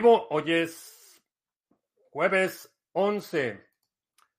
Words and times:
Hoy 0.00 0.52
es 0.52 1.20
jueves 2.10 2.72
11. 2.92 3.66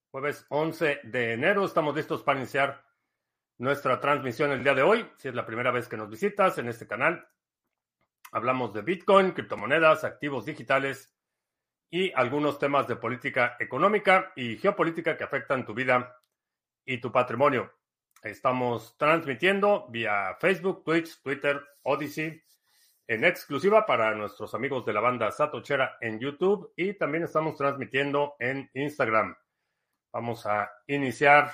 Jueves 0.10 0.46
11 0.48 1.02
de 1.04 1.34
enero. 1.34 1.66
Estamos 1.66 1.94
listos 1.94 2.24
para 2.24 2.40
iniciar 2.40 2.86
nuestra 3.58 4.00
transmisión 4.00 4.52
el 4.52 4.64
día 4.64 4.74
de 4.74 4.84
hoy. 4.84 5.06
Si 5.18 5.28
es 5.28 5.36
la 5.36 5.46
primera 5.46 5.72
vez 5.72 5.90
que 5.90 5.98
nos 5.98 6.10
visitas 6.10 6.58
en 6.60 6.70
este 6.70 6.88
canal, 6.88 7.28
hablamos 8.32 8.74
de 8.74 8.84
Bitcoin, 8.84 9.32
criptomonedas, 9.32 10.06
activos 10.06 10.46
digitales 10.46 11.14
y 11.90 12.14
algunos 12.14 12.58
temas 12.58 12.88
de 12.88 12.96
política 12.96 13.58
económica 13.60 14.32
y 14.38 14.58
geopolítica 14.58 15.18
que 15.18 15.26
afectan 15.26 15.66
tu 15.66 15.74
vida 15.74 16.16
y 16.86 17.02
tu 17.02 17.12
patrimonio. 17.12 17.70
Estamos 18.24 18.98
transmitiendo 18.98 19.88
vía 19.90 20.38
Facebook, 20.40 20.86
Twitch, 20.86 21.22
Twitter, 21.22 21.62
Odyssey 21.84 22.42
en 23.10 23.26
exclusiva 23.26 23.88
para 23.88 24.14
nuestros 24.14 24.54
amigos 24.54 24.86
de 24.86 24.94
la 24.94 25.02
banda 25.02 25.32
Satochera 25.32 25.98
en 26.00 26.20
YouTube 26.20 26.72
y 26.76 26.94
también 26.94 27.24
estamos 27.24 27.58
transmitiendo 27.58 28.36
en 28.38 28.70
Instagram. 28.76 29.36
Vamos 30.12 30.46
a 30.46 30.70
iniciar. 30.86 31.52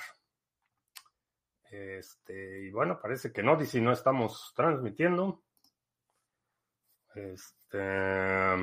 Este, 1.70 2.64
y 2.64 2.70
bueno, 2.70 3.00
parece 3.00 3.32
que 3.32 3.42
no, 3.42 3.58
si 3.64 3.80
no 3.80 3.92
estamos 3.92 4.52
transmitiendo. 4.54 5.42
Este, 7.14 7.80
a 7.80 8.58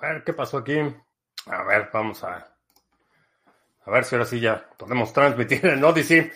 ver 0.00 0.24
qué 0.24 0.32
pasó 0.32 0.58
aquí. 0.58 0.80
A 1.46 1.62
ver, 1.62 1.88
vamos 1.92 2.24
a. 2.24 2.52
A 3.84 3.90
ver 3.92 4.04
si 4.04 4.16
ahora 4.16 4.26
sí 4.26 4.40
ya 4.40 4.68
podemos 4.76 5.12
transmitir 5.12 5.64
en 5.66 5.84
Odyssey. 5.84 6.32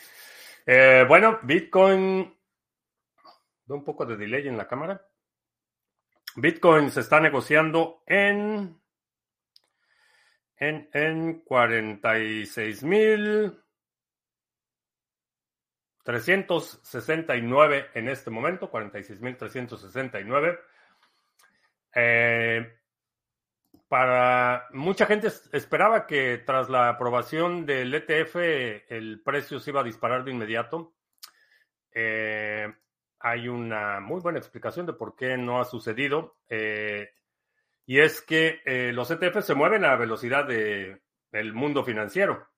Eh, 0.65 1.05
bueno, 1.09 1.41
Bitcoin 1.43 2.40
un 3.74 3.85
poco 3.85 4.07
de 4.07 4.16
delay 4.16 4.49
en 4.49 4.57
la 4.57 4.68
cámara. 4.68 5.07
Bitcoin 6.37 6.90
se 6.90 7.01
está 7.01 7.21
negociando 7.21 8.02
en 8.07 8.80
en, 10.57 10.88
en 10.93 11.40
46 11.40 12.82
mil 12.85 13.60
369 16.04 17.90
en 17.95 18.09
este 18.09 18.30
momento, 18.30 18.71
46.369. 18.71 20.59
Eh, 21.95 22.77
para 23.88 24.68
mucha 24.73 25.07
gente 25.07 25.29
esperaba 25.52 26.07
que 26.07 26.38
tras 26.38 26.68
la 26.68 26.88
aprobación 26.88 27.66
del 27.66 27.93
ETF 27.93 28.37
el 28.88 29.21
precio 29.24 29.59
se 29.59 29.71
iba 29.71 29.80
a 29.80 29.84
disparar 29.84 30.24
de 30.24 30.30
inmediato. 30.30 30.95
Eh, 31.93 32.73
hay 33.21 33.49
una 33.49 34.01
muy 34.01 34.21
buena 34.21 34.38
explicación 34.38 34.87
de 34.87 34.95
por 34.95 35.15
qué 35.15 35.37
no 35.37 35.60
ha 35.60 35.65
sucedido. 35.66 36.38
Eh, 36.49 37.10
y 37.87 38.01
es 38.01 38.23
que 38.23 38.62
eh, 38.65 38.93
los 38.95 39.10
ETF 39.10 39.43
se 39.43 39.54
mueven 39.54 39.85
a 39.85 39.96
velocidad 39.96 40.46
del 40.46 41.52
mundo 41.52 41.85
financiero. 41.85 42.49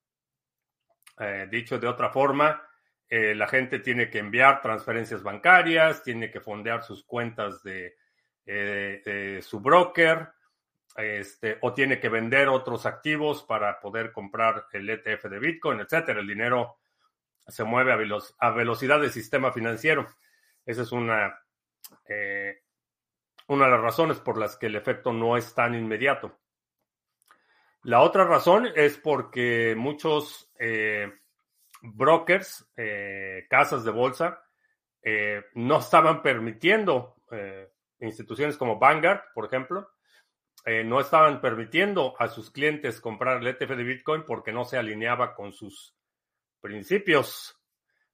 Eh, 1.19 1.49
dicho 1.51 1.79
de 1.79 1.89
otra 1.89 2.11
forma, 2.11 2.67
la 3.11 3.47
gente 3.47 3.81
tiene 3.81 4.09
que 4.09 4.21
enviar 4.21 4.63
transferencias 4.63 5.23
bancarias, 5.23 6.03
tiene 6.03 6.31
que 6.31 6.41
fondear 6.41 6.83
sus 6.83 7.05
cuentas 7.05 7.63
de, 7.63 7.95
su 9.43 9.61
broker, 9.61 10.31
este, 10.97 11.59
o 11.61 11.75
tiene 11.75 12.01
que 12.01 12.09
vender 12.09 12.49
otros 12.49 12.87
activos 12.87 13.43
para 13.43 13.79
poder 13.81 14.13
comprar 14.13 14.65
el 14.73 14.89
ETF 14.89 15.25
de 15.25 15.39
Bitcoin, 15.39 15.81
etcétera. 15.81 16.21
El 16.21 16.27
dinero 16.27 16.79
se 17.47 17.65
mueve 17.65 17.93
a 18.39 18.51
velocidad 18.51 18.99
del 18.99 19.11
sistema 19.11 19.53
financiero. 19.53 20.07
Esa 20.65 20.83
es 20.83 20.93
una, 20.93 21.41
eh, 22.09 22.63
una 23.48 23.64
de 23.64 23.70
las 23.70 23.81
razones 23.81 24.20
por 24.20 24.39
las 24.39 24.57
que 24.57 24.67
el 24.67 24.77
efecto 24.77 25.13
no 25.13 25.36
es 25.36 25.55
tan 25.55 25.75
inmediato. 25.75 26.39
La 27.83 28.01
otra 28.01 28.25
razón 28.25 28.69
es 28.77 28.97
porque 28.97 29.75
muchos 29.77 30.53
eh, 30.59 31.13
brokers, 31.83 32.70
eh, 32.77 33.47
casas 33.51 33.85
de 33.85 33.91
bolsa, 33.91 34.45
no 35.55 35.81
estaban 35.81 36.23
permitiendo, 36.23 37.17
instituciones 37.98 38.57
como 38.57 38.79
Vanguard, 38.79 39.33
por 39.35 39.47
ejemplo, 39.47 39.91
no 40.85 41.01
estaban 41.01 41.41
permitiendo 41.41 42.15
a 42.20 42.29
sus 42.29 42.53
clientes 42.53 43.01
comprar 43.01 43.39
el 43.39 43.48
ETF 43.48 43.70
de 43.70 43.83
Bitcoin 43.83 44.23
porque 44.25 44.53
no 44.53 44.65
se 44.65 44.79
alineaba 44.79 45.35
con 45.35 45.53
sus 45.53 45.97
principios 46.61 47.61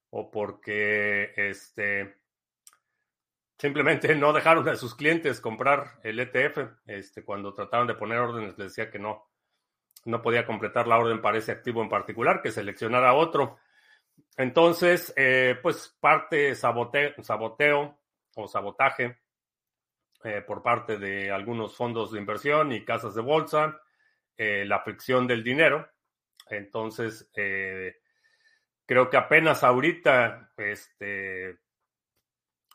o 0.09 0.31
porque 0.31 1.35
este, 1.37 2.18
simplemente 3.59 4.15
no 4.15 4.33
dejaron 4.33 4.69
a 4.69 4.77
sus 4.77 4.95
clientes 4.95 5.41
comprar 5.41 5.99
el 6.03 6.19
ETF. 6.21 6.59
Este, 6.87 7.25
cuando 7.25 7.53
trataron 7.53 7.87
de 7.87 7.95
poner 7.95 8.19
órdenes, 8.19 8.57
les 8.57 8.69
decía 8.69 8.91
que 8.91 8.99
no, 8.99 9.29
no 10.05 10.23
podía 10.23 10.47
completar 10.47 10.87
la 10.87 10.99
orden 10.99 11.21
para 11.21 11.39
ese 11.39 11.53
activo 11.53 11.83
en 11.83 11.89
particular, 11.89 12.41
que 12.41 12.51
seleccionara 12.51 13.15
otro. 13.15 13.59
Entonces, 14.37 15.13
eh, 15.17 15.57
pues 15.63 15.97
parte 16.01 16.55
saboteo, 16.55 17.13
saboteo 17.23 17.99
o 18.37 18.49
sabotaje 18.49 19.19
eh, 20.25 20.43
por 20.47 20.63
parte 20.63 20.97
de 20.97 21.31
algunos 21.31 21.77
fondos 21.77 22.13
de 22.13 22.19
inversión 22.19 22.73
y 22.73 22.85
casas 22.85 23.15
de 23.15 23.23
bolsa, 23.23 23.81
eh, 24.37 24.65
la 24.65 24.81
fricción 24.81 25.27
del 25.27 25.43
dinero. 25.43 25.89
Entonces, 26.51 27.31
creo 27.35 29.11
que 29.11 29.17
apenas 29.19 29.63
ahorita, 29.63 30.51
este, 30.57 31.59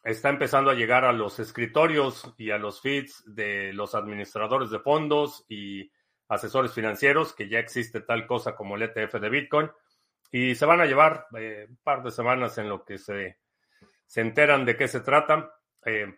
está 0.04 0.30
empezando 0.30 0.70
a 0.70 0.76
llegar 0.76 1.06
a 1.06 1.14
los 1.14 1.40
escritorios 1.40 2.34
y 2.38 2.52
a 2.52 2.58
los 2.58 2.82
feeds 2.82 3.24
de 3.26 3.72
los 3.74 3.96
administradores 3.96 4.70
de 4.70 4.80
fondos 4.80 5.46
y 5.48 5.92
asesores 6.28 6.74
financieros, 6.74 7.34
que 7.34 7.48
ya 7.48 7.60
existe 7.60 8.02
tal 8.02 8.28
cosa 8.28 8.56
como 8.56 8.76
el 8.76 8.84
ETF 8.84 9.16
de 9.16 9.30
Bitcoin, 9.30 9.72
y 10.32 10.56
se 10.56 10.66
van 10.66 10.82
a 10.82 10.86
llevar 10.86 11.28
eh, 11.38 11.68
un 11.70 11.78
par 11.78 12.04
de 12.04 12.12
semanas 12.12 12.58
en 12.58 12.68
lo 12.68 12.84
que 12.84 12.98
se, 12.98 13.40
se 14.06 14.22
enteran 14.22 14.66
de 14.66 14.76
qué 14.76 14.88
se 14.88 15.00
trata. 15.00 15.54
Eh, 15.86 16.14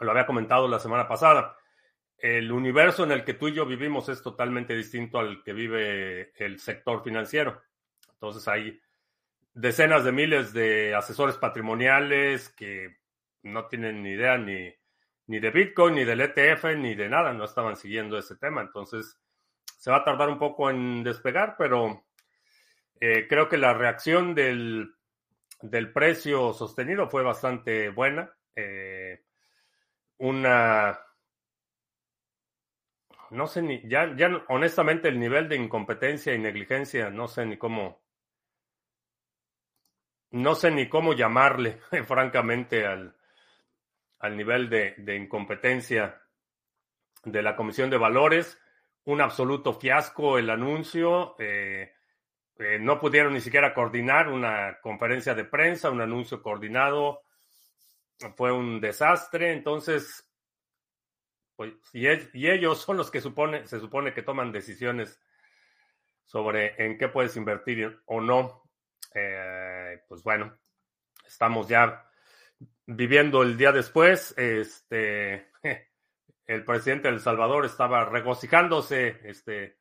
lo 0.00 0.10
había 0.10 0.26
comentado 0.26 0.66
la 0.66 0.78
semana 0.78 1.06
pasada. 1.06 1.56
El 2.16 2.50
universo 2.50 3.04
en 3.04 3.12
el 3.12 3.24
que 3.24 3.34
tú 3.34 3.48
y 3.48 3.54
yo 3.54 3.66
vivimos 3.66 4.08
es 4.08 4.22
totalmente 4.22 4.74
distinto 4.74 5.18
al 5.18 5.42
que 5.42 5.52
vive 5.52 6.32
el 6.42 6.58
sector 6.58 7.02
financiero. 7.04 7.62
Entonces 8.12 8.46
hay 8.48 8.80
decenas 9.52 10.04
de 10.04 10.12
miles 10.12 10.52
de 10.52 10.94
asesores 10.94 11.36
patrimoniales 11.36 12.48
que 12.50 12.96
no 13.42 13.66
tienen 13.66 14.02
ni 14.02 14.10
idea 14.10 14.38
ni, 14.38 14.72
ni 15.26 15.40
de 15.40 15.50
Bitcoin, 15.50 15.94
ni 15.94 16.04
del 16.04 16.20
ETF, 16.20 16.76
ni 16.76 16.94
de 16.94 17.08
nada, 17.08 17.32
no 17.32 17.44
estaban 17.44 17.76
siguiendo 17.76 18.18
ese 18.18 18.36
tema. 18.36 18.60
Entonces, 18.62 19.18
se 19.64 19.90
va 19.90 19.98
a 19.98 20.04
tardar 20.04 20.28
un 20.28 20.38
poco 20.38 20.70
en 20.70 21.02
despegar, 21.02 21.56
pero 21.56 22.04
eh, 23.00 23.26
creo 23.28 23.48
que 23.48 23.56
la 23.56 23.72
reacción 23.72 24.34
del, 24.34 24.94
del, 25.62 25.92
precio 25.92 26.52
sostenido 26.52 27.08
fue 27.08 27.22
bastante 27.22 27.88
buena. 27.90 28.30
Eh, 28.54 29.24
una... 30.18 30.98
No 33.30 33.46
sé 33.46 33.62
ni, 33.62 33.80
ya, 33.88 34.14
ya 34.16 34.44
honestamente 34.48 35.08
el 35.08 35.20
nivel 35.20 35.48
de 35.48 35.56
incompetencia 35.56 36.34
y 36.34 36.38
negligencia, 36.38 37.10
no 37.10 37.28
sé 37.28 37.46
ni 37.46 37.56
cómo, 37.56 38.02
no 40.32 40.54
sé 40.54 40.70
ni 40.70 40.88
cómo 40.88 41.12
llamarle, 41.12 41.80
francamente, 42.06 42.86
al, 42.86 43.14
al 44.20 44.36
nivel 44.36 44.68
de, 44.68 45.16
incompetencia 45.16 46.22
de 47.24 47.42
la 47.42 47.56
Comisión 47.56 47.90
de 47.90 47.98
Valores. 47.98 48.58
Un 49.04 49.20
absoluto 49.20 49.72
fiasco 49.72 50.38
el 50.38 50.50
anuncio. 50.50 51.34
Eh, 51.38 51.92
eh, 52.58 52.78
no 52.78 53.00
pudieron 53.00 53.32
ni 53.32 53.40
siquiera 53.40 53.72
coordinar 53.72 54.28
una 54.28 54.78
conferencia 54.80 55.34
de 55.34 55.44
prensa, 55.44 55.90
un 55.90 56.02
anuncio 56.02 56.42
coordinado. 56.42 57.22
Fue 58.36 58.52
un 58.52 58.80
desastre. 58.80 59.52
Entonces, 59.52 60.30
pues, 61.56 61.72
y, 61.94 62.06
y 62.34 62.50
ellos 62.50 62.78
son 62.82 62.98
los 62.98 63.10
que 63.10 63.22
supone, 63.22 63.66
se 63.66 63.80
supone 63.80 64.12
que 64.12 64.22
toman 64.22 64.52
decisiones 64.52 65.18
sobre 66.26 66.74
en 66.84 66.98
qué 66.98 67.08
puedes 67.08 67.36
invertir 67.36 68.00
o 68.04 68.20
no. 68.20 68.59
Eh, 69.14 70.02
pues 70.08 70.22
bueno, 70.22 70.56
estamos 71.26 71.68
ya 71.68 72.08
viviendo 72.86 73.42
el 73.42 73.56
día 73.56 73.72
después. 73.72 74.34
Este, 74.36 75.50
el 76.46 76.64
presidente 76.64 77.08
de 77.08 77.14
El 77.14 77.20
Salvador 77.20 77.64
estaba 77.64 78.04
regocijándose, 78.04 79.20
este, 79.24 79.78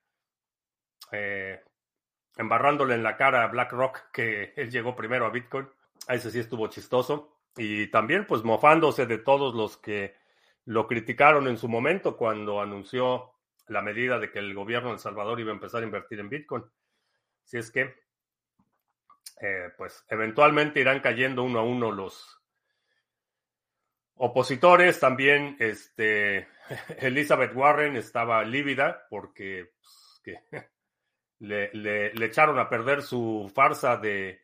eh, 1.12 1.62
embarrándole 2.38 2.96
en 2.96 3.04
la 3.04 3.18
cara 3.18 3.44
a 3.44 3.48
BlackRock 3.48 4.12
que 4.12 4.54
él 4.58 4.72
llegó 4.72 4.96
primero 4.96 5.26
a 5.26 5.32
Bitcoin. 5.32 5.68
Ese 6.08 6.32
sí 6.32 6.40
estuvo 6.40 6.68
chistoso. 6.68 7.36
Y 7.58 7.88
también, 7.88 8.26
pues, 8.26 8.44
mofándose 8.44 9.06
de 9.06 9.18
todos 9.18 9.54
los 9.54 9.78
que 9.78 10.16
lo 10.66 10.88
criticaron 10.88 11.48
en 11.48 11.58
su 11.58 11.68
momento 11.68 12.16
cuando 12.16 12.62
anunció 12.62 13.34
la 13.68 13.82
medida 13.82 14.20
de 14.20 14.32
que 14.32 14.40
el 14.40 14.54
gobierno 14.54 14.90
de 14.90 14.96
El 14.96 15.00
Salvador 15.00 15.40
iba 15.40 15.52
a 15.52 15.56
empezar 15.56 15.82
a 15.82 15.86
invertir 15.86 16.20
en 16.20 16.30
Bitcoin. 16.30 16.64
Si 17.44 17.58
es 17.58 17.72
que 17.72 17.96
eh, 19.42 19.70
pues 19.78 20.06
eventualmente 20.10 20.80
irán 20.80 21.00
cayendo 21.00 21.44
uno 21.44 21.60
a 21.60 21.64
uno 21.64 21.92
los, 21.92 22.40
opositores 24.20 25.00
también, 25.00 25.56
este, 25.60 26.48
Elizabeth 27.00 27.56
Warren 27.56 27.96
estaba 27.96 28.44
lívida 28.44 29.08
porque 29.10 29.72
pues, 29.82 30.38
le, 31.40 31.74
le, 31.74 32.26
echaron 32.26 32.60
a 32.60 32.70
perder 32.70 33.02
su 33.02 33.52
farsa 33.56 33.98
de 33.98 34.42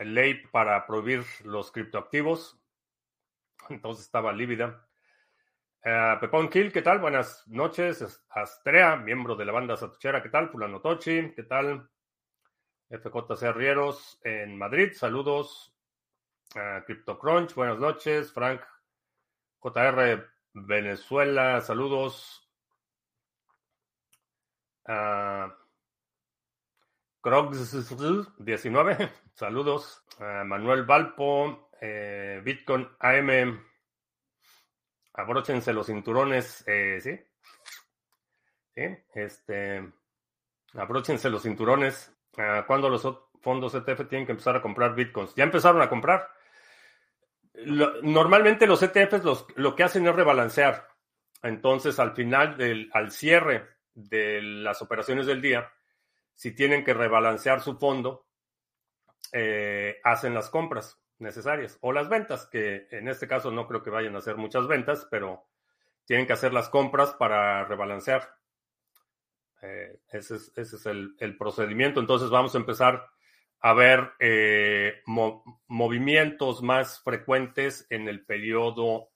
ley 0.00 0.42
para 0.50 0.86
prohibir 0.86 1.24
los 1.44 1.70
criptoactivos. 1.70 2.58
Entonces 3.68 4.06
estaba 4.06 4.32
lívida. 4.32 4.82
Uh, 5.84 6.18
Pepón 6.18 6.48
Kill, 6.48 6.72
¿qué 6.72 6.82
tal? 6.82 6.98
Buenas 6.98 7.46
noches. 7.46 8.24
Astrea, 8.30 8.96
miembro 8.96 9.36
de 9.36 9.44
la 9.44 9.52
banda 9.52 9.76
Satuchera, 9.76 10.22
¿qué 10.22 10.30
tal? 10.30 10.48
Fulano 10.48 10.80
Tochi, 10.80 11.32
¿qué 11.32 11.44
tal? 11.44 11.88
FJC 12.88 13.52
Rieros 13.52 14.20
en 14.24 14.56
Madrid, 14.56 14.92
saludos. 14.94 15.72
Uh, 16.54 16.84
CryptoCrunch, 16.84 17.54
buenas 17.54 17.78
noches. 17.78 18.32
Frank 18.32 18.60
JR 19.60 20.26
Venezuela, 20.54 21.60
saludos. 21.60 22.48
Uh, 24.88 25.50
Crocs 27.20 27.72
19, 28.38 29.12
saludos. 29.34 30.02
Manuel 30.18 30.84
Valpo, 30.84 31.68
eh, 31.80 32.40
Bitcoin 32.42 32.88
AM 33.00 33.60
abróchense 35.16 35.72
los 35.72 35.86
cinturones, 35.86 36.62
eh, 36.66 37.00
¿sí? 37.00 37.18
¿sí? 38.74 38.82
Este, 39.14 39.92
abróchense 40.74 41.30
los 41.30 41.42
cinturones. 41.42 42.15
Ah, 42.36 42.64
¿Cuándo 42.66 42.88
los 42.88 43.06
fondos 43.40 43.74
ETF 43.74 44.08
tienen 44.08 44.26
que 44.26 44.32
empezar 44.32 44.56
a 44.56 44.62
comprar 44.62 44.94
bitcoins? 44.94 45.34
Ya 45.34 45.44
empezaron 45.44 45.82
a 45.82 45.88
comprar. 45.88 46.28
normalmente 48.02 48.66
los 48.66 48.82
ETFs 48.82 49.46
lo 49.56 49.74
que 49.74 49.82
hacen 49.82 50.06
es 50.06 50.14
rebalancear. 50.14 50.88
Entonces, 51.42 51.98
al 51.98 52.12
final, 52.12 52.56
del, 52.56 52.90
al 52.92 53.10
cierre 53.10 53.66
de 53.94 54.42
las 54.42 54.82
operaciones 54.82 55.26
del 55.26 55.40
día, 55.40 55.70
si 56.34 56.54
tienen 56.54 56.84
que 56.84 56.94
rebalancear 56.94 57.62
su 57.62 57.78
fondo, 57.78 58.26
eh, 59.32 60.00
hacen 60.04 60.34
las 60.34 60.50
compras 60.50 61.00
necesarias. 61.18 61.78
O 61.80 61.92
las 61.92 62.08
ventas, 62.08 62.46
que 62.46 62.86
en 62.90 63.08
este 63.08 63.26
caso 63.26 63.50
no 63.50 63.66
creo 63.66 63.82
que 63.82 63.90
vayan 63.90 64.14
a 64.14 64.18
hacer 64.18 64.36
muchas 64.36 64.66
ventas, 64.66 65.06
pero 65.10 65.46
tienen 66.04 66.26
que 66.26 66.34
hacer 66.34 66.52
las 66.52 66.68
compras 66.68 67.14
para 67.14 67.64
rebalancear. 67.64 68.36
Eh, 69.62 70.00
ese 70.08 70.36
es, 70.36 70.86
el, 70.86 71.36
procedimiento. 71.38 72.00
Entonces 72.00 72.30
vamos 72.30 72.54
a 72.54 72.58
empezar 72.58 73.08
a 73.60 73.72
ver 73.72 74.12
eh, 74.18 75.02
movimientos 75.66 76.62
más 76.62 77.02
frecuentes 77.02 77.86
en 77.90 78.08
el 78.08 78.24
periodo 78.24 79.10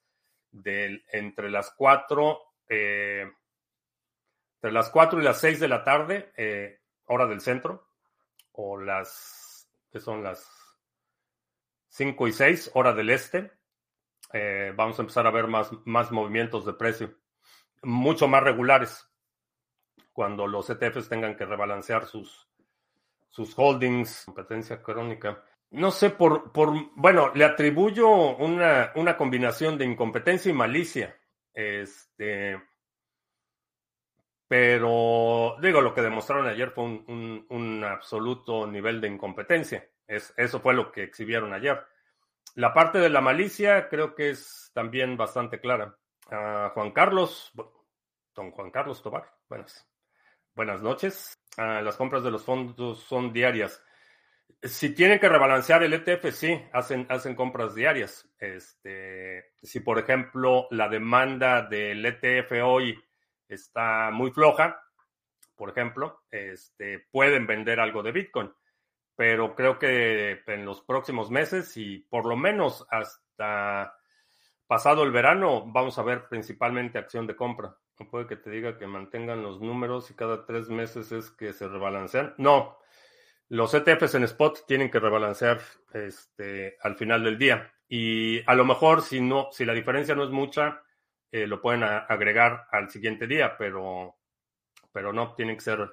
del, 0.50 1.04
entre 1.12 1.50
las 1.50 1.70
4, 1.76 2.40
eh, 2.68 3.30
entre 4.56 4.72
las 4.72 4.90
4 4.90 5.20
y 5.20 5.24
las 5.24 5.40
6 5.40 5.60
de 5.60 5.68
la 5.68 5.84
tarde, 5.84 6.80
hora 7.04 7.26
del 7.26 7.40
centro, 7.40 7.88
o 8.52 8.78
las, 8.78 9.70
que 9.92 10.00
son 10.00 10.22
las 10.22 10.48
5 11.88 12.28
y 12.28 12.32
6, 12.32 12.70
hora 12.74 12.92
del 12.92 13.10
este. 13.10 13.52
Vamos 14.74 14.98
a 14.98 15.02
empezar 15.02 15.26
a 15.26 15.30
ver 15.30 15.46
más, 15.46 15.70
más 15.84 16.10
movimientos 16.10 16.64
de 16.64 16.72
precio, 16.72 17.14
mucho 17.82 18.28
más 18.28 18.42
regulares, 18.42 19.09
cuando 20.12 20.46
los 20.46 20.68
ETFs 20.70 21.08
tengan 21.08 21.36
que 21.36 21.46
rebalancear 21.46 22.06
sus, 22.06 22.48
sus 23.28 23.52
holdings, 23.56 24.24
competencia 24.26 24.82
crónica. 24.82 25.42
No 25.70 25.90
sé, 25.90 26.10
por, 26.10 26.52
por 26.52 26.72
bueno, 26.94 27.32
le 27.34 27.44
atribuyo 27.44 28.08
una, 28.36 28.92
una 28.96 29.16
combinación 29.16 29.78
de 29.78 29.84
incompetencia 29.84 30.50
y 30.50 30.54
malicia. 30.54 31.16
Este, 31.54 32.60
pero 34.48 35.56
digo, 35.62 35.80
lo 35.80 35.94
que 35.94 36.02
demostraron 36.02 36.48
ayer 36.48 36.70
fue 36.70 36.84
un, 36.84 37.46
un 37.48 37.84
absoluto 37.84 38.66
nivel 38.66 39.00
de 39.00 39.08
incompetencia. 39.08 39.88
Es, 40.06 40.34
eso 40.36 40.60
fue 40.60 40.74
lo 40.74 40.90
que 40.90 41.04
exhibieron 41.04 41.52
ayer. 41.52 41.80
La 42.56 42.74
parte 42.74 42.98
de 42.98 43.10
la 43.10 43.20
malicia 43.20 43.88
creo 43.88 44.14
que 44.14 44.30
es 44.30 44.70
también 44.74 45.16
bastante 45.16 45.60
clara. 45.60 45.96
Juan 46.74 46.92
Carlos, 46.92 47.52
don 48.34 48.50
Juan 48.52 48.70
Carlos 48.70 49.02
Tobar, 49.02 49.32
buenas, 49.48 49.88
buenas 50.54 50.82
noches. 50.82 51.34
las 51.56 51.96
compras 51.96 52.22
de 52.22 52.30
los 52.30 52.44
fondos 52.44 53.00
son 53.00 53.32
diarias. 53.32 53.82
Si 54.62 54.94
tienen 54.94 55.18
que 55.18 55.28
rebalancear 55.28 55.82
el 55.82 55.94
ETF, 55.94 56.32
sí, 56.32 56.60
hacen, 56.72 57.06
hacen 57.08 57.34
compras 57.34 57.74
diarias. 57.74 58.28
Este, 58.38 59.52
si, 59.62 59.80
por 59.80 59.98
ejemplo, 59.98 60.66
la 60.70 60.88
demanda 60.88 61.62
del 61.62 62.04
ETF 62.04 62.52
hoy 62.62 63.02
está 63.48 64.10
muy 64.10 64.30
floja, 64.30 64.82
por 65.56 65.70
ejemplo, 65.70 66.22
este, 66.30 67.06
pueden 67.10 67.46
vender 67.46 67.80
algo 67.80 68.02
de 68.02 68.12
Bitcoin 68.12 68.50
pero 69.20 69.54
creo 69.54 69.78
que 69.78 70.40
en 70.46 70.64
los 70.64 70.80
próximos 70.80 71.30
meses 71.30 71.76
y 71.76 71.98
por 71.98 72.24
lo 72.24 72.38
menos 72.38 72.86
hasta 72.90 73.94
pasado 74.66 75.02
el 75.02 75.12
verano 75.12 75.66
vamos 75.66 75.98
a 75.98 76.02
ver 76.02 76.26
principalmente 76.26 76.96
acción 76.96 77.26
de 77.26 77.36
compra. 77.36 77.76
No 78.00 78.08
puede 78.08 78.26
que 78.26 78.36
te 78.36 78.50
diga 78.50 78.78
que 78.78 78.86
mantengan 78.86 79.42
los 79.42 79.60
números 79.60 80.10
y 80.10 80.14
cada 80.14 80.46
tres 80.46 80.70
meses 80.70 81.12
es 81.12 81.30
que 81.30 81.52
se 81.52 81.68
rebalancean. 81.68 82.34
No, 82.38 82.78
los 83.50 83.74
ETFs 83.74 84.14
en 84.14 84.24
spot 84.24 84.64
tienen 84.66 84.90
que 84.90 84.98
rebalancear 84.98 85.60
este, 85.92 86.78
al 86.80 86.96
final 86.96 87.22
del 87.22 87.36
día. 87.36 87.70
Y 87.86 88.42
a 88.48 88.54
lo 88.54 88.64
mejor 88.64 89.02
si 89.02 89.20
no, 89.20 89.48
si 89.52 89.66
la 89.66 89.74
diferencia 89.74 90.14
no 90.14 90.24
es 90.24 90.30
mucha, 90.30 90.82
eh, 91.30 91.46
lo 91.46 91.60
pueden 91.60 91.82
agregar 91.82 92.68
al 92.70 92.88
siguiente 92.88 93.26
día, 93.26 93.54
pero, 93.58 94.16
pero 94.92 95.12
no, 95.12 95.34
tienen 95.34 95.56
que 95.56 95.62
ser 95.62 95.90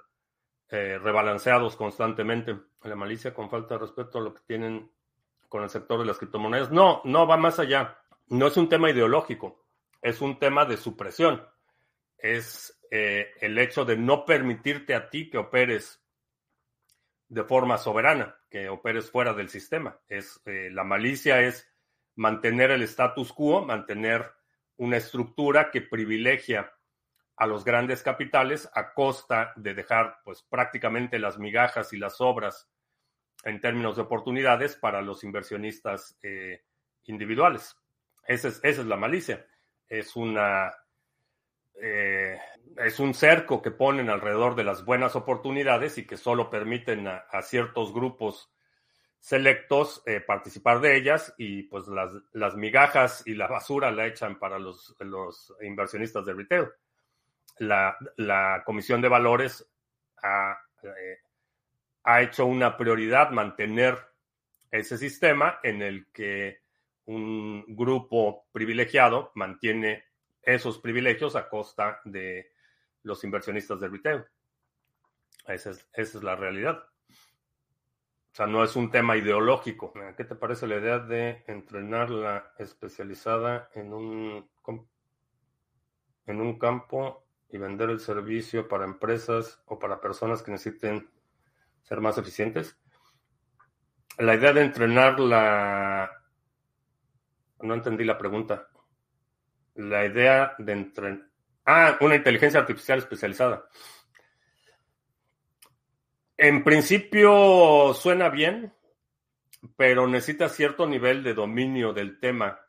eh, 0.70 0.98
rebalanceados 1.04 1.76
constantemente. 1.76 2.58
La 2.84 2.96
malicia 2.96 3.34
con 3.34 3.50
falta 3.50 3.74
de 3.74 3.82
respeto 3.82 4.20
a 4.20 4.22
lo 4.22 4.34
que 4.34 4.44
tienen 4.48 4.90
con 5.50 5.62
el 5.62 5.70
sector 5.70 6.00
de 6.00 6.06
las 6.06 6.20
criptomonedas. 6.20 6.72
No, 6.72 7.02
no 7.04 7.28
va 7.28 7.36
más 7.36 7.60
allá. 7.60 8.00
No 8.28 8.48
es 8.48 8.56
un 8.56 8.70
tema 8.70 8.90
ideológico, 8.90 9.66
es 10.02 10.22
un 10.22 10.40
tema 10.40 10.64
de 10.64 10.78
supresión. 10.78 11.46
Es 12.18 12.80
eh, 12.92 13.32
el 13.42 13.58
hecho 13.58 13.86
de 13.86 13.98
no 13.98 14.26
permitirte 14.26 14.96
a 14.96 15.10
ti 15.10 15.30
que 15.30 15.38
operes 15.38 16.04
de 17.30 17.44
forma 17.44 17.78
soberana, 17.78 18.40
que 18.50 18.70
operes 18.70 19.12
fuera 19.12 19.34
del 19.34 19.50
sistema. 19.50 20.00
Es, 20.08 20.42
eh, 20.46 20.70
la 20.72 20.84
malicia 20.84 21.42
es 21.42 21.70
mantener 22.16 22.72
el 22.72 22.84
status 22.84 23.34
quo, 23.34 23.66
mantener 23.66 24.32
una 24.78 24.98
estructura 24.98 25.72
que 25.72 25.82
privilegia 25.82 26.74
a 27.36 27.46
los 27.46 27.64
grandes 27.64 28.02
capitales 28.02 28.70
a 28.74 28.94
costa 28.94 29.54
de 29.56 29.74
dejar 29.74 30.20
pues 30.24 30.42
prácticamente 30.44 31.20
las 31.20 31.38
migajas 31.38 31.94
y 31.94 31.98
las 31.98 32.20
obras 32.20 32.70
en 33.44 33.62
términos 33.62 33.96
de 33.96 34.02
oportunidades 34.02 34.76
para 34.76 35.02
los 35.02 35.24
inversionistas 35.24 36.18
eh, 36.24 36.64
individuales. 37.04 37.76
Esa 38.26 38.48
es, 38.48 38.60
esa 38.64 38.82
es, 38.82 38.88
la 38.88 38.98
malicia. 38.98 39.46
Es 39.88 40.16
una 40.16 40.74
eh, 41.82 42.40
es 42.78 43.00
un 43.00 43.14
cerco 43.14 43.62
que 43.62 43.72
ponen 43.72 44.10
alrededor 44.10 44.56
de 44.56 44.64
las 44.64 44.86
buenas 44.86 45.16
oportunidades 45.16 45.98
y 45.98 46.06
que 46.06 46.18
solo 46.18 46.50
permiten 46.50 47.08
a, 47.08 47.42
ciertos 47.42 47.94
grupos 47.94 48.52
selectos 49.20 50.04
eh, 50.06 50.22
participar 50.22 50.80
de 50.80 50.96
ellas 50.96 51.34
y 51.38 51.64
pues 51.64 51.88
las, 51.88 52.12
las, 52.34 52.56
migajas 52.56 53.24
y 53.26 53.34
la 53.34 53.48
basura 53.48 53.92
la 53.92 54.06
echan 54.06 54.38
para 54.38 54.60
los, 54.60 54.96
los 55.00 55.54
inversionistas 55.62 56.26
de 56.26 56.34
retail. 56.34 56.68
La, 57.60 58.64
Comisión 58.66 59.02
de 59.02 59.10
Valores 59.10 59.68
eh, 60.24 61.18
ha, 62.04 62.22
hecho 62.22 62.46
una 62.46 62.78
prioridad 62.78 63.32
mantener 63.32 63.98
ese 64.72 64.98
sistema 64.98 65.60
en 65.64 65.82
el 65.82 66.08
que 66.12 66.60
un 67.06 67.66
grupo 67.68 68.46
privilegiado 68.52 69.32
mantiene 69.36 70.07
esos 70.54 70.80
privilegios 70.80 71.36
a 71.36 71.50
costa 71.50 72.02
de 72.06 72.52
los 73.04 73.24
inversionistas 73.24 73.80
de 73.80 73.88
retail. 73.90 74.26
Esa 75.48 75.72
es, 75.72 75.88
esa 75.94 76.18
es, 76.18 76.24
la 76.24 76.36
realidad. 76.36 76.84
O 77.10 78.36
sea, 78.38 78.48
no 78.48 78.64
es 78.64 78.76
un 78.76 78.92
tema 78.92 79.18
ideológico. 79.18 79.94
¿Qué 80.16 80.24
te 80.24 80.36
parece 80.36 80.68
la 80.68 80.78
idea 80.78 81.00
de 81.00 81.44
entrenar 81.48 82.10
la 82.10 82.54
especializada 82.58 83.70
en 83.74 83.94
un, 83.94 84.50
en 86.26 86.42
un 86.42 86.60
campo 86.60 87.28
y 87.50 87.58
vender 87.58 87.90
el 87.90 88.00
servicio 88.00 88.68
para 88.68 88.86
empresas 88.86 89.62
o 89.66 89.80
para 89.80 90.02
personas 90.02 90.44
que 90.44 90.52
necesiten 90.52 91.10
ser 91.84 92.02
más 92.02 92.18
eficientes. 92.18 92.78
La 94.18 94.36
idea 94.36 94.52
de 94.52 94.62
entrenar 94.62 95.20
la... 95.20 96.12
No 97.62 97.74
entendí 97.74 98.04
la 98.04 98.18
pregunta. 98.18 98.68
La 99.78 100.06
idea 100.06 100.56
de 100.58 100.74
entrenar... 100.74 101.22
Ah, 101.66 101.98
una 102.02 102.16
inteligencia 102.16 102.60
artificial 102.60 103.00
especializada. 103.00 103.68
En 106.38 106.64
principio 106.64 107.94
suena 107.94 108.30
bien, 108.30 108.74
pero 109.76 110.08
necesita 110.08 110.50
cierto 110.50 110.86
nivel 110.86 111.24
de 111.24 111.34
dominio 111.34 111.94
del 111.94 112.20
tema 112.20 112.60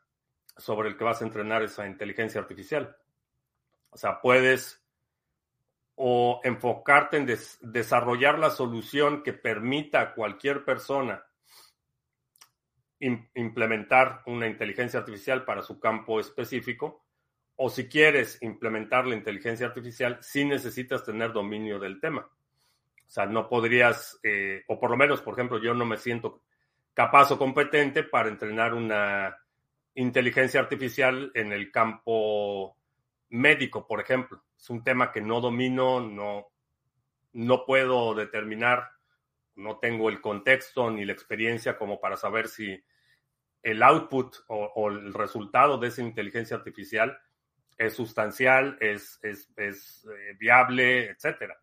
sobre 0.56 0.88
el 0.88 0.96
que 0.96 1.04
vas 1.04 1.22
a 1.22 1.24
entrenar 1.24 1.62
esa 1.62 1.86
inteligencia 1.86 2.40
artificial. 2.40 2.96
O 3.90 3.96
sea, 3.96 4.20
puedes 4.20 4.84
o 5.94 6.40
enfocarte 6.44 7.16
en 7.16 7.26
desarrollar 7.60 8.38
la 8.38 8.50
solución 8.50 9.22
que 9.22 9.32
permita 9.32 10.00
a 10.00 10.14
cualquier 10.14 10.64
persona 10.64 11.27
implementar 13.00 14.22
una 14.26 14.46
inteligencia 14.46 15.00
artificial 15.00 15.44
para 15.44 15.62
su 15.62 15.78
campo 15.78 16.20
específico, 16.20 17.04
o 17.56 17.68
si 17.70 17.88
quieres 17.88 18.40
implementar 18.42 19.06
la 19.06 19.16
inteligencia 19.16 19.66
artificial, 19.66 20.18
sí 20.20 20.44
necesitas 20.44 21.04
tener 21.04 21.32
dominio 21.32 21.78
del 21.78 22.00
tema. 22.00 22.20
O 22.20 23.10
sea, 23.10 23.26
no 23.26 23.48
podrías, 23.48 24.20
eh, 24.22 24.64
o 24.68 24.78
por 24.78 24.90
lo 24.90 24.96
menos, 24.96 25.22
por 25.22 25.34
ejemplo, 25.34 25.58
yo 25.58 25.74
no 25.74 25.84
me 25.84 25.96
siento 25.96 26.42
capaz 26.94 27.30
o 27.32 27.38
competente 27.38 28.02
para 28.02 28.28
entrenar 28.28 28.74
una 28.74 29.36
inteligencia 29.94 30.60
artificial 30.60 31.30
en 31.34 31.52
el 31.52 31.72
campo 31.72 32.76
médico, 33.30 33.86
por 33.86 34.00
ejemplo. 34.00 34.42
Es 34.56 34.68
un 34.70 34.84
tema 34.84 35.10
que 35.10 35.20
no 35.20 35.40
domino, 35.40 36.00
no, 36.00 36.48
no 37.32 37.64
puedo 37.64 38.14
determinar, 38.14 38.90
no 39.58 39.78
tengo 39.78 40.08
el 40.08 40.20
contexto 40.20 40.90
ni 40.90 41.04
la 41.04 41.12
experiencia 41.12 41.76
como 41.76 42.00
para 42.00 42.16
saber 42.16 42.48
si 42.48 42.82
el 43.62 43.82
output 43.82 44.36
o, 44.48 44.88
el 44.88 45.12
resultado 45.12 45.78
de 45.78 45.88
esa 45.88 46.02
inteligencia 46.02 46.56
artificial 46.56 47.18
es 47.76 47.94
sustancial, 47.94 48.76
es, 48.80 49.18
es, 49.22 50.06
eh, 50.06 50.36
viable, 50.38 51.10
etcétera. 51.10 51.60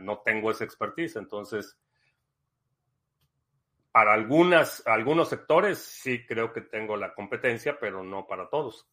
no 0.00 0.18
tengo 0.18 0.50
esa 0.50 0.64
expertise, 0.64 1.16
entonces 1.16 1.78
para 3.92 4.12
algunas, 4.12 4.86
algunos 4.86 5.28
sectores 5.28 5.78
sí 5.78 6.24
creo 6.26 6.52
que 6.52 6.60
tengo 6.60 6.96
la 6.96 7.14
competencia, 7.14 7.78
pero 7.80 8.04
no 8.04 8.26
para 8.26 8.48
todos. 8.48 8.88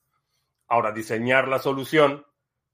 Ahora, 0.68 0.92
diseñar 0.92 1.48
la 1.48 1.60
solución, 1.60 2.26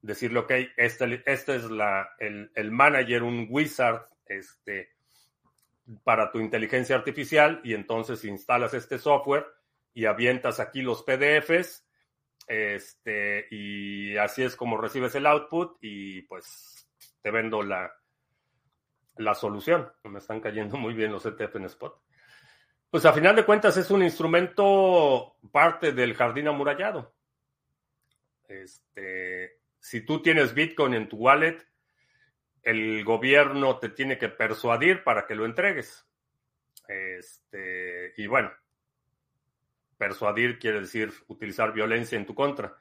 decirle, 0.01 0.39
ok, 0.39 0.51
este, 0.77 1.23
este 1.25 1.55
es 1.55 1.69
la, 1.69 2.09
el, 2.19 2.51
el, 2.55 2.71
manager, 2.71 3.23
un 3.23 3.47
wizard 3.49 4.05
este, 4.25 4.91
para 6.03 6.31
tu 6.31 6.39
inteligencia 6.39 6.95
artificial 6.95 7.61
y 7.63 7.73
entonces 7.73 8.23
instalas 8.25 8.73
este 8.73 8.97
software 8.97 9.45
y 9.93 10.05
avientas 10.05 10.59
aquí 10.59 10.81
los 10.81 11.03
PDFs 11.03 11.85
este, 12.47 13.47
y 13.51 14.17
así 14.17 14.43
es 14.43 14.55
como 14.55 14.77
recibes 14.77 15.15
el 15.15 15.25
output 15.25 15.77
y 15.81 16.23
pues 16.23 16.89
te 17.21 17.31
vendo 17.31 17.61
la, 17.61 17.91
la 19.15 19.35
solución. 19.35 19.91
Me 20.03 20.19
están 20.19 20.41
cayendo 20.41 20.77
muy 20.77 20.93
bien 20.93 21.11
los 21.11 21.25
ETF 21.25 21.55
en 21.55 21.65
spot. 21.65 22.01
Pues 22.89 23.05
a 23.05 23.13
final 23.13 23.35
de 23.35 23.45
cuentas 23.45 23.77
es 23.77 23.89
un 23.89 24.03
instrumento 24.03 25.37
parte 25.51 25.93
del 25.93 26.13
jardín 26.13 26.47
amurallado. 26.49 27.15
Este, 28.47 29.61
si 29.79 30.05
tú 30.05 30.21
tienes 30.21 30.53
Bitcoin 30.53 30.93
en 30.93 31.07
tu 31.07 31.17
wallet, 31.17 31.57
el 32.63 33.03
gobierno 33.03 33.79
te 33.79 33.89
tiene 33.89 34.17
que 34.17 34.29
persuadir 34.29 35.03
para 35.03 35.25
que 35.25 35.35
lo 35.35 35.45
entregues. 35.45 36.07
Este, 36.87 38.13
y 38.17 38.27
bueno, 38.27 38.51
persuadir 39.97 40.59
quiere 40.59 40.81
decir 40.81 41.13
utilizar 41.27 41.73
violencia 41.73 42.17
en 42.17 42.25
tu 42.25 42.35
contra. 42.35 42.75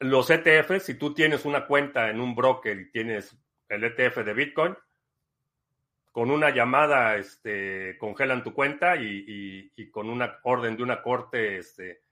Los 0.00 0.30
ETF, 0.30 0.80
si 0.80 0.94
tú 0.94 1.12
tienes 1.12 1.44
una 1.44 1.66
cuenta 1.66 2.08
en 2.08 2.20
un 2.20 2.34
broker 2.34 2.78
y 2.78 2.90
tienes 2.90 3.36
el 3.68 3.84
ETF 3.84 4.18
de 4.18 4.32
Bitcoin, 4.32 4.76
con 6.12 6.30
una 6.30 6.50
llamada 6.50 7.16
este, 7.16 7.96
congelan 7.98 8.42
tu 8.42 8.52
cuenta 8.54 8.96
y, 8.96 9.70
con 9.90 10.08
una 10.08 10.38
orden 10.42 10.76
de 10.76 10.82
una 10.82 11.02
corte 11.02 11.58
este, 11.58 12.02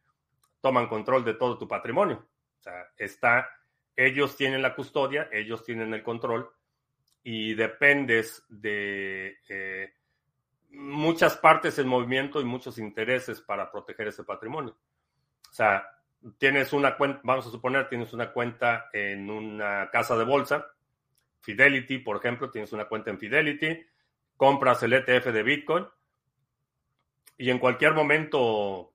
toman 0.61 0.89
control 0.89 1.25
de 1.25 1.35
todo 1.35 1.59
tu 1.59 1.67
patrimonio. 1.67 2.29
O 2.59 2.63
sea, 2.63 2.89
está, 2.97 3.49
ellos 3.97 4.37
tienen 4.37 4.63
la 4.63 4.75
custodia, 4.75 5.29
ellos 5.33 5.65
tienen 5.65 5.93
el 5.95 6.03
control 6.03 6.51
y 7.23 7.55
dependes 7.55 8.45
de 8.49 9.39
eh, 9.49 9.93
muchas 10.71 11.37
partes 11.37 11.79
en 11.79 11.89
movimiento 11.89 12.41
y 12.41 12.45
muchos 12.45 12.79
intereses 12.79 13.41
para 13.41 13.71
proteger 13.73 14.09
ese 14.09 14.23
patrimonio. 14.23 14.77
O 15.51 15.53
sea, 15.53 15.89
tienes 16.39 16.73
una 16.73 16.97
cuenta, 16.97 17.21
vamos 17.25 17.47
a 17.47 17.51
suponer, 17.51 17.89
tienes 17.89 18.13
una 18.13 18.33
cuenta 18.33 18.91
en 18.93 19.31
una 19.31 19.91
casa 19.91 20.17
de 20.17 20.25
bolsa, 20.25 20.67
Fidelity, 21.41 21.99
por 21.99 22.17
ejemplo, 22.17 22.51
tienes 22.51 22.73
una 22.73 22.87
cuenta 22.87 23.11
en 23.11 23.19
Fidelity, 23.19 23.87
compras 24.37 24.83
el 24.83 24.93
ETF 24.93 25.27
de 25.27 25.43
Bitcoin 25.43 25.87
y 27.39 27.51
en 27.51 27.59
cualquier 27.59 27.95
momento 27.95 28.95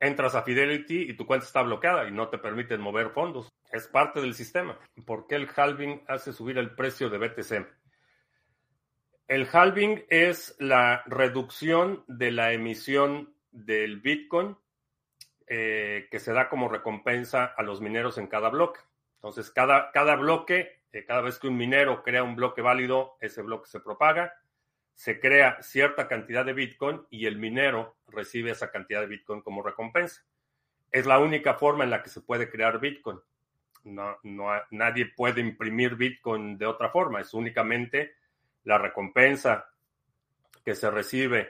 entras 0.00 0.34
a 0.34 0.42
Fidelity 0.42 1.10
y 1.10 1.14
tu 1.14 1.26
cuenta 1.26 1.46
está 1.46 1.62
bloqueada 1.62 2.08
y 2.08 2.10
no 2.10 2.28
te 2.28 2.38
permiten 2.38 2.80
mover 2.80 3.10
fondos. 3.10 3.48
Es 3.70 3.86
parte 3.86 4.20
del 4.20 4.34
sistema. 4.34 4.78
¿Por 5.04 5.26
qué 5.26 5.36
el 5.36 5.48
halving 5.54 6.02
hace 6.08 6.32
subir 6.32 6.58
el 6.58 6.74
precio 6.74 7.10
de 7.10 7.18
BTC? 7.18 7.66
El 9.28 9.46
halving 9.52 10.04
es 10.08 10.56
la 10.58 11.04
reducción 11.06 12.02
de 12.08 12.32
la 12.32 12.52
emisión 12.52 13.32
del 13.52 14.00
Bitcoin 14.00 14.56
eh, 15.46 16.08
que 16.10 16.18
se 16.18 16.32
da 16.32 16.48
como 16.48 16.68
recompensa 16.68 17.44
a 17.44 17.62
los 17.62 17.80
mineros 17.80 18.18
en 18.18 18.26
cada 18.26 18.48
bloque. 18.48 18.80
Entonces, 19.16 19.50
cada, 19.50 19.92
cada 19.92 20.16
bloque, 20.16 20.82
eh, 20.92 21.04
cada 21.04 21.20
vez 21.20 21.38
que 21.38 21.48
un 21.48 21.56
minero 21.56 22.02
crea 22.02 22.22
un 22.22 22.36
bloque 22.36 22.62
válido, 22.62 23.16
ese 23.20 23.42
bloque 23.42 23.68
se 23.68 23.80
propaga, 23.80 24.32
se 25.00 25.18
crea 25.18 25.56
cierta 25.62 26.06
cantidad 26.06 26.44
de 26.44 26.52
Bitcoin 26.52 27.00
y 27.08 27.24
el 27.24 27.38
minero 27.38 27.96
recibe 28.08 28.50
esa 28.50 28.70
cantidad 28.70 29.00
de 29.00 29.06
Bitcoin 29.06 29.40
como 29.40 29.62
recompensa. 29.62 30.26
Es 30.90 31.06
la 31.06 31.18
única 31.18 31.54
forma 31.54 31.84
en 31.84 31.90
la 31.90 32.02
que 32.02 32.10
se 32.10 32.20
puede 32.20 32.50
crear 32.50 32.78
Bitcoin. 32.78 33.18
No, 33.84 34.18
no, 34.24 34.50
nadie 34.72 35.06
puede 35.06 35.40
imprimir 35.40 35.94
Bitcoin 35.94 36.58
de 36.58 36.66
otra 36.66 36.90
forma, 36.90 37.22
es 37.22 37.32
únicamente 37.32 38.16
la 38.64 38.76
recompensa 38.76 39.70
que 40.62 40.74
se 40.74 40.90
recibe 40.90 41.48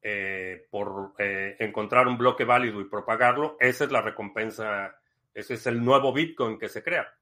eh, 0.00 0.68
por 0.70 1.14
eh, 1.18 1.56
encontrar 1.58 2.06
un 2.06 2.16
bloque 2.16 2.44
válido 2.44 2.80
y 2.80 2.84
propagarlo, 2.84 3.56
esa 3.58 3.82
es 3.82 3.90
la 3.90 4.02
recompensa, 4.02 4.96
ese 5.34 5.54
es 5.54 5.66
el 5.66 5.84
nuevo 5.84 6.12
Bitcoin 6.12 6.56
que 6.56 6.68
se 6.68 6.84
crea. 6.84 7.12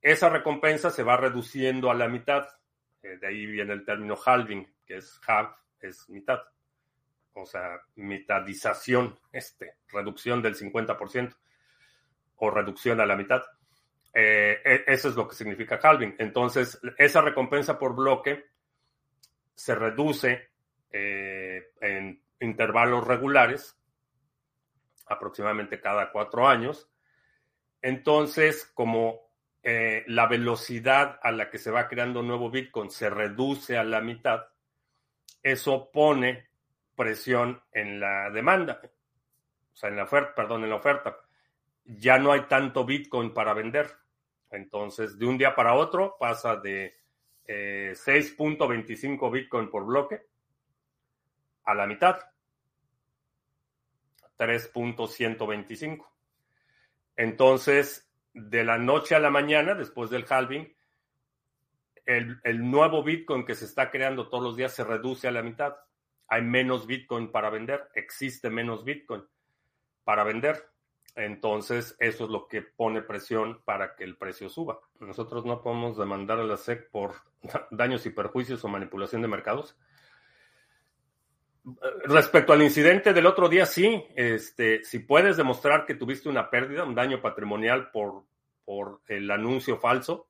Esa 0.00 0.30
recompensa 0.30 0.88
se 0.88 1.02
va 1.02 1.18
reduciendo 1.18 1.90
a 1.90 1.94
la 1.94 2.08
mitad, 2.08 2.48
de 3.02 3.26
ahí 3.26 3.46
viene 3.46 3.72
el 3.72 3.84
término 3.84 4.16
halving, 4.24 4.66
que 4.86 4.96
es 4.96 5.20
half, 5.26 5.56
es 5.80 6.08
mitad, 6.08 6.40
o 7.32 7.46
sea, 7.46 7.80
mitadización, 7.96 9.18
este, 9.32 9.76
reducción 9.88 10.42
del 10.42 10.54
50% 10.54 11.36
o 12.36 12.50
reducción 12.50 13.00
a 13.00 13.06
la 13.06 13.16
mitad. 13.16 13.42
Eh, 14.12 14.60
e, 14.64 14.84
eso 14.86 15.08
es 15.08 15.16
lo 15.16 15.28
que 15.28 15.34
significa 15.34 15.78
halving. 15.82 16.16
Entonces, 16.18 16.80
esa 16.98 17.20
recompensa 17.20 17.78
por 17.78 17.94
bloque 17.94 18.44
se 19.54 19.74
reduce 19.74 20.50
eh, 20.90 21.72
en 21.80 22.22
intervalos 22.40 23.06
regulares, 23.06 23.78
aproximadamente 25.06 25.80
cada 25.80 26.10
cuatro 26.10 26.48
años. 26.48 26.90
Entonces, 27.82 28.70
como 28.74 29.29
eh, 29.62 30.04
la 30.06 30.26
velocidad 30.26 31.20
a 31.22 31.32
la 31.32 31.50
que 31.50 31.58
se 31.58 31.70
va 31.70 31.86
creando 31.86 32.22
nuevo 32.22 32.50
Bitcoin 32.50 32.90
se 32.90 33.10
reduce 33.10 33.76
a 33.76 33.84
la 33.84 34.00
mitad, 34.00 34.46
eso 35.42 35.90
pone 35.92 36.48
presión 36.96 37.62
en 37.72 38.00
la 38.00 38.30
demanda, 38.30 38.80
o 38.82 39.76
sea, 39.76 39.90
en 39.90 39.96
la 39.96 40.04
oferta, 40.04 40.34
perdón, 40.34 40.64
en 40.64 40.70
la 40.70 40.76
oferta. 40.76 41.16
Ya 41.84 42.18
no 42.18 42.32
hay 42.32 42.42
tanto 42.42 42.84
Bitcoin 42.84 43.32
para 43.32 43.54
vender. 43.54 43.90
Entonces, 44.50 45.18
de 45.18 45.26
un 45.26 45.38
día 45.38 45.54
para 45.54 45.74
otro 45.74 46.16
pasa 46.18 46.56
de 46.56 46.94
6.25 47.46 49.26
eh, 49.26 49.30
Bitcoin 49.30 49.70
por 49.70 49.84
bloque 49.84 50.22
a 51.64 51.74
la 51.74 51.86
mitad, 51.86 52.18
3.125. 54.38 56.06
Entonces, 57.16 58.09
de 58.32 58.64
la 58.64 58.78
noche 58.78 59.14
a 59.14 59.20
la 59.20 59.30
mañana, 59.30 59.74
después 59.74 60.10
del 60.10 60.26
halving, 60.28 60.72
el, 62.06 62.70
nuevo 62.70 63.02
Bitcoin 63.02 63.44
que 63.44 63.54
se 63.54 63.64
está 63.64 63.90
creando 63.90 64.28
todos 64.28 64.42
los 64.42 64.56
días 64.56 64.74
se 64.74 64.84
reduce 64.84 65.28
a 65.28 65.32
la 65.32 65.42
mitad. 65.42 65.76
Hay 66.28 66.42
menos 66.42 66.86
Bitcoin 66.86 67.30
para 67.30 67.50
vender, 67.50 67.88
existe 67.94 68.50
menos 68.50 68.84
Bitcoin 68.84 69.24
para 70.04 70.24
vender. 70.24 70.68
Entonces, 71.16 71.96
eso 71.98 72.24
es 72.24 72.30
lo 72.30 72.46
que 72.46 72.62
pone 72.62 73.02
presión 73.02 73.62
para 73.64 73.96
que 73.96 74.04
el 74.04 74.16
precio 74.16 74.48
suba. 74.48 74.80
Nosotros 75.00 75.44
no 75.44 75.60
podemos 75.60 75.96
demandar 75.96 76.38
a 76.38 76.44
la 76.44 76.56
SEC 76.56 76.90
por 76.90 77.14
daños 77.70 78.06
y 78.06 78.10
perjuicios 78.10 78.64
o 78.64 78.68
manipulación 78.68 79.22
de 79.22 79.28
mercados. 79.28 79.76
Respecto 82.04 82.52
al 82.52 82.62
incidente 82.62 83.12
del 83.12 83.26
otro 83.26 83.48
día, 83.48 83.66
sí, 83.66 84.04
este, 84.16 84.82
si 84.82 85.00
puedes 85.00 85.36
demostrar 85.36 85.84
que 85.84 85.94
tuviste 85.94 86.28
una 86.28 86.48
pérdida, 86.48 86.84
un 86.84 86.94
daño 86.94 87.20
patrimonial 87.20 87.90
por, 87.90 88.24
por 88.64 89.02
el 89.08 89.30
anuncio 89.30 89.78
falso, 89.78 90.28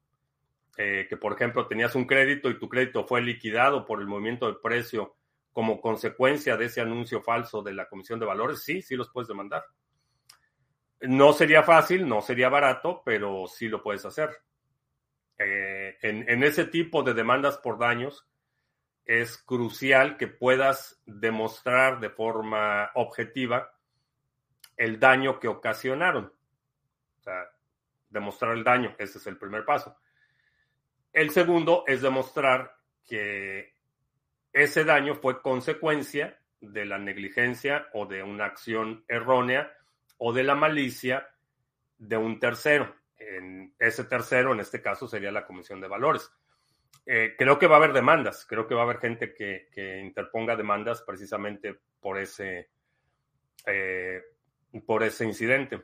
eh, 0.76 1.06
que 1.08 1.16
por 1.16 1.34
ejemplo 1.34 1.66
tenías 1.66 1.94
un 1.94 2.06
crédito 2.06 2.50
y 2.50 2.58
tu 2.58 2.68
crédito 2.68 3.06
fue 3.06 3.20
liquidado 3.20 3.84
por 3.84 4.00
el 4.00 4.06
movimiento 4.06 4.46
de 4.48 4.58
precio 4.60 5.16
como 5.52 5.80
consecuencia 5.80 6.56
de 6.56 6.66
ese 6.66 6.80
anuncio 6.80 7.22
falso 7.22 7.62
de 7.62 7.74
la 7.74 7.88
Comisión 7.88 8.18
de 8.18 8.26
Valores, 8.26 8.62
sí, 8.62 8.82
sí 8.82 8.96
los 8.96 9.10
puedes 9.10 9.28
demandar. 9.28 9.64
No 11.00 11.32
sería 11.32 11.62
fácil, 11.62 12.08
no 12.08 12.20
sería 12.22 12.48
barato, 12.48 13.02
pero 13.04 13.46
sí 13.46 13.68
lo 13.68 13.82
puedes 13.82 14.04
hacer. 14.04 14.30
Eh, 15.38 15.96
en, 16.02 16.28
en, 16.28 16.44
ese 16.44 16.66
tipo 16.66 17.02
de 17.02 17.14
demandas 17.14 17.56
por 17.58 17.78
daños 17.78 18.29
es 19.10 19.38
crucial 19.38 20.16
que 20.16 20.28
puedas 20.28 21.02
demostrar 21.04 21.98
de 21.98 22.10
forma 22.10 22.92
objetiva 22.94 23.74
el 24.76 25.00
daño 25.00 25.40
que 25.40 25.48
ocasionaron. 25.48 26.32
O 27.18 27.20
sea, 27.20 27.50
demostrar 28.08 28.56
el 28.56 28.62
daño, 28.62 28.94
ese 29.00 29.18
es 29.18 29.26
el 29.26 29.36
primer 29.36 29.64
paso. 29.64 29.96
El 31.12 31.30
segundo 31.30 31.82
es 31.88 32.02
demostrar 32.02 32.76
que 33.04 33.74
ese 34.52 34.84
daño 34.84 35.16
fue 35.16 35.42
consecuencia 35.42 36.40
de 36.60 36.84
la 36.84 36.98
negligencia 36.98 37.88
o 37.94 38.06
de 38.06 38.22
una 38.22 38.44
acción 38.44 39.04
errónea 39.08 39.72
o 40.18 40.32
de 40.32 40.44
la 40.44 40.54
malicia 40.54 41.28
de 41.98 42.16
un 42.16 42.38
tercero. 42.38 42.94
En 43.18 43.74
ese 43.76 44.04
tercero, 44.04 44.52
en 44.52 44.60
este 44.60 44.80
caso, 44.80 45.08
sería 45.08 45.32
la 45.32 45.44
Comisión 45.44 45.80
de 45.80 45.88
Valores. 45.88 46.32
Eh, 47.12 47.34
creo 47.36 47.58
que 47.58 47.66
va 47.66 47.74
a 47.74 47.78
haber 47.78 47.92
demandas, 47.92 48.46
creo 48.48 48.68
que 48.68 48.74
va 48.76 48.82
a 48.82 48.84
haber 48.84 48.98
gente 48.98 49.34
que, 49.34 50.00
interponga 50.00 50.54
demandas 50.54 51.02
precisamente 51.02 51.74
por 51.98 52.16
ese, 52.16 52.70
eh, 53.66 54.22
por 54.86 55.02
ese 55.02 55.24
incidente. 55.24 55.82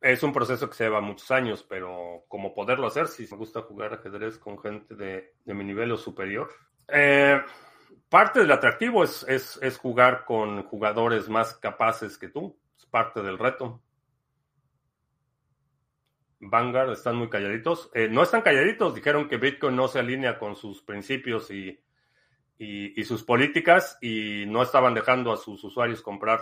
Es 0.00 0.22
un 0.22 0.32
proceso 0.32 0.66
que 0.66 0.76
se 0.76 0.84
lleva 0.84 1.02
muchos 1.02 1.30
años, 1.30 1.62
pero 1.62 2.24
como 2.26 2.54
poderlo 2.54 2.86
hacer, 2.86 3.06
si 3.06 3.28
me 3.30 3.36
gusta 3.36 3.60
jugar 3.60 3.92
ajedrez 3.92 4.38
con 4.38 4.58
gente 4.58 4.94
de, 4.94 5.34
mi 5.44 5.62
nivel 5.62 5.92
o 5.92 5.98
superior. 5.98 6.48
Eh, 6.88 7.38
parte 8.08 8.40
del 8.40 8.52
atractivo 8.52 9.04
es, 9.04 9.26
es, 9.28 9.76
jugar 9.76 10.24
con 10.24 10.62
jugadores 10.62 11.28
más 11.28 11.52
capaces 11.52 12.16
que 12.16 12.28
tú. 12.30 12.58
Es 12.78 12.86
parte 12.86 13.20
del 13.20 13.38
reto. 13.38 13.82
Vanguard 16.40 16.92
están 16.92 17.16
muy 17.16 17.28
calladitos. 17.28 17.90
Eh, 17.94 18.08
no 18.10 18.22
están 18.22 18.42
calladitos, 18.42 18.94
dijeron 18.94 19.28
que 19.28 19.36
Bitcoin 19.36 19.76
no 19.76 19.88
se 19.88 19.98
alinea 19.98 20.38
con 20.38 20.56
sus 20.56 20.82
principios 20.82 21.50
y, 21.50 21.78
y, 22.58 23.04
sus 23.04 23.22
políticas 23.22 23.98
y 24.00 24.44
no 24.46 24.62
estaban 24.62 24.94
dejando 24.94 25.32
a 25.32 25.36
sus 25.36 25.62
usuarios 25.64 26.02
comprar, 26.02 26.40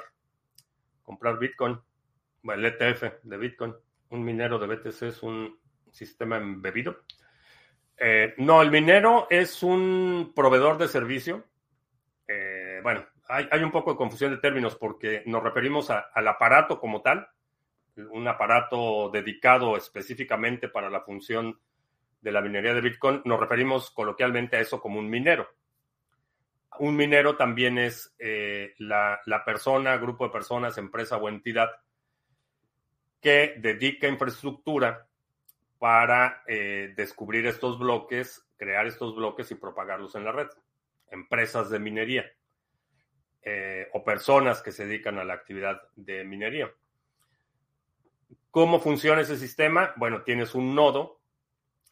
comprar 1.02 1.38
Bitcoin 1.38 1.78
el 2.45 2.64
ETF 2.64 3.23
de 3.23 3.37
Bitcoin, 3.37 3.75
un 4.11 4.25
minero 4.25 4.59
de 4.59 4.67
BTC 4.67 5.02
es 5.02 5.23
un 5.23 5.59
sistema 5.90 6.37
embebido. 6.37 6.99
Eh, 7.97 8.35
no, 8.38 8.62
el 8.62 8.71
minero 8.71 9.26
es 9.31 9.62
un 9.62 10.33
proveedor 10.35 10.78
de 10.78 10.88
servicio. 10.88 11.45
Eh, 12.26 12.81
bueno, 12.83 13.05
hay, 13.28 13.62
un 13.62 13.73
poco 13.73 13.93
de 13.93 13.97
confusión 13.97 14.31
de 14.31 14.38
términos 14.38 14.76
porque 14.76 15.23
nos 15.26 15.43
referimos 15.43 15.90
al 15.90 16.28
aparato 16.28 16.81
como 16.81 17.02
tal, 17.02 17.28
un 18.11 18.28
aparato 18.28 19.11
dedicado 19.11 19.76
específicamente 19.76 20.69
para 20.69 20.90
la 20.90 21.02
función 21.02 21.59
de 22.21 22.33
la 22.33 22.40
minería 22.40 22.75
de 22.75 22.81
Bitcoin. 22.81 23.23
Nos 23.25 23.40
referimos 23.40 23.90
coloquialmente 23.90 24.57
a 24.57 24.61
eso 24.61 24.81
como 24.81 24.99
un 24.99 25.09
minero. 25.09 25.49
Un 26.78 26.97
minero 26.97 27.37
también 27.37 27.78
es 27.78 28.14
eh, 28.19 28.75
la, 28.78 29.21
persona, 29.45 29.97
grupo 29.97 30.25
de 30.25 30.33
personas, 30.33 30.78
empresa 30.78 31.17
o 31.17 31.28
entidad 31.28 31.71
que 33.21 33.55
dedica 33.59 34.07
infraestructura 34.07 35.09
para 35.78 36.43
eh, 36.47 36.93
descubrir 36.97 37.47
estos 37.47 37.78
bloques, 37.78 38.47
crear 38.57 38.87
estos 38.87 39.14
bloques 39.17 39.50
y 39.50 39.57
propagarlos 39.57 40.14
en 40.14 40.25
la 40.25 40.33
red. 40.33 40.49
Empresas 41.11 41.71
de 41.71 41.78
minería 41.78 42.26
eh, 43.42 43.88
o 43.92 44.05
personas 44.05 44.62
que 44.62 44.72
se 44.72 44.87
dedican 44.87 45.18
a 45.18 45.25
la 45.25 45.35
actividad 45.35 45.81
de 45.96 46.25
minería. 46.25 46.70
¿Cómo 48.50 48.80
funciona 48.80 49.20
ese 49.20 49.37
sistema? 49.37 49.92
Bueno, 49.96 50.22
tienes 50.22 50.54
un 50.54 50.74
nodo 50.74 51.20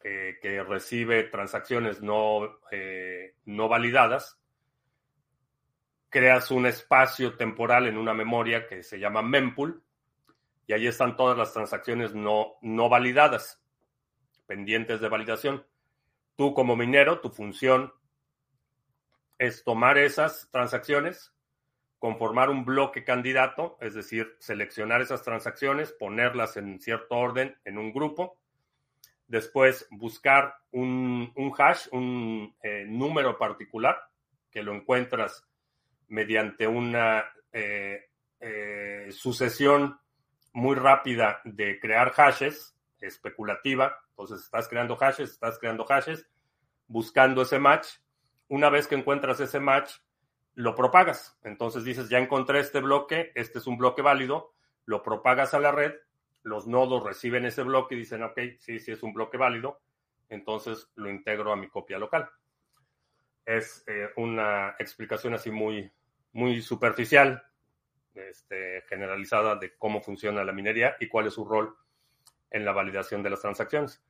eh, 0.03 0.37
que 0.41 0.63
recibe 0.63 1.23
transacciones 1.23 2.01
no, 2.01 2.59
no 3.45 3.67
validadas. 3.67 4.39
Creas 6.09 6.51
un 6.51 6.65
espacio 6.65 7.35
temporal 7.35 7.87
en 7.87 7.97
una 7.97 8.13
memoria 8.13 8.67
que 8.67 8.83
se 8.83 8.99
llama 8.99 9.21
mempool 9.21 9.83
y 10.67 10.73
ahí 10.73 10.85
están 10.85 11.15
todas 11.15 11.37
las 11.37 11.53
transacciones 11.53 12.13
no, 12.13 12.55
no 12.61 12.89
validadas, 12.89 13.63
pendientes 14.45 14.99
de 14.99 15.07
validación. 15.07 15.65
Tú 16.35 16.53
como 16.53 16.75
minero, 16.75 17.21
tu 17.21 17.29
función 17.29 17.93
es 19.37 19.63
tomar 19.63 19.97
esas 19.97 20.49
transacciones, 20.51 21.33
conformar 21.99 22.49
un 22.49 22.63
bloque 22.63 23.03
candidato, 23.03 23.77
es 23.81 23.93
decir, 23.93 24.35
seleccionar 24.39 25.01
esas 25.01 25.23
transacciones, 25.23 25.91
ponerlas 25.91 26.57
en 26.57 26.79
cierto 26.79 27.15
orden 27.15 27.57
en 27.65 27.77
un 27.77 27.91
grupo, 27.91 28.37
después 29.27 29.87
buscar 29.89 30.55
un, 30.71 31.33
hash, 31.57 31.87
un 31.91 32.55
eh, 32.61 32.85
número 32.87 33.37
particular, 33.37 33.97
que 34.51 34.63
lo 34.63 34.73
encuentras 34.73 35.43
mediante 36.07 36.67
una 36.67 37.25
eh, 37.51 38.09
eh, 38.39 39.07
sucesión 39.11 39.99
muy 40.53 40.75
rápida 40.75 41.41
de 41.43 41.79
crear 41.79 42.11
hashes, 42.11 42.75
especulativa. 42.99 43.99
Entonces 44.09 44.41
estás 44.41 44.67
creando 44.67 44.95
hashes, 44.95 45.31
estás 45.31 45.59
creando 45.59 45.85
hashes, 45.85 46.27
buscando 46.87 47.41
ese 47.41 47.59
match. 47.59 47.87
Una 48.47 48.69
vez 48.69 48.87
que 48.87 48.95
encuentras 48.95 49.39
ese 49.39 49.59
match, 49.59 49.91
lo 50.57 50.73
propagas. 50.73 51.37
Entonces 51.43 51.83
dices, 51.83 52.09
ya 52.09 52.17
encontré 52.17 52.59
este 52.59 52.79
bloque, 52.79 53.31
este 53.35 53.59
es 53.59 53.67
un 53.67 53.77
bloque 53.77 54.01
válido, 54.01 54.55
lo 54.85 55.03
propagas 55.03 55.53
a 55.53 55.59
la 55.59 55.71
red, 55.71 55.93
los 56.41 56.65
nodos 56.65 57.03
reciben 57.03 57.45
ese 57.45 57.61
bloque 57.61 57.93
y 57.93 57.99
dicen, 57.99 58.23
ok, 58.23 58.39
sí, 58.57 58.79
sí 58.79 58.91
es 58.91 59.03
un 59.03 59.13
bloque 59.13 59.37
válido, 59.37 59.79
entonces 60.29 60.89
lo 60.95 61.11
integro 61.11 61.53
a 61.53 61.55
mi 61.55 61.69
copia 61.69 61.99
local. 61.99 62.27
Es 63.45 63.83
eh, 63.85 64.09
una 64.15 64.75
explicación 64.79 65.35
así 65.35 65.51
muy, 65.51 65.91
muy 66.33 66.59
superficial 66.63 67.43
este, 68.15 68.81
generalizada 68.89 69.57
de 69.57 69.77
cómo 69.77 70.01
funciona 70.01 70.43
la 70.43 70.53
minería 70.53 70.97
y 70.99 71.07
cuál 71.07 71.27
es 71.27 71.35
su 71.35 71.45
rol 71.45 71.77
en 72.49 72.65
la 72.65 72.71
validación 72.71 73.21
de 73.21 73.29
las 73.29 73.41
transacciones. 73.41 74.03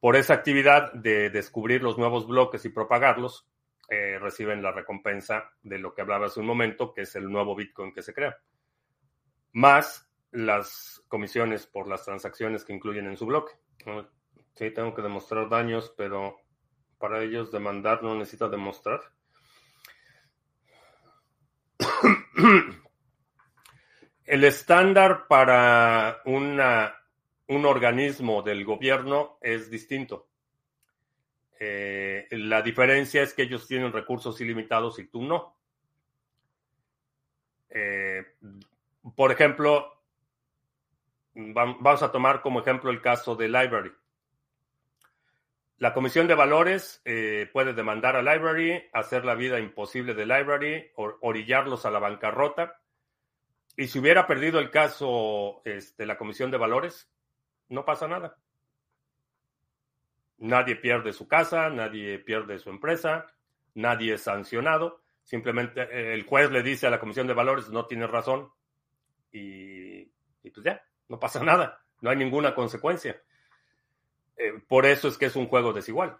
Por 0.00 0.16
esa 0.16 0.32
actividad 0.32 0.90
de 0.94 1.28
descubrir 1.28 1.82
los 1.82 1.98
nuevos 1.98 2.26
bloques 2.26 2.64
y 2.64 2.70
propagarlos, 2.70 3.46
eh, 3.92 4.18
reciben 4.18 4.62
la 4.62 4.72
recompensa 4.72 5.52
de 5.62 5.78
lo 5.78 5.92
que 5.92 6.00
hablaba 6.00 6.24
hace 6.24 6.40
un 6.40 6.46
momento, 6.46 6.94
que 6.94 7.02
es 7.02 7.14
el 7.14 7.30
nuevo 7.30 7.54
Bitcoin 7.54 7.92
que 7.92 8.00
se 8.00 8.14
crea. 8.14 8.38
Más 9.52 10.10
las 10.30 11.04
comisiones 11.08 11.66
por 11.66 11.86
las 11.86 12.02
transacciones 12.02 12.64
que 12.64 12.72
incluyen 12.72 13.06
en 13.06 13.18
su 13.18 13.26
bloque. 13.26 13.52
Sí, 14.54 14.70
tengo 14.70 14.94
que 14.94 15.02
demostrar 15.02 15.50
daños, 15.50 15.92
pero 15.94 16.38
para 16.96 17.22
ellos 17.22 17.52
demandar 17.52 18.02
no 18.02 18.14
necesita 18.14 18.48
demostrar. 18.48 19.02
El 24.24 24.44
estándar 24.44 25.26
para 25.28 26.22
un 26.24 27.66
organismo 27.66 28.40
del 28.40 28.64
gobierno 28.64 29.36
es 29.42 29.70
distinto. 29.70 30.31
Eh, 31.64 32.26
la 32.32 32.60
diferencia 32.60 33.22
es 33.22 33.34
que 33.34 33.42
ellos 33.42 33.68
tienen 33.68 33.92
recursos 33.92 34.40
ilimitados 34.40 34.98
y 34.98 35.06
tú 35.06 35.22
no. 35.22 35.56
Eh, 37.70 38.34
por 39.14 39.30
ejemplo, 39.30 40.02
vamos 41.34 42.02
a 42.02 42.10
tomar 42.10 42.42
como 42.42 42.58
ejemplo 42.58 42.90
el 42.90 43.00
caso 43.00 43.36
de 43.36 43.46
Library. 43.46 43.92
La 45.78 45.94
Comisión 45.94 46.26
de 46.26 46.34
Valores 46.34 47.00
eh, 47.04 47.48
puede 47.52 47.74
demandar 47.74 48.16
a 48.16 48.22
Library, 48.22 48.82
hacer 48.92 49.24
la 49.24 49.36
vida 49.36 49.60
imposible 49.60 50.14
de 50.14 50.26
Library, 50.26 50.90
orillarlos 50.96 51.86
a 51.86 51.92
la 51.92 52.00
bancarrota 52.00 52.80
y 53.76 53.86
si 53.86 54.00
hubiera 54.00 54.26
perdido 54.26 54.58
el 54.58 54.72
caso 54.72 55.62
este, 55.64 56.06
la 56.06 56.18
Comisión 56.18 56.50
de 56.50 56.58
Valores, 56.58 57.08
no 57.68 57.84
pasa 57.84 58.08
nada. 58.08 58.36
Nadie 60.42 60.76
pierde 60.76 61.12
su 61.12 61.28
casa, 61.28 61.70
nadie 61.70 62.18
pierde 62.18 62.58
su 62.58 62.70
empresa, 62.70 63.26
nadie 63.74 64.14
es 64.14 64.22
sancionado. 64.22 65.02
Simplemente 65.22 65.82
eh, 65.82 66.14
el 66.14 66.24
juez 66.24 66.50
le 66.50 66.62
dice 66.62 66.86
a 66.86 66.90
la 66.90 66.98
Comisión 66.98 67.26
de 67.26 67.34
Valores, 67.34 67.68
no 67.70 67.86
tiene 67.86 68.06
razón. 68.06 68.50
Y, 69.30 70.04
pues 70.42 70.64
ya, 70.64 70.82
no 71.08 71.18
pasa 71.20 71.40
nada. 71.44 71.84
No 72.00 72.10
hay 72.10 72.16
ninguna 72.16 72.54
consecuencia. 72.54 73.22
Eh, 74.36 74.54
por 74.66 74.86
eso 74.86 75.08
es 75.08 75.16
que 75.16 75.26
es 75.26 75.36
un 75.36 75.46
juego 75.46 75.72
desigual. 75.72 76.18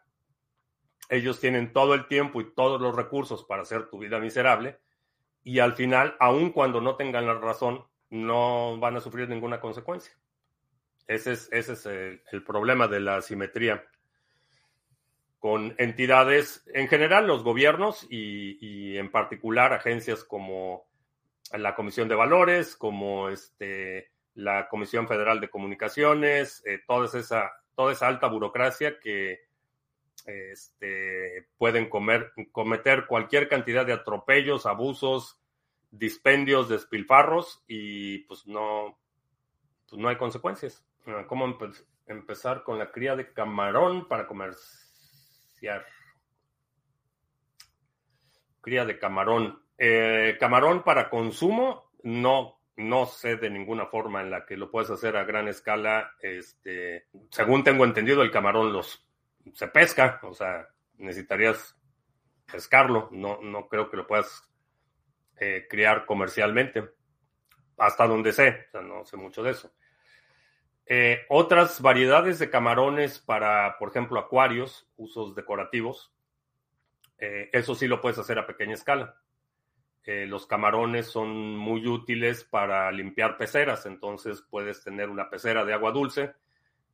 Ellos 1.09 1.41
tienen 1.41 1.73
todo 1.73 1.95
el 1.95 2.07
tiempo 2.07 2.41
y 2.41 2.55
todos 2.55 2.81
los 2.81 2.95
recursos 2.95 3.45
para 3.45 3.63
hacer 3.63 3.91
tu 3.91 3.99
vida 3.99 4.21
miserable 4.21 4.79
y 5.45 5.59
al 5.59 5.73
final, 5.73 6.17
aun 6.21 6.53
cuando 6.53 6.81
no 6.81 6.97
tengan 6.97 7.27
la 7.27 7.35
razón, 7.35 7.85
no 8.11 8.79
van 8.79 8.97
a 8.97 9.01
sufrir 9.01 9.29
ninguna 9.29 9.61
consecuencia. 9.61 10.13
Ese 11.07 11.33
es, 11.33 11.49
ese 11.53 11.73
es 11.73 11.87
el, 11.87 12.45
problema 12.45 12.87
de 12.87 13.01
la 13.01 13.21
simetría. 13.23 13.85
Con 15.43 15.75
entidades, 15.79 16.63
en 16.73 16.87
general 16.87 17.27
los 17.27 17.43
gobiernos 17.43 18.07
y, 18.09 18.59
y, 18.65 18.97
en 18.97 19.11
particular 19.11 19.73
agencias 19.73 20.23
como 20.23 20.87
la 21.53 21.75
Comisión 21.75 22.07
de 22.07 22.15
Valores, 22.15 22.77
como 22.77 23.29
este, 23.29 24.13
la 24.35 24.69
Comisión 24.69 25.09
Federal 25.09 25.41
de 25.41 25.51
Comunicaciones, 25.51 26.63
eh, 26.65 26.79
toda, 26.87 27.07
esa, 27.19 27.51
toda 27.75 27.93
esa 27.93 28.07
alta 28.07 28.29
burocracia 28.29 29.01
que 29.01 29.41
este, 30.27 31.49
pueden 31.59 31.89
comer, 31.89 32.31
cometer 32.53 33.09
cualquier 33.09 33.49
cantidad 33.49 33.85
de 33.85 33.95
atropellos, 33.95 34.65
abusos, 34.65 35.41
dispendios, 35.91 36.69
despilfarros 36.69 37.65
y 37.67 38.19
pues 38.27 38.47
no, 38.47 38.97
pues 39.91 40.01
no 40.01 40.09
hay 40.09 40.15
consecuencias. 40.15 40.87
Ah, 41.05 41.25
¿Cómo 41.27 41.47
empe 41.47 41.67
empezar 42.07 42.63
con 42.63 42.79
la 42.79 42.93
cría 42.93 43.17
de 43.17 43.33
camarón 43.33 44.07
para 44.07 44.29
Cría 48.61 48.85
de 48.85 48.99
camarón. 48.99 49.63
Eh, 49.79 50.37
camarón 50.39 50.85
para 50.85 51.11
consumo, 51.11 51.91
no, 52.03 52.61
no 52.77 53.07
sé 53.07 53.37
de 53.37 53.51
ninguna 53.51 53.87
forma 53.87 54.21
en 54.21 54.31
la 54.31 54.47
que 54.47 54.57
lo 54.57 54.71
puedes 54.71 54.91
hacer 54.91 55.17
a 55.17 55.25
gran 55.25 55.49
escala. 55.49 56.13
Este, 56.21 57.07
según 57.31 57.65
tengo 57.65 57.85
entendido, 57.85 58.23
el 58.23 58.31
camarón 58.31 58.73
los 58.73 59.09
se 59.55 59.69
pesca, 59.69 60.21
o 60.23 60.35
sea, 60.35 60.69
necesitarías 60.99 61.77
pescarlo. 62.51 63.09
No, 63.13 63.41
no 63.43 63.69
creo 63.69 63.91
que 63.91 63.97
lo 63.97 64.07
puedas 64.07 64.49
eh, 65.39 65.67
criar 65.69 66.07
comercialmente, 66.07 66.89
hasta 67.79 68.07
donde 68.07 68.33
sé, 68.33 68.67
o 68.69 68.71
sea, 68.71 68.81
no 68.83 69.05
sé 69.05 69.17
mucho 69.17 69.43
de 69.43 69.51
eso. 69.51 69.73
Eh, 70.95 71.25
otras 71.31 71.81
variedades 71.81 72.39
de 72.39 72.51
camarones 72.51 73.19
para, 73.19 73.79
por 73.79 73.89
ejemplo, 73.89 74.21
acuarios, 74.21 74.87
usos 74.99 75.35
decorativos, 75.35 76.13
eh, 77.17 77.49
eso 77.55 77.75
sí 77.75 77.87
lo 77.87 78.03
puedes 78.03 78.19
hacer 78.19 78.39
a 78.39 78.47
pequeña 78.47 78.75
escala. 78.75 79.17
los 80.05 80.47
camarones 80.47 81.07
son 81.07 81.57
muy 81.57 81.87
útiles 81.87 82.45
para 82.45 82.93
limpiar 82.93 83.39
peceras, 83.39 83.87
entonces 83.87 84.43
puedes 84.43 84.85
tener 84.85 85.09
una 85.09 85.31
pecera 85.31 85.65
de 85.65 85.73
agua 85.73 85.93
dulce, 85.93 86.35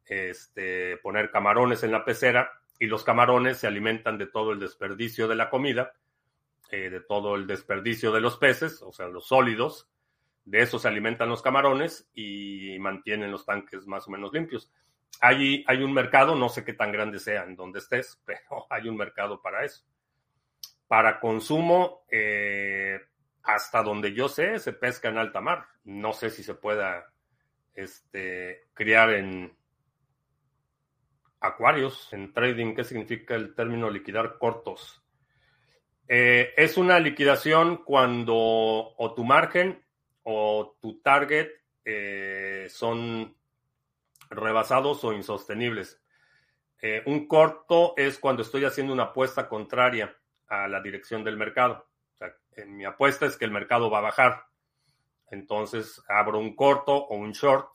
este, 0.04 0.96
poner 0.98 1.32
camarones 1.32 1.82
en 1.82 1.90
la 1.90 2.04
pecera 2.04 2.52
y 2.78 2.87
los 2.87 3.02
camarones 3.02 3.56
se 3.56 3.66
alimentan 3.66 4.16
de 4.16 4.28
todo 4.28 4.52
el 4.52 4.61
desperdicio 4.61 5.26
de 5.26 5.34
la 5.34 5.50
comida, 5.50 5.94
de 6.70 7.00
todo 7.00 7.34
el 7.34 7.48
desperdicio 7.48 8.12
de 8.12 8.20
los 8.20 8.37
peces, 8.37 8.80
o 8.80 8.92
sea, 8.92 9.08
los 9.08 9.26
sólidos, 9.26 9.88
de 10.48 10.62
eso 10.62 10.78
se 10.78 10.88
alimentan 10.88 11.28
los 11.28 11.42
camarones 11.42 12.08
y 12.14 12.78
mantienen 12.78 13.30
los 13.30 13.44
tanques 13.44 13.87
más 13.87 14.08
o 14.08 14.11
menos 14.11 14.32
limpios. 14.32 14.72
Hay, 15.20 15.62
hay 15.66 15.82
un 15.82 15.92
mercado, 15.92 16.34
no 16.34 16.48
sé 16.48 16.64
qué 16.64 16.72
tan 16.72 16.90
grande 16.90 17.18
sea 17.18 17.44
en 17.44 17.54
donde 17.54 17.80
estés, 17.80 18.18
pero 18.24 18.66
hay 18.70 18.88
un 18.88 18.96
mercado 18.96 19.42
para 19.42 19.64
eso. 19.64 19.84
Para 20.87 21.20
consumo, 21.20 22.06
eh, 22.11 22.98
hasta 23.42 23.82
donde 23.82 24.14
yo 24.14 24.26
sé, 24.26 24.58
se 24.58 24.72
pesca 24.72 25.11
en 25.11 25.18
alta 25.18 25.42
mar. 25.42 25.66
No 25.84 26.14
sé 26.14 26.30
si 26.30 26.42
se 26.42 26.54
pueda 26.54 27.12
este, 27.74 28.68
criar 28.72 29.11
en 29.11 29.54
acuarios, 31.40 32.11
en 32.14 32.32
trading. 32.32 32.74
¿Qué 32.74 32.84
significa 32.84 33.34
el 33.34 33.54
término 33.54 33.90
liquidar 33.90 34.38
cortos? 34.38 35.04
Eh, 36.08 36.54
es 36.56 36.78
una 36.78 36.98
liquidación 36.98 37.84
cuando 37.84 38.34
o 38.34 39.12
tu 39.14 39.24
margen 39.24 39.84
o 40.30 40.76
tu 40.78 41.00
target 41.00 41.48
eh, 41.86 42.66
son 42.68 43.34
rebasados 44.28 45.02
o 45.04 45.14
insostenibles. 45.14 46.02
Eh, 46.82 47.02
un 47.06 47.26
corto 47.26 47.94
es 47.96 48.18
cuando 48.18 48.42
estoy 48.42 48.66
haciendo 48.66 48.92
una 48.92 49.04
apuesta 49.04 49.48
contraria 49.48 50.14
a 50.48 50.68
la 50.68 50.82
dirección 50.82 51.24
del 51.24 51.38
mercado. 51.38 51.88
O 52.12 52.18
sea, 52.18 52.34
mi 52.66 52.84
apuesta 52.84 53.24
es 53.24 53.38
que 53.38 53.46
el 53.46 53.50
mercado 53.52 53.88
va 53.88 53.98
a 53.98 54.02
bajar. 54.02 54.44
Entonces 55.30 56.02
abro 56.08 56.38
un 56.38 56.54
corto 56.54 56.94
o 56.94 57.16
un 57.16 57.32
short 57.32 57.70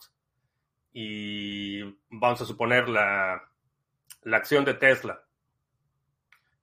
y 0.92 1.82
vamos 2.08 2.40
a 2.40 2.46
suponer 2.46 2.88
la, 2.88 3.50
la 4.22 4.36
acción 4.36 4.64
de 4.64 4.74
Tesla. 4.74 5.24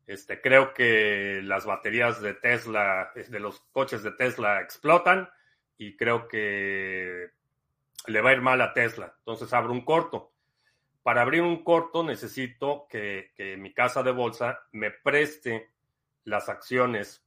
Este, 0.08 0.40
creo 0.40 0.74
que 0.74 1.42
las 1.44 1.66
baterías 1.66 2.22
de 2.22 2.34
Tesla, 2.34 3.12
de 3.14 3.40
los 3.42 3.60
coches 3.74 4.04
de 4.04 4.12
Tesla 4.12 4.62
explotan 4.62 5.30
y 5.82 5.98
creo 5.98 6.28
que 6.28 7.32
le 8.06 8.22
va 8.22 8.30
a 8.30 8.34
ir 8.34 8.42
mal 8.42 8.62
a 8.62 8.72
Tesla. 8.72 9.16
Entonces 9.18 9.52
abro 9.52 9.72
un 9.72 9.84
corto. 9.84 10.32
Para 11.02 11.24
abrir 11.24 11.42
un 11.42 11.64
corto 11.64 12.04
necesito 12.04 12.86
que, 12.88 13.32
mi 13.58 13.74
casa 13.74 14.04
de 14.04 14.12
bolsa 14.12 14.60
me 14.74 14.92
preste 14.92 15.72
las 16.24 16.50
acciones 16.50 17.26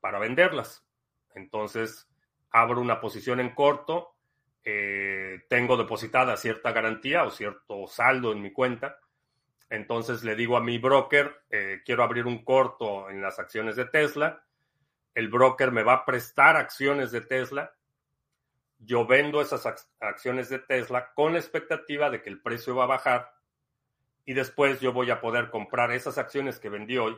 para 0.00 0.20
venderlas. 0.20 0.86
Entonces 1.34 2.08
abro 2.52 2.80
una 2.80 3.00
posición 3.00 3.40
en 3.40 3.56
corto, 3.56 4.14
eh, 4.62 5.40
tengo 5.48 5.76
depositada 5.76 6.36
cierta 6.36 6.70
garantía 6.70 7.24
o 7.24 7.32
cierto 7.32 7.88
saldo 7.88 8.30
en 8.30 8.40
mi 8.40 8.52
cuenta. 8.52 9.00
Entonces 9.68 10.22
le 10.22 10.36
digo 10.36 10.56
a 10.56 10.62
mi 10.62 10.78
broker, 10.78 11.42
eh, 11.50 11.82
quiero 11.84 12.04
abrir 12.04 12.26
un 12.26 12.44
corto 12.44 13.10
en 13.10 13.20
las 13.20 13.40
acciones 13.40 13.74
de 13.74 13.86
Tesla 13.86 14.43
el 15.14 15.28
broker 15.28 15.70
me 15.70 15.82
va 15.82 15.94
a 15.94 16.04
prestar 16.04 16.56
acciones 16.56 17.12
de 17.12 17.20
Tesla. 17.20 17.74
Yo 18.78 19.06
vendo 19.06 19.40
esas 19.40 19.88
acciones 20.00 20.48
de 20.48 20.58
Tesla 20.58 21.12
con 21.14 21.32
la 21.32 21.38
expectativa 21.38 22.10
de 22.10 22.22
que 22.22 22.30
el 22.30 22.42
precio 22.42 22.74
va 22.74 22.84
a 22.84 22.88
bajar 22.88 23.32
y 24.24 24.34
después 24.34 24.80
yo 24.80 24.92
voy 24.92 25.10
a 25.10 25.20
poder 25.20 25.50
comprar 25.50 25.92
esas 25.92 26.18
acciones 26.18 26.58
que 26.58 26.68
vendí 26.68 26.98
hoy 26.98 27.16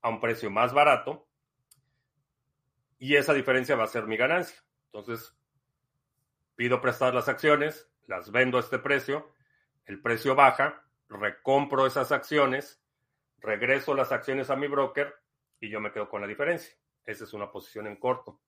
a 0.00 0.08
un 0.08 0.20
precio 0.20 0.50
más 0.50 0.72
barato 0.72 1.28
y 2.98 3.16
esa 3.16 3.34
diferencia 3.34 3.76
va 3.76 3.84
a 3.84 3.88
ser 3.88 4.06
mi 4.06 4.16
ganancia. 4.16 4.62
Entonces, 4.86 5.36
pido 6.56 6.80
prestar 6.80 7.14
las 7.14 7.28
acciones, 7.28 7.90
las 8.06 8.30
vendo 8.30 8.56
a 8.56 8.60
este 8.60 8.78
precio, 8.78 9.32
el 9.86 10.00
precio 10.00 10.34
baja, 10.34 10.82
recompro 11.08 11.86
esas 11.86 12.12
acciones, 12.12 12.82
regreso 13.38 13.94
las 13.94 14.12
acciones 14.12 14.50
a 14.50 14.56
mi 14.56 14.68
broker 14.68 15.14
y 15.60 15.68
yo 15.68 15.80
me 15.80 15.92
quedo 15.92 16.08
con 16.08 16.20
la 16.20 16.26
diferencia. 16.26 16.74
Esa 17.04 17.24
es 17.24 17.32
una 17.32 17.50
posición 17.50 17.86
en 17.86 17.96
corto. 17.96 18.40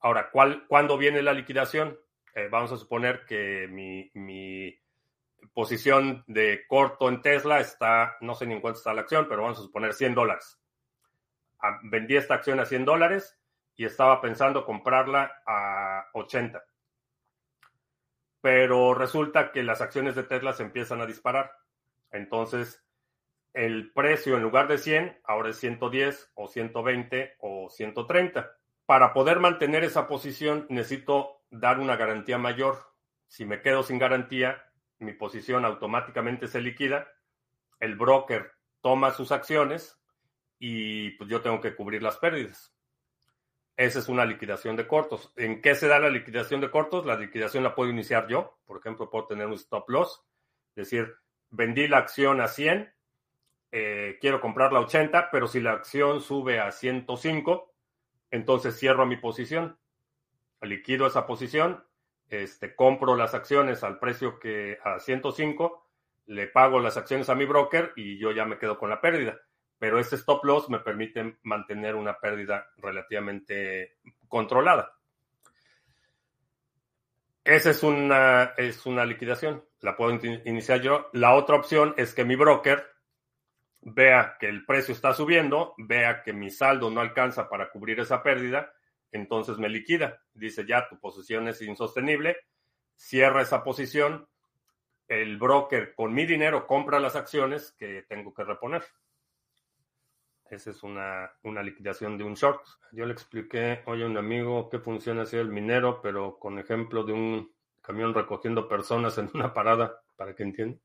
Ahora, 0.00 0.30
¿cuál, 0.30 0.66
¿cuándo 0.66 0.96
viene 0.96 1.22
la 1.22 1.32
liquidación? 1.32 1.98
Eh, 2.34 2.48
vamos 2.50 2.70
a 2.72 2.76
suponer 2.76 3.24
que 3.26 3.66
mi, 3.68 4.10
mi, 4.14 4.78
posición 5.52 6.24
de 6.26 6.66
corto 6.66 7.08
en 7.08 7.22
Tesla 7.22 7.60
está, 7.60 8.16
no 8.20 8.34
sé 8.34 8.46
ni 8.46 8.54
en 8.54 8.60
cuánto 8.60 8.78
está 8.78 8.94
la 8.94 9.02
acción, 9.02 9.26
pero 9.28 9.42
vamos 9.42 9.58
a 9.58 9.62
suponer 9.62 9.92
100 9.92 10.14
dólares. 10.14 10.60
Ah, 11.60 11.80
vendí 11.82 12.16
esta 12.16 12.34
acción 12.34 12.60
a 12.60 12.64
100 12.64 12.84
dólares 12.84 13.38
y 13.74 13.84
estaba 13.84 14.20
pensando 14.20 14.64
comprarla 14.64 15.42
a 15.46 16.08
80. 16.14 16.64
Pero 18.40 18.94
resulta 18.94 19.50
que 19.50 19.62
las 19.62 19.80
acciones 19.80 20.14
de 20.14 20.22
Tesla 20.22 20.52
se 20.52 20.62
empiezan 20.62 21.00
a 21.00 21.06
disparar. 21.06 21.50
Entonces, 22.10 22.84
el 23.58 23.90
precio 23.90 24.36
en 24.36 24.44
lugar 24.44 24.68
de 24.68 24.78
100 24.78 25.18
ahora 25.24 25.50
es 25.50 25.56
110 25.56 26.30
o 26.34 26.46
120 26.46 27.34
o 27.40 27.68
130. 27.68 28.52
Para 28.86 29.12
poder 29.12 29.40
mantener 29.40 29.82
esa 29.82 30.06
posición 30.06 30.66
necesito 30.68 31.42
dar 31.50 31.80
una 31.80 31.96
garantía 31.96 32.38
mayor. 32.38 32.78
Si 33.26 33.44
me 33.44 33.60
quedo 33.60 33.82
sin 33.82 33.98
garantía, 33.98 34.62
mi 35.00 35.12
posición 35.12 35.64
automáticamente 35.64 36.46
se 36.46 36.60
liquida, 36.60 37.08
el 37.80 37.96
broker 37.96 38.52
toma 38.80 39.10
sus 39.10 39.32
acciones 39.32 40.00
y 40.60 41.10
pues 41.16 41.28
yo 41.28 41.40
tengo 41.40 41.60
que 41.60 41.74
cubrir 41.74 42.00
las 42.00 42.16
pérdidas. 42.16 42.72
Esa 43.76 43.98
es 43.98 44.08
una 44.08 44.24
liquidación 44.24 44.76
de 44.76 44.86
cortos. 44.86 45.32
¿En 45.34 45.60
qué 45.60 45.74
se 45.74 45.88
da 45.88 45.98
la 45.98 46.10
liquidación 46.10 46.60
de 46.60 46.70
cortos? 46.70 47.04
La 47.04 47.16
liquidación 47.16 47.64
la 47.64 47.74
puedo 47.74 47.90
iniciar 47.90 48.28
yo. 48.28 48.60
Por 48.64 48.78
ejemplo, 48.78 49.10
puedo 49.10 49.26
tener 49.26 49.48
un 49.48 49.54
stop 49.54 49.90
loss. 49.90 50.24
Es 50.76 50.90
decir, 50.90 51.12
vendí 51.50 51.88
la 51.88 51.98
acción 51.98 52.40
a 52.40 52.46
100 52.46 52.94
eh, 53.70 54.18
quiero 54.20 54.40
comprarla 54.40 54.78
a 54.78 54.82
80, 54.82 55.30
pero 55.30 55.46
si 55.46 55.60
la 55.60 55.72
acción 55.72 56.20
sube 56.20 56.60
a 56.60 56.72
105, 56.72 57.74
entonces 58.30 58.78
cierro 58.78 59.06
mi 59.06 59.16
posición, 59.16 59.78
liquido 60.62 61.06
esa 61.06 61.26
posición, 61.26 61.84
este, 62.28 62.74
compro 62.74 63.16
las 63.16 63.34
acciones 63.34 63.82
al 63.84 63.98
precio 63.98 64.38
que 64.38 64.78
a 64.84 64.98
105, 64.98 65.86
le 66.26 66.46
pago 66.46 66.78
las 66.78 66.96
acciones 66.96 67.28
a 67.30 67.34
mi 67.34 67.46
broker 67.46 67.92
y 67.96 68.18
yo 68.18 68.32
ya 68.32 68.44
me 68.44 68.58
quedo 68.58 68.78
con 68.78 68.90
la 68.90 69.00
pérdida. 69.00 69.40
Pero 69.78 69.98
este 69.98 70.16
stop 70.16 70.44
loss 70.44 70.68
me 70.68 70.80
permite 70.80 71.38
mantener 71.42 71.94
una 71.94 72.18
pérdida 72.18 72.68
relativamente 72.76 73.96
controlada. 74.28 74.98
Esa 77.44 77.70
es 77.70 77.82
una, 77.82 78.52
es 78.58 78.84
una 78.84 79.06
liquidación. 79.06 79.64
La 79.80 79.96
puedo 79.96 80.18
iniciar 80.44 80.82
yo. 80.82 81.08
La 81.12 81.34
otra 81.34 81.56
opción 81.56 81.94
es 81.96 82.12
que 82.12 82.24
mi 82.24 82.36
broker 82.36 82.84
vea 83.80 84.36
que 84.38 84.48
el 84.48 84.64
precio 84.64 84.92
está 84.92 85.12
subiendo, 85.12 85.74
vea 85.78 86.22
que 86.22 86.32
mi 86.32 86.50
saldo 86.50 86.90
no 86.90 87.00
alcanza 87.00 87.48
para 87.48 87.70
cubrir 87.70 88.00
esa 88.00 88.22
pérdida, 88.22 88.72
entonces 89.12 89.58
me 89.58 89.68
liquida. 89.68 90.22
Dice, 90.34 90.66
ya, 90.66 90.88
tu 90.88 90.98
posición 90.98 91.48
es 91.48 91.62
insostenible, 91.62 92.36
cierra 92.96 93.42
esa 93.42 93.62
posición, 93.62 94.28
el 95.06 95.38
broker 95.38 95.94
con 95.94 96.12
mi 96.12 96.26
dinero 96.26 96.66
compra 96.66 97.00
las 97.00 97.16
acciones 97.16 97.72
que 97.78 98.04
tengo 98.08 98.34
que 98.34 98.44
reponer. 98.44 98.84
Esa 100.50 100.70
es 100.70 100.82
una, 100.82 101.30
una 101.42 101.62
liquidación 101.62 102.16
de 102.16 102.24
un 102.24 102.34
short. 102.34 102.64
Yo 102.92 103.04
le 103.04 103.12
expliqué 103.12 103.82
hoy 103.86 104.02
a 104.02 104.06
un 104.06 104.16
amigo 104.16 104.68
que 104.70 104.78
funciona 104.78 105.22
así 105.22 105.36
el 105.36 105.48
minero, 105.48 106.00
pero 106.00 106.38
con 106.38 106.58
ejemplo 106.58 107.04
de 107.04 107.12
un 107.12 107.52
camión 107.82 108.14
recogiendo 108.14 108.68
personas 108.68 109.16
en 109.18 109.30
una 109.34 109.52
parada, 109.52 110.02
para 110.16 110.34
que 110.34 110.42
entiendan. 110.42 110.80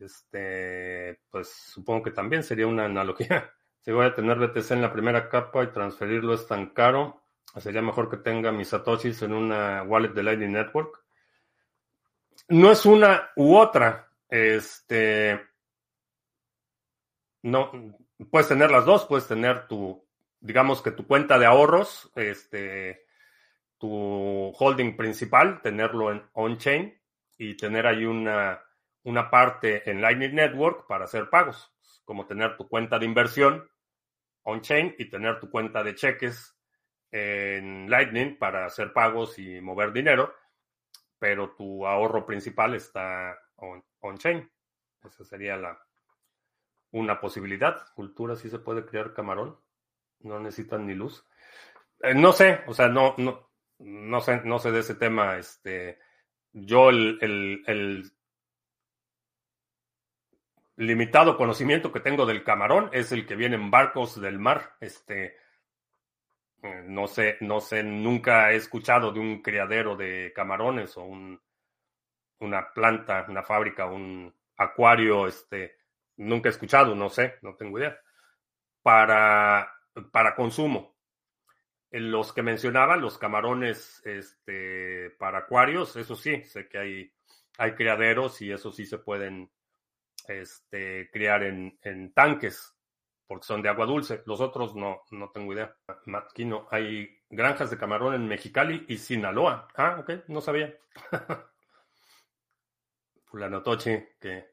Este, 0.00 1.20
pues 1.30 1.48
supongo 1.48 2.04
que 2.04 2.10
también 2.10 2.42
sería 2.42 2.66
una 2.66 2.84
analogía. 2.84 3.52
Si 3.82 3.92
voy 3.92 4.04
a 4.04 4.14
tener 4.14 4.38
BTC 4.38 4.72
en 4.72 4.82
la 4.82 4.92
primera 4.92 5.30
capa 5.30 5.64
y 5.64 5.68
transferirlo 5.68 6.34
es 6.34 6.46
tan 6.46 6.74
caro, 6.74 7.22
sería 7.56 7.80
mejor 7.80 8.10
que 8.10 8.18
tenga 8.18 8.52
mis 8.52 8.68
satoshis 8.68 9.22
en 9.22 9.32
una 9.32 9.82
wallet 9.84 10.10
de 10.10 10.22
Lightning 10.22 10.52
Network. 10.52 11.02
No 12.48 12.70
es 12.70 12.84
una 12.84 13.30
u 13.36 13.56
otra. 13.56 14.12
Este, 14.28 15.40
no, 17.42 17.72
puedes 18.30 18.48
tener 18.48 18.70
las 18.70 18.84
dos, 18.84 19.06
puedes 19.06 19.26
tener 19.26 19.66
tu, 19.66 20.04
digamos 20.40 20.82
que 20.82 20.90
tu 20.90 21.06
cuenta 21.06 21.38
de 21.38 21.46
ahorros, 21.46 22.10
este, 22.16 23.06
tu 23.78 24.52
holding 24.58 24.94
principal, 24.96 25.62
tenerlo 25.62 26.12
en 26.12 26.22
on-chain 26.34 27.00
y 27.38 27.56
tener 27.56 27.86
ahí 27.86 28.04
una, 28.04 28.62
una 29.04 29.30
parte 29.30 29.88
en 29.90 30.00
Lightning 30.00 30.34
Network 30.34 30.86
para 30.86 31.04
hacer 31.04 31.30
pagos, 31.30 31.72
como 32.04 32.26
tener 32.26 32.56
tu 32.56 32.68
cuenta 32.68 32.98
de 32.98 33.06
inversión 33.06 33.70
on-chain 34.42 34.94
y 34.98 35.10
tener 35.10 35.38
tu 35.40 35.50
cuenta 35.50 35.82
de 35.82 35.94
cheques 35.94 36.56
en 37.10 37.90
Lightning 37.90 38.38
para 38.38 38.66
hacer 38.66 38.92
pagos 38.92 39.38
y 39.38 39.60
mover 39.60 39.92
dinero, 39.92 40.34
pero 41.18 41.54
tu 41.56 41.86
ahorro 41.86 42.24
principal 42.24 42.74
está 42.74 43.38
on-chain. 44.00 44.50
Esa 45.04 45.24
sería 45.24 45.56
la, 45.56 45.78
una 46.92 47.20
posibilidad. 47.20 47.76
Cultura 47.94 48.36
sí 48.36 48.48
se 48.48 48.58
puede 48.58 48.84
crear 48.84 49.12
camarón. 49.12 49.58
No 50.20 50.38
necesitan 50.38 50.86
ni 50.86 50.94
luz. 50.94 51.26
Eh, 52.02 52.14
no 52.14 52.32
sé, 52.32 52.60
o 52.66 52.74
sea, 52.74 52.88
no, 52.88 53.14
no, 53.18 53.50
no 53.78 54.20
sé, 54.20 54.42
no 54.44 54.58
sé 54.58 54.70
de 54.70 54.80
ese 54.80 54.94
tema. 54.94 55.36
Este, 55.36 55.98
yo 56.52 56.90
el, 56.90 57.18
el, 57.66 58.12
limitado 60.80 61.36
conocimiento 61.36 61.92
que 61.92 62.00
tengo 62.00 62.24
del 62.24 62.42
camarón 62.42 62.88
es 62.92 63.12
el 63.12 63.26
que 63.26 63.36
viene 63.36 63.56
en 63.56 63.70
barcos 63.70 64.18
del 64.18 64.38
mar. 64.38 64.76
Este, 64.80 65.36
eh, 66.62 66.82
no 66.86 67.06
sé, 67.06 67.36
no 67.40 67.60
sé, 67.60 67.82
nunca 67.82 68.50
he 68.50 68.56
escuchado 68.56 69.12
de 69.12 69.20
un 69.20 69.42
criadero 69.42 69.94
de 69.94 70.32
camarones 70.34 70.96
o 70.96 71.02
un, 71.02 71.38
una 72.38 72.72
planta, 72.72 73.26
una 73.28 73.42
fábrica, 73.42 73.84
un 73.86 74.34
acuario, 74.56 75.26
este, 75.26 75.76
nunca 76.16 76.48
he 76.48 76.52
escuchado, 76.52 76.94
no 76.94 77.10
sé, 77.10 77.34
no 77.42 77.56
tengo 77.56 77.78
idea, 77.78 77.98
para, 78.82 79.70
para 80.10 80.34
consumo. 80.34 80.96
Los 81.90 82.32
que 82.32 82.42
mencionaba, 82.42 82.96
los 82.96 83.18
camarones 83.18 84.00
este, 84.06 85.10
para 85.18 85.40
acuarios, 85.40 85.94
eso 85.96 86.16
sí, 86.16 86.42
sé 86.44 86.68
que 86.68 86.78
hay, 86.78 87.12
hay 87.58 87.74
criaderos 87.74 88.40
y 88.40 88.50
eso 88.50 88.72
sí 88.72 88.86
se 88.86 88.96
pueden 88.96 89.50
este, 90.28 91.10
criar 91.10 91.42
en, 91.42 91.78
en 91.82 92.12
tanques, 92.12 92.76
porque 93.26 93.46
son 93.46 93.62
de 93.62 93.68
agua 93.68 93.86
dulce. 93.86 94.22
Los 94.26 94.40
otros 94.40 94.74
no, 94.74 95.02
no 95.10 95.30
tengo 95.30 95.52
idea. 95.52 95.74
Matquino, 96.06 96.66
hay 96.70 97.22
granjas 97.28 97.70
de 97.70 97.78
camarón 97.78 98.14
en 98.14 98.26
Mexicali 98.26 98.84
y 98.88 98.98
Sinaloa. 98.98 99.68
Ah, 99.76 99.98
ok, 100.00 100.28
no 100.28 100.40
sabía. 100.40 100.74
Fulano 103.24 103.62
Tochi, 103.62 103.96
que 104.20 104.50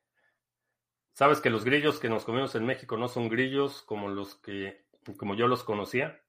Sabes 1.17 1.41
que 1.41 1.49
los 1.49 1.65
grillos 1.65 1.99
que 1.99 2.09
nos 2.09 2.25
comimos 2.25 2.53
en 2.53 2.63
México 2.63 2.95
no 2.95 3.07
son 3.07 3.27
grillos 3.27 3.81
como 3.81 4.07
los 4.07 4.35
que, 4.35 4.85
como 5.17 5.33
yo 5.33 5.47
los 5.47 5.63
conocía. 5.63 6.21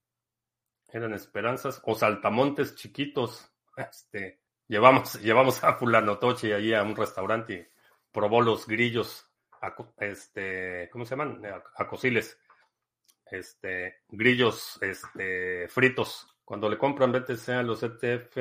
Eran 0.91 1.13
esperanzas 1.13 1.83
o 1.85 1.95
saltamontes 1.95 2.75
chiquitos. 2.75 3.53
Este, 3.77 4.41
llevamos, 4.67 5.21
llevamos 5.21 5.63
a 5.63 5.75
Fulano 5.75 6.19
Toche 6.19 6.53
allí 6.55 6.73
a 6.73 6.83
un 6.83 6.97
restaurante 6.97 7.53
y 7.53 7.67
probó 8.11 8.41
los 8.41 8.67
grillos, 8.67 9.28
este, 9.99 10.89
¿cómo 10.91 11.05
se 11.05 11.11
llaman? 11.11 11.43
Acosiles. 11.77 12.39
Este, 13.31 14.03
grillos, 14.09 14.79
este, 14.81 15.69
fritos. 15.69 16.27
Cuando 16.45 16.69
le 16.69 16.79
compran 16.79 17.13
BTC 17.13 17.49
a 17.51 17.63
los 17.63 17.83
ETF, 17.83 18.37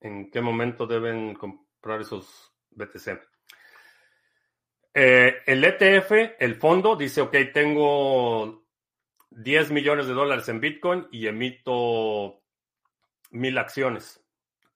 ¿en 0.00 0.30
qué 0.30 0.40
momento 0.40 0.86
deben 0.86 1.34
comprar 1.34 2.00
esos 2.00 2.54
BTC? 2.70 3.20
Eh, 4.94 5.42
el 5.46 5.64
ETF, 5.64 6.36
el 6.38 6.54
fondo, 6.56 6.96
dice, 6.96 7.22
ok, 7.22 7.34
tengo 7.52 8.66
10 9.30 9.70
millones 9.70 10.06
de 10.06 10.12
dólares 10.12 10.48
en 10.48 10.60
Bitcoin 10.60 11.08
y 11.10 11.26
emito 11.26 12.42
mil 13.30 13.58
acciones. 13.58 14.22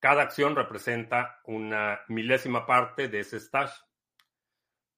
Cada 0.01 0.23
acción 0.23 0.57
representa 0.57 1.41
una 1.45 2.01
milésima 2.09 2.67
parte 2.67 3.09
de 3.09 3.21
ese 3.21 3.39
stash. 3.41 3.73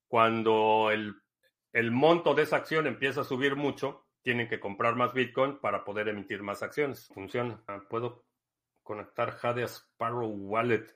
Cuando 0.09 0.90
el, 0.90 1.90
monto 1.90 2.35
de 2.35 2.42
esa 2.42 2.57
acción 2.57 2.87
empieza 2.87 3.21
a 3.21 3.25
subir 3.25 3.57
mucho, 3.57 4.07
tienen 4.23 4.49
que 4.49 4.59
comprar 4.59 4.97
más 4.97 5.12
Bitcoin 5.12 5.59
para 5.61 5.85
poder 5.85 6.09
emitir 6.09 6.42
más 6.42 6.62
acciones. 6.62 7.09
Funciona. 7.14 7.62
Ah, 7.68 7.81
puedo 7.88 8.25
conectar 8.83 9.33
Jade 9.33 9.64
Sparrow 9.64 10.29
Wallet. 10.29 10.87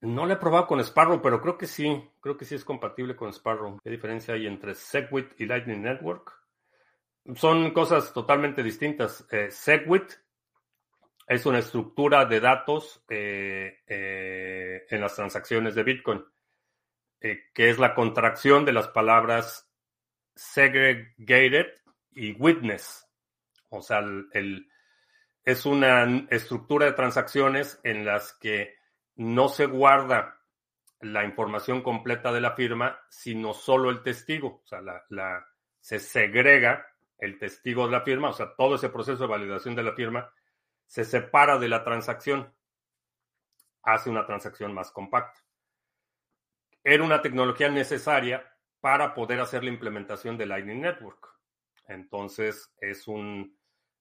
No 0.00 0.26
lo 0.26 0.32
he 0.32 0.36
probado 0.36 0.66
con 0.66 0.80
Sparrow, 0.80 1.20
pero 1.20 1.40
creo 1.40 1.58
que 1.58 1.66
sí. 1.66 2.10
Creo 2.20 2.36
que 2.36 2.44
sí 2.44 2.54
es 2.54 2.64
compatible 2.64 3.14
con 3.14 3.32
Sparrow. 3.32 3.78
¿Qué 3.82 3.90
diferencia 3.90 4.34
hay 4.34 4.46
entre 4.46 4.74
Segwit 4.74 5.38
y 5.40 5.46
Lightning 5.46 5.82
Network? 5.82 6.32
Son 7.34 7.70
cosas 7.72 8.12
totalmente 8.12 8.62
distintas. 8.62 9.26
Eh, 9.30 9.50
Segwit 9.50 10.12
es 11.28 11.44
una 11.44 11.58
estructura 11.58 12.24
de 12.24 12.40
datos 12.40 13.04
eh, 13.08 13.80
eh, 13.86 14.86
en 14.88 15.00
las 15.00 15.14
transacciones 15.14 15.74
de 15.74 15.82
Bitcoin, 15.82 16.24
que 17.20 17.70
es 17.70 17.78
la 17.78 17.94
contracción 17.94 18.64
de 18.64 18.72
las 18.72 18.88
palabras 18.88 19.68
segregated 20.34 21.66
y 22.12 22.32
witness. 22.32 23.06
O 23.70 23.82
sea, 23.82 24.02
es 25.44 25.66
una 25.66 26.26
estructura 26.30 26.86
de 26.86 26.92
transacciones 26.92 27.80
en 27.82 28.04
las 28.04 28.32
que 28.34 28.76
no 29.16 29.48
se 29.48 29.66
guarda 29.66 30.38
la 31.00 31.24
información 31.24 31.82
completa 31.82 32.32
de 32.32 32.40
la 32.40 32.52
firma, 32.52 33.00
sino 33.08 33.52
solo 33.54 33.90
el 33.90 34.02
testigo. 34.02 34.62
O 34.64 34.66
sea, 34.66 34.80
la, 34.80 35.46
se 35.80 35.98
segrega 35.98 36.86
el 37.18 37.38
testigo 37.38 37.86
de 37.86 37.92
la 37.92 38.02
firma, 38.02 38.30
o 38.30 38.32
sea, 38.32 38.54
todo 38.56 38.76
ese 38.76 38.90
proceso 38.90 39.24
de 39.24 39.28
validación 39.28 39.74
de 39.74 39.82
la 39.82 39.92
firma 39.92 40.32
se 40.86 41.04
separa 41.04 41.58
de 41.58 41.68
la 41.68 41.82
transacción, 41.84 42.54
hace 43.82 44.08
una 44.08 44.24
transacción 44.24 44.72
más 44.72 44.90
compacta. 44.90 45.40
Era 46.84 47.04
una 47.04 47.22
tecnología 47.22 47.68
necesaria 47.68 48.44
para 48.80 49.14
poder 49.14 49.40
hacer 49.40 49.64
la 49.64 49.70
implementación 49.70 50.38
de 50.38 50.46
Lightning 50.46 50.80
Network. 50.80 51.28
Entonces, 51.86 52.72
es 52.80 53.08
un, 53.08 53.58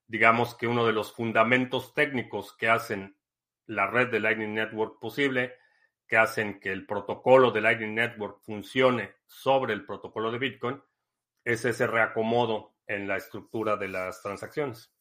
digamos 0.07 0.55
que 0.55 0.67
uno 0.67 0.85
de 0.85 0.93
los 0.93 1.13
fundamentos 1.13 1.93
técnicos 1.93 2.55
que 2.55 2.69
hacen 2.69 3.17
la 3.65 3.87
red 3.87 4.09
de 4.09 4.19
Lightning 4.19 4.53
Network 4.53 4.99
posible, 4.99 5.55
que 6.07 6.17
hacen 6.17 6.59
que 6.59 6.71
el 6.71 6.85
protocolo 6.85 7.51
de 7.51 7.61
Lightning 7.61 7.95
Network 7.95 8.41
funcione 8.43 9.15
sobre 9.25 9.73
el 9.73 9.85
protocolo 9.85 10.31
de 10.31 10.39
Bitcoin, 10.39 10.81
es 11.43 11.65
ese 11.65 11.87
reacomodo 11.87 12.75
en 12.87 13.07
la 13.07 13.17
estructura 13.17 13.75
de 13.75 13.89
las 13.89 14.21
transacciones. 14.21 14.93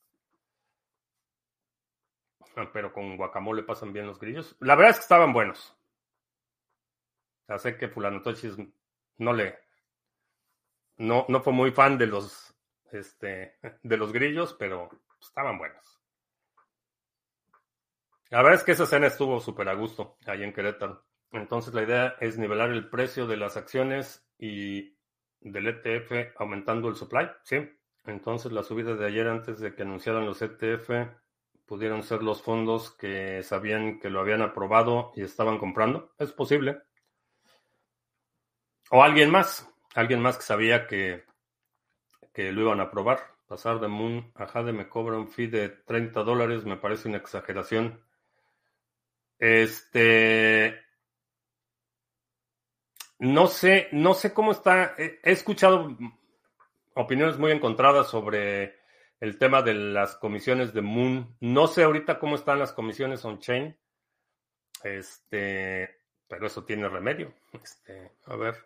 Ah, 2.56 2.70
pero 2.72 2.92
con 2.92 3.16
guacamole 3.16 3.62
pasan 3.62 3.92
bien 3.92 4.06
los 4.06 4.18
grillos. 4.18 4.56
La 4.60 4.74
verdad 4.74 4.92
es 4.92 4.96
que 4.96 5.02
estaban 5.02 5.32
buenos. 5.32 5.75
Ya 7.48 7.58
sé 7.58 7.76
que 7.76 7.88
Fulano 7.88 8.22
Tochis 8.22 8.56
no 9.18 9.32
le. 9.32 9.58
No, 10.98 11.26
no 11.28 11.40
fue 11.40 11.52
muy 11.52 11.70
fan 11.70 11.98
de 11.98 12.06
los, 12.06 12.54
este, 12.92 13.56
de 13.82 13.96
los 13.96 14.12
grillos, 14.12 14.54
pero 14.58 14.88
estaban 15.20 15.58
buenos. 15.58 16.00
La 18.30 18.38
verdad 18.38 18.54
es 18.54 18.64
que 18.64 18.72
esa 18.72 18.86
cena 18.86 19.06
estuvo 19.06 19.40
súper 19.40 19.68
a 19.68 19.74
gusto 19.74 20.16
ahí 20.26 20.42
en 20.42 20.52
Querétaro. 20.52 21.04
Entonces 21.30 21.74
la 21.74 21.82
idea 21.82 22.16
es 22.20 22.38
nivelar 22.38 22.70
el 22.70 22.88
precio 22.88 23.26
de 23.26 23.36
las 23.36 23.56
acciones 23.56 24.26
y 24.38 24.96
del 25.40 25.68
ETF 25.68 26.34
aumentando 26.38 26.88
el 26.88 26.96
supply. 26.96 27.28
Sí. 27.44 27.70
Entonces 28.04 28.52
la 28.52 28.62
subida 28.62 28.94
de 28.94 29.06
ayer 29.06 29.28
antes 29.28 29.60
de 29.60 29.74
que 29.74 29.82
anunciaran 29.82 30.26
los 30.26 30.42
ETF 30.42 30.90
pudieron 31.66 32.02
ser 32.02 32.22
los 32.22 32.42
fondos 32.42 32.92
que 32.92 33.42
sabían 33.42 33.98
que 33.98 34.10
lo 34.10 34.20
habían 34.20 34.42
aprobado 34.42 35.12
y 35.14 35.22
estaban 35.22 35.58
comprando. 35.58 36.12
Es 36.18 36.32
posible. 36.32 36.82
O 38.90 39.02
alguien 39.02 39.30
más. 39.30 39.68
Alguien 39.94 40.20
más 40.20 40.36
que 40.36 40.42
sabía 40.42 40.86
que, 40.86 41.24
que 42.32 42.52
lo 42.52 42.62
iban 42.62 42.80
a 42.80 42.84
aprobar. 42.84 43.36
Pasar 43.46 43.78
de 43.80 43.88
Moon 43.88 44.32
a 44.34 44.46
Jade 44.46 44.72
me 44.72 44.88
cobra 44.88 45.16
un 45.16 45.28
fee 45.28 45.46
de 45.46 45.68
30 45.68 46.22
dólares 46.24 46.64
me 46.64 46.76
parece 46.76 47.08
una 47.08 47.18
exageración. 47.18 48.00
Este. 49.38 50.82
No 53.18 53.46
sé, 53.46 53.88
no 53.92 54.14
sé 54.14 54.34
cómo 54.34 54.52
está. 54.52 54.94
He, 54.98 55.20
escuchado 55.22 55.96
opiniones 56.94 57.38
muy 57.38 57.52
encontradas 57.52 58.08
sobre 58.08 58.80
el 59.20 59.38
tema 59.38 59.62
de 59.62 59.74
las 59.74 60.16
comisiones 60.16 60.74
de 60.74 60.82
Moon. 60.82 61.36
No 61.40 61.68
sé 61.68 61.84
ahorita 61.84 62.18
cómo 62.18 62.34
están 62.34 62.58
las 62.58 62.72
comisiones 62.72 63.24
on-chain. 63.24 63.76
Este, 64.82 66.00
pero 66.28 66.46
eso 66.46 66.64
tiene 66.64 66.88
remedio. 66.88 67.32
Este, 67.52 68.12
a 68.26 68.36
ver. 68.36 68.56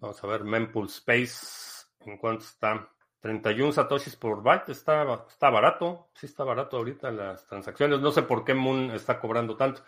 Vamos 0.00 0.24
a 0.24 0.26
ver, 0.26 0.44
Mempool 0.44 0.86
Space. 0.86 1.86
¿En 2.00 2.16
cuánto 2.16 2.44
está? 2.44 2.88
31 3.20 3.72
satoshis 3.72 4.16
por 4.16 4.42
byte. 4.42 4.72
Está, 4.72 5.26
está 5.28 5.50
barato. 5.50 6.08
Sí 6.14 6.24
está 6.24 6.42
barato 6.42 6.78
ahorita 6.78 7.10
las 7.10 7.46
transacciones. 7.46 8.00
No 8.00 8.10
sé 8.10 8.22
por 8.22 8.44
qué 8.44 8.54
Moon 8.54 8.90
está 8.92 9.20
cobrando 9.20 9.56
tanto. 9.56 9.82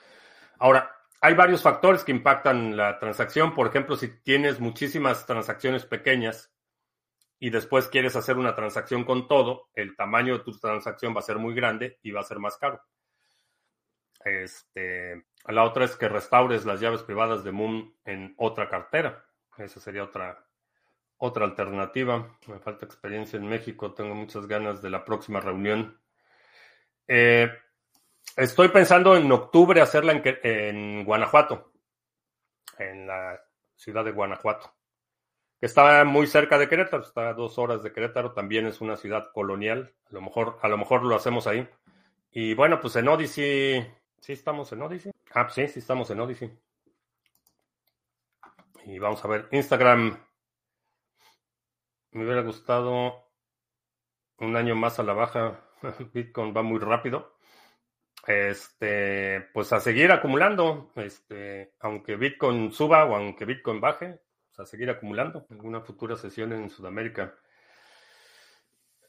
Ahora, 0.58 0.94
hay 1.22 1.34
varios 1.34 1.62
factores 1.62 2.04
que 2.04 2.12
impactan 2.12 2.76
la 2.76 2.98
transacción. 2.98 3.54
Por 3.54 3.68
ejemplo, 3.68 3.96
si 3.96 4.08
tienes 4.22 4.60
muchísimas 4.60 5.24
transacciones 5.24 5.86
pequeñas 5.86 6.52
y 7.38 7.48
después 7.48 7.88
quieres 7.88 8.14
hacer 8.14 8.36
una 8.36 8.54
transacción 8.54 9.04
con 9.04 9.28
todo, 9.28 9.70
el 9.74 9.96
tamaño 9.96 10.36
de 10.36 10.44
tu 10.44 10.52
transacción 10.58 11.14
va 11.16 11.20
a 11.20 11.22
ser 11.22 11.38
muy 11.38 11.54
grande 11.54 11.98
y 12.02 12.10
va 12.10 12.20
a 12.20 12.24
ser 12.24 12.38
más 12.38 12.58
caro. 12.58 12.82
Este, 14.24 15.24
la 15.46 15.64
otra 15.64 15.86
es 15.86 15.96
que 15.96 16.08
restaures 16.08 16.66
las 16.66 16.80
llaves 16.80 17.02
privadas 17.02 17.44
de 17.44 17.52
Moon 17.52 17.96
en 18.04 18.34
otra 18.36 18.68
cartera. 18.68 19.24
Esa 19.58 19.80
sería 19.80 20.04
otra, 20.04 20.44
otra 21.18 21.44
alternativa. 21.44 22.38
Me 22.46 22.58
falta 22.58 22.86
experiencia 22.86 23.38
en 23.38 23.46
México. 23.46 23.94
Tengo 23.94 24.14
muchas 24.14 24.46
ganas 24.46 24.82
de 24.82 24.90
la 24.90 25.04
próxima 25.04 25.40
reunión. 25.40 26.00
Eh, 27.06 27.50
estoy 28.36 28.68
pensando 28.68 29.16
en 29.16 29.30
octubre 29.30 29.80
hacerla 29.80 30.12
en, 30.24 31.04
Guanajuato, 31.04 31.72
en 32.78 33.06
la 33.06 33.40
ciudad 33.74 34.04
de 34.04 34.12
Guanajuato, 34.12 34.72
que 35.58 35.66
está 35.66 36.04
muy 36.04 36.26
cerca 36.26 36.58
de 36.58 36.68
Querétaro, 36.68 37.02
está 37.02 37.30
a 37.30 37.34
dos 37.34 37.58
horas 37.58 37.82
de 37.82 37.92
Querétaro, 37.92 38.32
también 38.32 38.66
es 38.66 38.80
una 38.80 38.96
ciudad 38.96 39.32
colonial, 39.32 39.92
a 40.08 40.14
lo 40.14 40.22
mejor, 40.22 40.58
a 40.62 40.68
lo 40.68 40.78
mejor 40.78 41.02
lo 41.02 41.16
hacemos 41.16 41.46
ahí. 41.48 41.68
Y 42.30 42.54
bueno, 42.54 42.80
pues 42.80 42.94
en 42.96 43.08
Odyssey 43.08 43.84
¿Sí 44.22 44.34
estamos 44.34 44.70
en 44.72 44.80
Odyssey? 44.82 45.10
Ah, 45.34 45.48
sí, 45.50 45.66
sí 45.66 45.80
estamos 45.80 46.08
en 46.12 46.20
Odyssey. 46.20 46.48
Y 48.84 48.98
vamos 48.98 49.24
a 49.24 49.28
ver, 49.28 49.48
Instagram. 49.52 50.18
Me 52.12 52.24
hubiera 52.24 52.42
gustado 52.42 53.30
un 54.38 54.56
año 54.56 54.74
más 54.74 54.98
a 54.98 55.02
la 55.02 55.12
baja. 55.12 55.60
Bitcoin 56.12 56.54
va 56.56 56.62
muy 56.62 56.78
rápido. 56.78 57.36
Este, 58.26 59.40
pues 59.52 59.72
a 59.72 59.80
seguir 59.80 60.12
acumulando. 60.12 60.92
Este, 60.96 61.74
aunque 61.80 62.16
Bitcoin 62.16 62.72
suba 62.72 63.04
o 63.04 63.16
aunque 63.16 63.44
Bitcoin 63.44 63.80
baje, 63.80 64.20
pues 64.46 64.60
a 64.60 64.66
seguir 64.66 64.90
acumulando. 64.90 65.46
Alguna 65.50 65.80
futura 65.80 66.16
sesión 66.16 66.52
en 66.52 66.70
Sudamérica. 66.70 67.34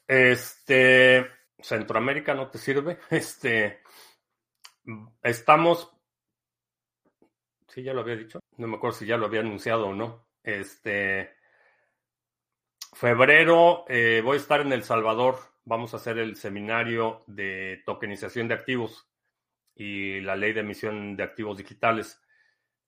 Este, 0.06 1.26
Centroamérica 1.58 2.34
no 2.34 2.48
te 2.48 2.58
sirve. 2.58 2.98
Este, 3.10 3.82
Estamos, 5.22 5.90
sí, 7.68 7.82
ya 7.82 7.94
lo 7.94 8.02
había 8.02 8.16
dicho, 8.16 8.38
no 8.56 8.66
me 8.66 8.76
acuerdo 8.76 8.98
si 8.98 9.06
ya 9.06 9.16
lo 9.16 9.26
había 9.26 9.40
anunciado 9.40 9.88
o 9.88 9.94
no. 9.94 10.26
Este, 10.42 11.30
febrero 12.92 13.84
eh, 13.88 14.20
voy 14.24 14.36
a 14.36 14.40
estar 14.40 14.60
en 14.60 14.72
El 14.72 14.82
Salvador, 14.82 15.38
vamos 15.64 15.94
a 15.94 15.96
hacer 15.96 16.18
el 16.18 16.36
seminario 16.36 17.24
de 17.26 17.82
tokenización 17.86 18.48
de 18.48 18.54
activos 18.54 19.08
y 19.74 20.20
la 20.20 20.36
ley 20.36 20.52
de 20.52 20.60
emisión 20.60 21.16
de 21.16 21.24
activos 21.24 21.58
digitales. 21.58 22.20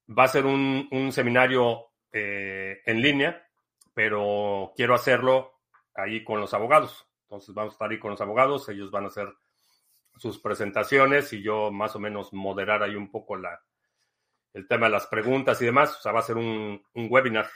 Va 0.08 0.24
a 0.24 0.28
ser 0.28 0.46
un, 0.46 1.10
seminario 1.10 1.88
eh, 2.12 2.80
en 2.86 3.02
línea, 3.02 3.48
pero 3.92 4.72
quiero 4.76 4.94
hacerlo 4.94 5.60
ahí 5.94 6.22
con 6.22 6.40
los 6.40 6.54
abogados. 6.54 7.08
Entonces 7.22 7.54
vamos 7.54 7.72
a 7.72 7.74
estar 7.74 7.90
ahí 7.90 7.98
con 7.98 8.12
los 8.12 8.20
abogados, 8.20 8.68
ellos 8.68 8.90
van 8.90 9.04
a 9.04 9.08
hacer 9.08 9.28
sus 10.16 10.38
presentaciones 10.38 11.32
y 11.32 11.42
yo 11.42 11.70
más 11.72 11.96
o 11.96 11.98
menos 11.98 12.32
moderar 12.32 12.82
ahí 12.82 12.94
un 12.94 13.10
poco 13.10 13.36
la, 13.36 13.60
el 14.56 14.66
tema 14.66 14.86
de 14.86 14.92
las 14.92 15.06
preguntas 15.06 15.60
y 15.60 15.66
demás. 15.66 15.98
O 15.98 16.00
sea, 16.00 16.12
va 16.12 16.20
a 16.20 16.22
ser 16.22 16.38
un, 16.38 16.82
webinar. 16.94 17.46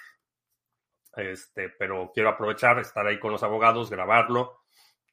Este, 1.16 1.70
pero 1.70 2.12
quiero 2.14 2.28
aprovechar, 2.28 2.78
estar 2.78 3.06
ahí 3.06 3.18
con 3.18 3.32
los 3.32 3.42
abogados, 3.42 3.90
grabarlo 3.90 4.60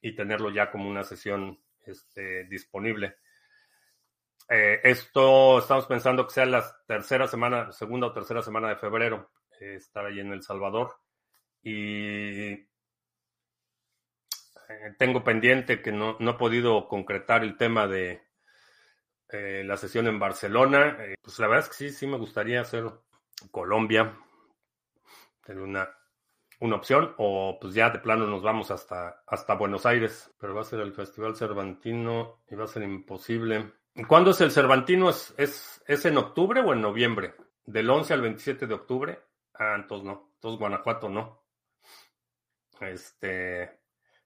y 0.02 0.14
tenerlo 0.14 0.50
ya 0.50 0.70
como 0.70 0.88
una 0.88 1.02
sesión 1.02 1.58
este, 1.86 2.44
disponible. 2.44 3.16
Eh, 4.50 4.80
esto 4.84 5.58
estamos 5.58 5.86
pensando 5.86 6.26
que 6.26 6.34
sea 6.34 6.44
la 6.44 6.64
tercera 6.86 7.26
semana, 7.26 7.72
segunda 7.72 8.08
o 8.08 8.12
tercera 8.12 8.42
semana 8.42 8.68
de 8.68 8.76
febrero, 8.76 9.30
eh, 9.58 9.76
estar 9.76 10.04
ahí 10.04 10.20
en 10.20 10.32
El 10.32 10.42
Salvador. 10.42 10.94
Y 11.62 12.52
eh, 12.52 12.66
tengo 14.98 15.24
pendiente 15.24 15.80
que 15.80 15.90
no, 15.90 16.16
no, 16.20 16.32
he 16.32 16.34
podido 16.34 16.86
concretar 16.86 17.44
el 17.44 17.56
tema 17.56 17.86
de 17.86 18.27
eh, 19.30 19.62
la 19.64 19.76
sesión 19.76 20.06
en 20.06 20.18
Barcelona. 20.18 20.96
Eh, 21.00 21.16
pues 21.22 21.38
la 21.38 21.48
verdad 21.48 21.64
es 21.64 21.70
que 21.70 21.90
sí, 21.90 21.90
sí 21.90 22.06
me 22.06 22.18
gustaría 22.18 22.60
hacer 22.60 22.84
Colombia. 23.50 24.16
Tener 25.44 25.62
una, 25.62 25.88
una 26.60 26.76
opción. 26.76 27.14
O 27.18 27.58
pues 27.60 27.74
ya 27.74 27.90
de 27.90 27.98
plano 27.98 28.26
nos 28.26 28.42
vamos 28.42 28.70
hasta, 28.70 29.22
hasta 29.26 29.54
Buenos 29.54 29.86
Aires. 29.86 30.30
Pero 30.38 30.54
va 30.54 30.62
a 30.62 30.64
ser 30.64 30.80
el 30.80 30.92
Festival 30.92 31.36
Cervantino 31.36 32.42
y 32.48 32.54
va 32.54 32.64
a 32.64 32.68
ser 32.68 32.82
imposible. 32.82 33.72
¿Cuándo 34.06 34.30
es 34.30 34.40
el 34.40 34.52
Cervantino? 34.52 35.10
¿Es, 35.10 35.34
es, 35.36 35.82
es 35.86 36.04
en 36.04 36.18
octubre 36.18 36.60
o 36.60 36.72
en 36.72 36.80
noviembre? 36.80 37.34
Del 37.64 37.90
11 37.90 38.14
al 38.14 38.22
27 38.22 38.66
de 38.66 38.74
octubre. 38.74 39.18
Ah, 39.54 39.74
entonces 39.76 40.06
no. 40.06 40.30
Entonces 40.34 40.58
Guanajuato 40.58 41.08
no. 41.08 41.42
Este, 42.80 43.78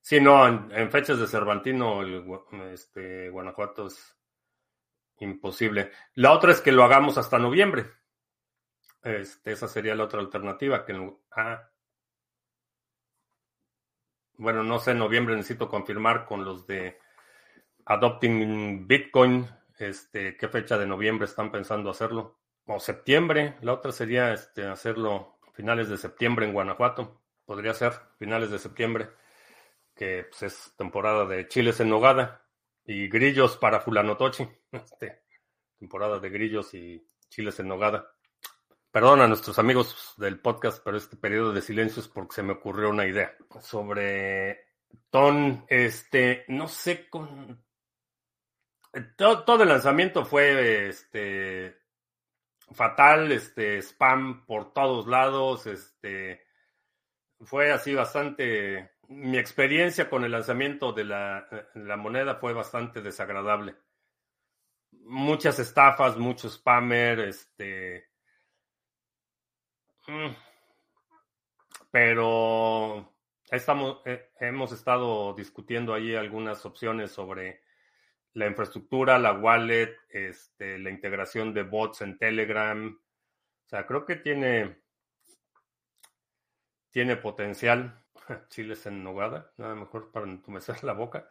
Sí, 0.03 0.21
no, 0.21 0.49
en, 0.49 0.91
fechas 0.91 1.21
de 1.21 1.29
Cervantino, 1.29 2.03
este, 2.73 3.31
Guanajuato 3.31 3.87
es 3.87 4.19
imposible. 5.23 5.91
La 6.15 6.33
otra 6.33 6.53
es 6.53 6.61
que 6.61 6.73
lo 6.73 6.85
hagamos 6.85 7.19
hasta 7.19 7.39
noviembre. 7.39 7.87
Este, 9.03 9.53
esa 9.53 9.69
sería 9.69 9.95
la 9.95 10.05
otra 10.05 10.21
alternativa. 10.21 10.85
Que 10.85 11.15
ah, 11.37 11.71
bueno, 14.35 14.63
no 14.63 14.79
sé, 14.79 14.93
en 14.93 14.99
noviembre 14.99 15.37
necesito 15.37 15.69
confirmar 15.69 16.27
con 16.27 16.45
los 16.45 16.67
de 16.67 16.99
Adopting 17.85 18.87
Bitcoin, 18.87 19.49
este, 19.79 20.37
qué 20.37 20.49
fecha 20.49 20.79
de 20.79 20.87
noviembre 20.87 21.27
están 21.27 21.51
pensando 21.51 21.91
hacerlo. 21.91 22.39
O 22.67 22.79
septiembre, 22.79 23.57
la 23.63 23.73
otra 23.73 23.91
sería 23.91 24.33
este, 24.33 24.67
hacerlo 24.67 25.39
finales 25.55 25.89
de 25.89 25.99
septiembre 25.99 26.47
en 26.47 26.53
Guanajuato. 26.53 27.23
Podría 27.45 27.75
ser 27.75 27.93
finales 28.19 28.51
de 28.51 28.59
septiembre 28.59 29.11
que 29.95 30.27
pues, 30.31 30.43
es 30.45 30.75
temporada 30.77 31.27
de 31.27 31.49
chiles 31.49 31.81
en 31.81 31.91
nogada 31.91 32.43
y 32.85 33.09
grillos 33.09 33.57
para 33.57 33.81
fulanotochi. 33.81 34.49
Este, 34.73 35.23
temporada 35.79 36.19
de 36.19 36.31
grillos 36.31 36.73
y 36.75 37.07
chiles 37.29 37.61
en 37.61 37.69
nogada. 37.69 38.11
Perdón 38.91 39.21
a 39.21 39.27
nuestros 39.29 39.59
amigos 39.59 40.15
del 40.17 40.41
podcast, 40.41 40.83
pero 40.85 40.97
este 40.97 41.17
periodo 41.17 41.53
de 41.53 41.61
silencio 41.61 42.01
es 42.01 42.09
porque 42.09 42.37
se 42.37 42.43
me 42.43 42.53
ocurrió 42.53 42.91
una 42.91 43.07
idea 43.07 43.35
sobre 43.61 44.67
Ton. 45.11 45.65
Este, 45.69 46.45
no 46.49 46.69
sé 46.69 47.09
con. 47.09 47.65
Todo, 49.17 49.45
todo 49.45 49.63
el 49.63 49.71
lanzamiento 49.71 50.25
fue 50.25 50.89
este 50.89 51.83
fatal, 52.73 53.33
este 53.33 53.79
spam 53.79 54.47
por 54.47 54.73
todos 54.73 55.07
lados, 55.07 55.67
este 55.67 56.43
fue 57.41 57.73
así 57.73 57.95
bastante 57.95 58.92
mi 59.09 59.39
experiencia 59.39 60.09
con 60.09 60.25
el 60.25 60.33
lanzamiento 60.33 60.93
de 60.93 61.05
la, 61.05 61.47
moneda 61.97 62.37
fue 62.37 62.53
bastante 62.53 63.03
desagradable. 63.03 63.77
Muchas 65.05 65.59
estafas, 65.59 66.17
muchos 66.17 66.55
spammer, 66.55 67.21
este. 67.21 68.09
Mm, 70.07 70.35
pero 71.91 73.15
estamos, 73.51 74.01
eh, 74.07 74.31
hemos 74.41 74.73
estado 74.73 75.35
discutiendo 75.35 75.95
ahí 75.95 76.15
algunas 76.15 76.65
opciones 76.65 77.11
sobre 77.13 77.63
la 78.35 78.47
infraestructura, 78.47 79.19
la 79.19 79.33
wallet, 79.33 79.95
este, 80.09 80.79
la 80.79 80.91
integración 80.91 81.53
de 81.53 81.63
bots 81.63 82.01
en 82.03 82.19
Telegram. 82.19 82.99
O 83.65 83.69
sea, 83.69 83.87
creo 83.87 84.07
que 84.07 84.17
tiene, 84.17 84.83
tiene 86.91 87.17
potencial. 87.17 88.02
chiles 88.49 88.87
en 88.87 89.03
nogada, 89.03 89.53
nada 89.57 89.75
mejor 89.75 90.11
para 90.11 90.27
entumecer 90.27 90.83
la 90.85 90.93
boca. 90.93 91.29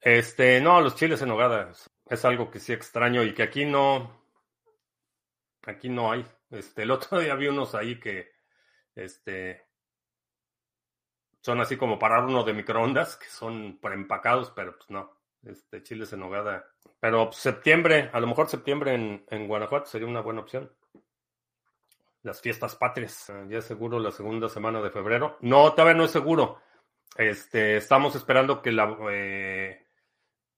Este, 0.00 0.60
no, 0.60 0.80
los 0.80 0.94
chiles 0.94 1.20
en 1.22 1.28
nogada 1.28 1.72
es 2.08 2.24
algo 2.24 2.50
que 2.50 2.60
sí 2.60 2.72
extraño 2.72 3.22
y 3.22 3.34
que 3.34 3.42
aquí 3.42 3.64
no, 3.64 4.22
aquí 5.62 5.88
no 5.88 6.12
hay. 6.12 6.24
Este, 6.50 6.82
el 6.82 6.90
otro 6.90 7.20
día 7.20 7.34
vi 7.34 7.48
unos 7.48 7.74
ahí 7.74 7.98
que, 7.98 8.30
este, 8.94 9.66
son 11.40 11.60
así 11.60 11.76
como 11.76 11.98
para 11.98 12.20
uno 12.24 12.44
de 12.44 12.52
microondas, 12.52 13.16
que 13.16 13.26
son 13.26 13.78
preempacados, 13.80 14.50
pero 14.54 14.76
pues 14.76 14.90
no, 14.90 15.18
este, 15.42 15.82
chiles 15.82 16.12
en 16.12 16.20
nogada. 16.20 16.66
Pero 17.00 17.32
septiembre, 17.32 18.10
a 18.12 18.20
lo 18.20 18.26
mejor 18.26 18.48
septiembre 18.48 18.94
en, 18.94 19.24
en 19.30 19.48
Guanajuato 19.48 19.86
sería 19.86 20.08
una 20.08 20.20
buena 20.20 20.40
opción. 20.40 20.70
Las 22.28 22.42
fiestas 22.42 22.76
patrias. 22.76 23.30
Ah, 23.30 23.46
ya 23.48 23.62
seguro 23.62 23.98
la 23.98 24.10
segunda 24.10 24.48
semana 24.48 24.82
de 24.82 24.90
febrero. 24.90 25.38
No, 25.40 25.72
todavía 25.72 25.94
no 25.94 26.04
es 26.04 26.10
seguro. 26.10 26.60
Este, 27.16 27.78
estamos 27.78 28.14
esperando 28.14 28.60
que 28.60 28.70
la, 28.70 28.96
eh, 29.10 29.86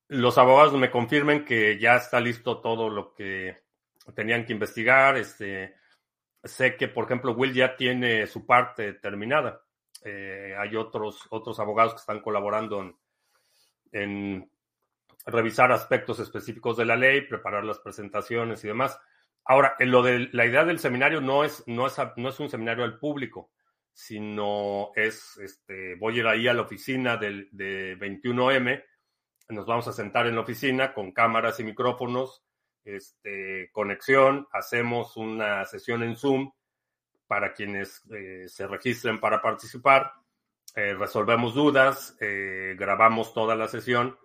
los 0.08 0.36
abogados 0.36 0.74
me 0.74 0.90
confirmen 0.90 1.44
que 1.44 1.78
ya 1.78 1.94
está 1.96 2.20
listo 2.20 2.60
todo 2.60 2.90
lo 2.90 3.14
que 3.14 3.62
tenían 4.14 4.44
que 4.44 4.52
investigar. 4.52 5.16
Este, 5.16 5.76
sé 6.42 6.76
que, 6.76 6.88
por 6.88 7.04
ejemplo, 7.04 7.32
Will 7.32 7.54
ya 7.54 7.76
tiene 7.76 8.26
su 8.26 8.44
parte 8.44 8.94
terminada. 8.94 9.62
Eh, 10.04 10.56
hay 10.58 10.74
otros, 10.74 11.28
otros 11.30 11.60
abogados 11.60 11.92
que 11.94 12.00
están 12.00 12.20
colaborando 12.20 12.98
en 13.92 14.50
revisar 15.24 15.70
aspectos 15.70 16.18
específicos 16.18 16.76
de 16.76 16.84
la 16.86 16.96
ley, 16.96 17.20
preparar 17.20 17.64
las 17.64 17.78
presentaciones 17.78 18.64
y 18.64 18.68
demás. 18.68 18.98
Ahora, 19.44 19.74
en 19.78 19.90
lo 19.90 20.02
de 20.02 20.28
la 20.32 20.46
idea 20.46 20.64
del 20.64 20.78
seminario 20.78 21.20
no 21.20 21.44
es, 21.44 21.64
no 21.66 21.86
es, 21.86 21.96
no 22.16 22.28
es 22.28 22.40
un 22.40 22.48
seminario 22.48 22.84
al 22.84 22.98
público, 22.98 23.50
sino 23.92 24.92
es, 24.94 25.36
este, 25.38 25.96
voy 25.96 26.16
a 26.16 26.18
ir 26.18 26.26
ahí 26.26 26.48
a 26.48 26.54
la 26.54 26.62
oficina 26.62 27.16
del, 27.16 27.48
de 27.52 27.98
21M, 27.98 28.82
nos 29.48 29.66
vamos 29.66 29.88
a 29.88 29.92
sentar 29.92 30.26
en 30.26 30.36
la 30.36 30.42
oficina 30.42 30.94
con 30.94 31.12
cámaras 31.12 31.58
y 31.60 31.64
micrófonos, 31.64 32.44
este, 32.84 33.70
conexión, 33.72 34.46
hacemos 34.52 35.16
una 35.16 35.64
sesión 35.66 36.02
en 36.02 36.16
Zoom 36.16 36.52
para 37.26 37.52
quienes 37.52 38.02
eh, 38.12 38.44
se 38.48 38.66
registren 38.66 39.20
para 39.20 39.42
participar, 39.42 40.12
eh, 40.74 40.94
resolvemos 40.94 41.54
dudas, 41.54 42.16
eh, 42.20 42.74
grabamos 42.78 43.34
toda 43.34 43.54
la 43.56 43.68
sesión 43.68 44.16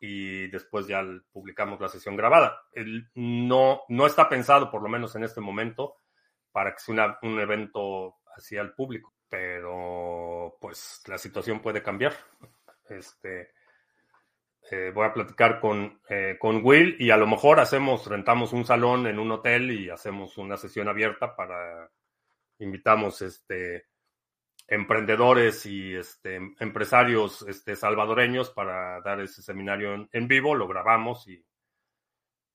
y 0.00 0.48
después 0.48 0.86
ya 0.86 1.02
publicamos 1.32 1.80
la 1.80 1.88
sesión 1.88 2.16
grabada. 2.16 2.60
no, 3.14 3.82
no 3.88 4.06
está 4.06 4.28
pensado, 4.28 4.70
por 4.70 4.82
lo 4.82 4.88
menos 4.88 5.14
en 5.16 5.24
este 5.24 5.40
momento, 5.40 5.96
para 6.52 6.72
que 6.72 6.80
sea 6.80 7.18
un 7.22 7.38
evento 7.40 8.16
así 8.36 8.56
al 8.56 8.74
público, 8.74 9.14
pero 9.28 10.56
pues 10.60 11.02
la 11.06 11.18
situación 11.18 11.60
puede 11.60 11.82
cambiar. 11.82 12.14
Este, 12.88 13.50
eh, 14.70 14.90
voy 14.94 15.06
a 15.06 15.12
platicar 15.12 15.60
con, 15.60 16.00
eh, 16.08 16.36
con 16.40 16.60
Will 16.64 16.96
y 16.98 17.10
a 17.10 17.16
lo 17.16 17.26
mejor 17.26 17.60
hacemos, 17.60 18.06
rentamos 18.06 18.52
un 18.52 18.64
salón 18.64 19.06
en 19.06 19.18
un 19.18 19.30
hotel 19.30 19.70
y 19.70 19.90
hacemos 19.90 20.38
una 20.38 20.56
sesión 20.56 20.88
abierta 20.88 21.36
para, 21.36 21.90
invitamos 22.58 23.22
este, 23.22 23.86
emprendedores 24.68 25.64
y 25.66 25.94
este, 25.94 26.36
empresarios 26.58 27.42
este, 27.42 27.76
salvadoreños 27.76 28.50
para 28.50 29.00
dar 29.00 29.20
ese 29.20 29.42
seminario 29.42 30.08
en, 30.10 30.28
vivo. 30.28 30.54
Lo 30.54 30.66
grabamos 30.66 31.26
y, 31.28 31.44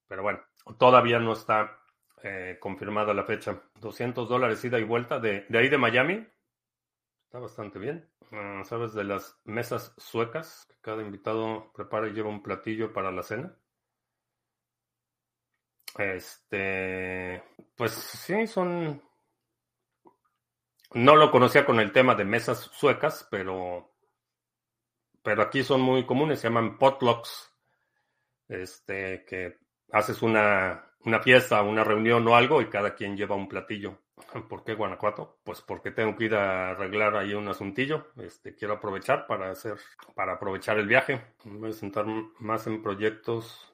pero 0.07 0.23
bueno, 0.23 0.41
todavía 0.77 1.19
no 1.19 1.33
está 1.33 1.79
eh, 2.23 2.57
confirmada 2.59 3.13
la 3.13 3.23
fecha. 3.23 3.61
200 3.79 4.27
dólares 4.27 4.63
ida 4.65 4.79
y 4.79 4.83
vuelta 4.83 5.19
de, 5.19 5.45
de 5.47 5.57
ahí 5.57 5.69
de 5.69 5.77
Miami. 5.77 6.27
Está 7.25 7.39
bastante 7.39 7.79
bien. 7.79 8.09
Ah, 8.31 8.61
¿Sabes 8.65 8.93
de 8.93 9.03
las 9.03 9.39
mesas 9.45 9.93
suecas? 9.97 10.67
Cada 10.81 11.01
invitado 11.01 11.71
prepara 11.73 12.07
y 12.07 12.13
lleva 12.13 12.29
un 12.29 12.43
platillo 12.43 12.91
para 12.93 13.11
la 13.11 13.23
cena. 13.23 13.55
Este, 15.97 17.43
pues 17.75 17.91
sí, 17.91 18.47
son 18.47 19.01
no 20.93 21.15
lo 21.15 21.31
conocía 21.31 21.65
con 21.65 21.79
el 21.79 21.91
tema 21.91 22.15
de 22.15 22.25
mesas 22.25 22.69
suecas, 22.73 23.27
pero, 23.29 23.91
pero 25.23 25.41
aquí 25.41 25.63
son 25.63 25.81
muy 25.81 26.05
comunes, 26.05 26.39
se 26.39 26.47
llaman 26.47 26.77
potlucks, 26.77 27.53
este, 28.47 29.23
que 29.25 29.57
haces 29.91 30.21
una, 30.21 30.91
una 31.05 31.19
fiesta, 31.21 31.61
una 31.61 31.83
reunión 31.83 32.27
o 32.27 32.35
algo 32.35 32.61
y 32.61 32.69
cada 32.69 32.95
quien 32.95 33.15
lleva 33.15 33.35
un 33.35 33.47
platillo. 33.47 33.99
¿Por 34.49 34.63
qué 34.63 34.73
Guanajuato? 34.73 35.39
Pues 35.43 35.61
porque 35.61 35.91
tengo 35.91 36.15
que 36.15 36.25
ir 36.25 36.35
a 36.35 36.71
arreglar 36.71 37.15
ahí 37.15 37.33
un 37.33 37.47
asuntillo. 37.47 38.11
Este, 38.17 38.55
quiero 38.55 38.75
aprovechar 38.75 39.27
para 39.27 39.49
hacer, 39.49 39.77
para 40.15 40.33
aprovechar 40.33 40.77
el 40.77 40.87
viaje. 40.87 41.21
voy 41.45 41.69
a 41.69 41.73
sentar 41.73 42.05
más 42.39 42.67
en 42.67 42.83
proyectos. 42.83 43.73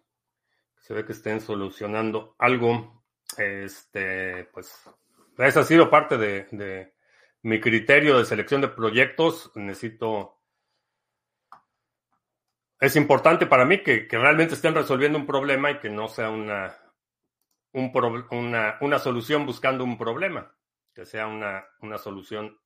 Se 0.78 0.93
ve 0.93 1.03
que 1.03 1.13
estén 1.13 1.41
solucionando 1.41 2.36
algo. 2.38 3.03
Este, 3.38 4.45
pues, 4.53 4.89
esa 5.38 5.59
ha 5.59 5.63
sido 5.63 5.89
parte 5.89 6.18
de 6.18 6.97
mi 7.48 7.62
criterio 7.62 8.18
de 8.18 8.26
selección 8.26 8.60
de 8.60 8.68
proyectos, 8.68 9.54
necesito... 9.56 10.38
Es 12.78 12.98
importante 12.98 13.45
para 13.45 13.64
mí 13.64 13.82
que, 13.82 14.06
realmente 14.12 14.56
estén 14.56 14.76
resolviendo 14.76 15.18
un 15.18 15.26
problema 15.26 15.72
y 15.72 15.80
que 15.80 15.89
no 15.89 16.10
sea 16.10 16.30
una, 16.30 16.76
un 17.72 17.89
una, 18.32 18.78
una, 18.82 19.00
solución 19.00 19.45
buscando 19.45 19.86
un 19.86 19.98
problema, 19.98 20.54
que 20.93 21.06
sea 21.06 21.28
una, 21.28 21.66
una 21.80 21.98
solución 21.98 22.60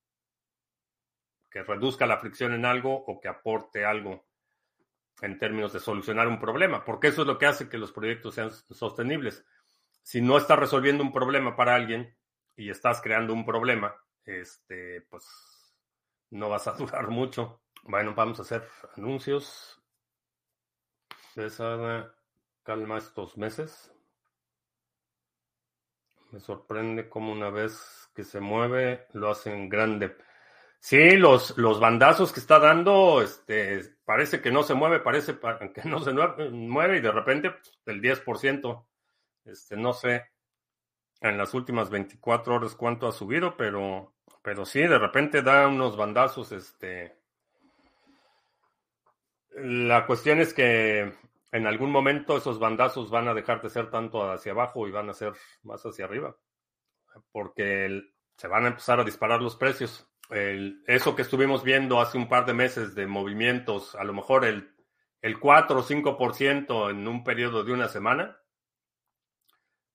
que 1.48 1.62
reduzca 1.62 2.04
la 2.04 2.18
fricción 2.18 2.52
en 2.52 2.64
algo 2.64 2.92
o 2.92 3.20
que 3.20 3.28
aporte 3.28 3.84
algo 3.84 4.26
en 5.20 5.38
términos 5.38 5.72
de 5.72 5.78
solucionar 5.78 6.26
un 6.26 6.40
problema, 6.40 6.84
porque 6.84 7.06
eso 7.06 7.20
es 7.20 7.28
lo 7.28 7.38
que 7.38 7.46
hace 7.46 7.68
que 7.68 7.78
los 7.78 7.92
proyectos 7.92 8.34
sean 8.34 8.50
sostenibles. 8.50 9.46
Si 10.02 10.20
no 10.20 10.38
estás 10.38 10.58
resolviendo 10.58 11.04
un 11.04 11.12
problema 11.12 11.54
para 11.54 11.76
alguien 11.76 12.16
y 12.56 12.68
estás 12.68 13.00
creando 13.00 13.32
un 13.32 13.46
problema, 13.46 13.94
este, 14.24 15.02
pues 15.02 15.24
no 16.30 16.48
vas 16.48 16.66
a 16.68 16.72
durar 16.78 17.08
mucho. 17.08 17.62
Bueno, 17.84 18.14
vamos 18.14 18.38
a 18.38 18.42
hacer 18.42 18.66
anuncios. 18.96 19.80
César, 21.34 22.14
calma 22.62 22.98
estos 22.98 23.36
meses. 23.36 23.92
Me 26.30 26.40
sorprende 26.40 27.08
cómo 27.08 27.32
una 27.32 27.50
vez 27.50 28.10
que 28.14 28.24
se 28.24 28.40
mueve 28.40 29.06
lo 29.12 29.30
hacen 29.30 29.68
grande. 29.68 30.16
Sí, 30.80 31.16
los, 31.16 31.56
los 31.58 31.78
bandazos 31.78 32.32
que 32.32 32.40
está 32.40 32.58
dando, 32.58 33.22
este, 33.22 33.96
parece 34.04 34.40
que 34.40 34.50
no 34.50 34.62
se 34.62 34.74
mueve, 34.74 35.00
parece 35.00 35.38
que 35.74 35.88
no 35.88 36.00
se 36.00 36.12
mueve 36.12 36.96
y 36.96 37.00
de 37.00 37.12
repente 37.12 37.54
el 37.86 38.00
10%. 38.00 38.86
Este, 39.44 39.76
no 39.76 39.92
sé 39.92 40.31
en 41.22 41.38
las 41.38 41.54
últimas 41.54 41.88
24 41.88 42.56
horas 42.56 42.74
cuánto 42.74 43.06
ha 43.06 43.12
subido, 43.12 43.56
pero, 43.56 44.12
pero 44.42 44.64
sí, 44.64 44.80
de 44.80 44.98
repente 44.98 45.42
da 45.42 45.68
unos 45.68 45.96
bandazos. 45.96 46.50
Este. 46.52 47.16
La 49.54 50.04
cuestión 50.04 50.40
es 50.40 50.52
que 50.52 51.12
en 51.52 51.66
algún 51.66 51.90
momento 51.90 52.36
esos 52.36 52.58
bandazos 52.58 53.10
van 53.10 53.28
a 53.28 53.34
dejar 53.34 53.62
de 53.62 53.70
ser 53.70 53.90
tanto 53.90 54.30
hacia 54.30 54.52
abajo 54.52 54.88
y 54.88 54.90
van 54.90 55.10
a 55.10 55.14
ser 55.14 55.32
más 55.62 55.84
hacia 55.86 56.06
arriba, 56.06 56.36
porque 57.30 58.02
se 58.36 58.48
van 58.48 58.64
a 58.64 58.68
empezar 58.68 58.98
a 58.98 59.04
disparar 59.04 59.40
los 59.40 59.56
precios. 59.56 60.08
eso 60.28 61.14
que 61.14 61.22
estuvimos 61.22 61.62
viendo 61.62 62.00
hace 62.00 62.18
un 62.18 62.28
par 62.28 62.46
de 62.46 62.54
meses 62.54 62.94
de 62.96 63.06
movimientos, 63.06 63.94
a 63.94 64.02
lo 64.02 64.12
mejor 64.12 64.44
el, 64.44 64.74
el 65.20 65.38
4 65.38 65.78
o 65.78 65.82
5% 65.84 66.90
en 66.90 67.06
un 67.06 67.22
periodo 67.22 67.62
de 67.62 67.72
una 67.72 67.86
semana, 67.86 68.41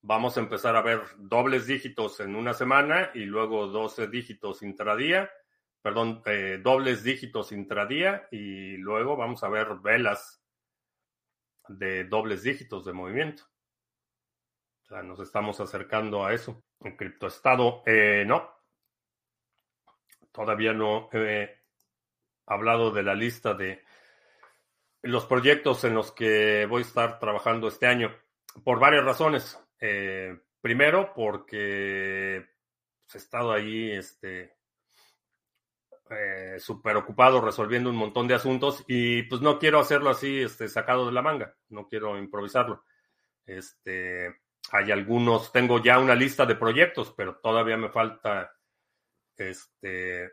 vamos 0.01 0.37
a 0.37 0.39
empezar 0.39 0.75
a 0.75 0.81
ver 0.81 1.01
dobles 1.17 1.67
dígitos 1.67 2.19
en 2.19 2.35
una 2.35 2.53
semana 2.53 3.11
y 3.13 3.25
luego 3.25 3.67
12 3.67 4.07
dígitos 4.07 4.61
intradía, 4.61 5.29
perdón, 5.81 6.21
eh, 6.25 6.59
dobles 6.61 7.03
dígitos 7.03 7.51
intradía 7.51 8.27
y 8.31 8.77
luego 8.77 9.15
vamos 9.15 9.43
a 9.43 9.49
ver 9.49 9.75
velas 9.81 10.41
de 11.67 12.05
dobles 12.05 12.43
dígitos 12.43 12.85
de 12.85 12.93
movimiento. 12.93 13.43
O 14.83 14.85
sea, 14.85 15.03
nos 15.03 15.19
estamos 15.19 15.59
acercando 15.59 16.25
a 16.25 16.33
eso. 16.33 16.63
En 16.79 16.95
criptoestado, 16.95 17.83
eh, 17.85 18.23
no. 18.25 18.49
Todavía 20.31 20.71
no 20.71 21.09
he 21.11 21.57
hablado 22.45 22.91
de 22.91 23.03
la 23.03 23.13
lista 23.13 23.53
de 23.53 23.83
los 25.01 25.25
proyectos 25.25 25.83
en 25.83 25.93
los 25.93 26.11
que 26.11 26.65
voy 26.67 26.83
a 26.83 26.85
estar 26.85 27.19
trabajando 27.19 27.67
este 27.67 27.87
año 27.87 28.15
por 28.63 28.79
varias 28.79 29.03
razones. 29.03 29.59
Eh, 29.79 30.37
primero, 30.61 31.13
porque 31.13 32.45
pues, 33.05 33.15
he 33.15 33.17
estado 33.17 33.51
ahí 33.51 33.91
este, 33.91 34.57
eh, 36.09 36.57
súper 36.59 36.95
ocupado 36.95 37.41
resolviendo 37.41 37.89
un 37.89 37.95
montón 37.95 38.27
de 38.27 38.35
asuntos 38.35 38.83
y 38.87 39.23
pues 39.23 39.41
no 39.41 39.59
quiero 39.59 39.79
hacerlo 39.79 40.09
así 40.09 40.41
este, 40.41 40.67
sacado 40.67 41.05
de 41.05 41.11
la 41.11 41.21
manga, 41.21 41.55
no 41.69 41.87
quiero 41.87 42.17
improvisarlo. 42.17 42.83
Este, 43.45 44.41
hay 44.71 44.91
algunos, 44.91 45.51
tengo 45.51 45.81
ya 45.81 45.99
una 45.99 46.15
lista 46.15 46.45
de 46.45 46.55
proyectos, 46.55 47.13
pero 47.15 47.37
todavía 47.37 47.77
me 47.77 47.89
falta 47.89 48.53
este, 49.37 50.31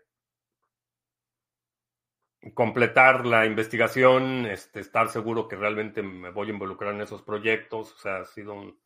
completar 2.55 3.27
la 3.27 3.47
investigación, 3.47 4.47
este, 4.47 4.81
estar 4.81 5.09
seguro 5.09 5.49
que 5.49 5.57
realmente 5.57 6.03
me 6.03 6.31
voy 6.31 6.49
a 6.49 6.53
involucrar 6.53 6.95
en 6.95 7.03
esos 7.03 7.23
proyectos. 7.23 7.93
O 7.95 7.99
sea, 7.99 8.19
ha 8.19 8.25
sido 8.27 8.55
un, 8.55 8.79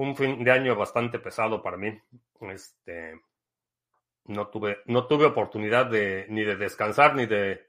un 0.00 0.16
fin 0.16 0.42
de 0.42 0.50
año 0.50 0.74
bastante 0.76 1.18
pesado 1.18 1.62
para 1.62 1.76
mí. 1.76 2.00
Este, 2.40 3.20
no 4.24 4.48
tuve, 4.48 4.78
no 4.86 5.06
tuve 5.06 5.26
oportunidad 5.26 5.86
de, 5.86 6.24
ni 6.30 6.42
de 6.42 6.56
descansar 6.56 7.14
ni 7.14 7.26
de 7.26 7.68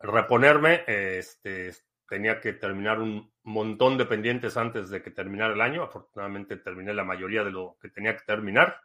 reponerme. 0.00 0.82
Este, 0.88 1.72
tenía 2.08 2.40
que 2.40 2.54
terminar 2.54 2.98
un 2.98 3.32
montón 3.44 3.96
de 3.96 4.06
pendientes 4.06 4.56
antes 4.56 4.90
de 4.90 5.00
que 5.00 5.12
terminara 5.12 5.54
el 5.54 5.60
año. 5.60 5.84
Afortunadamente 5.84 6.56
terminé 6.56 6.92
la 6.92 7.04
mayoría 7.04 7.44
de 7.44 7.52
lo 7.52 7.76
que 7.80 7.88
tenía 7.88 8.16
que 8.16 8.24
terminar. 8.24 8.80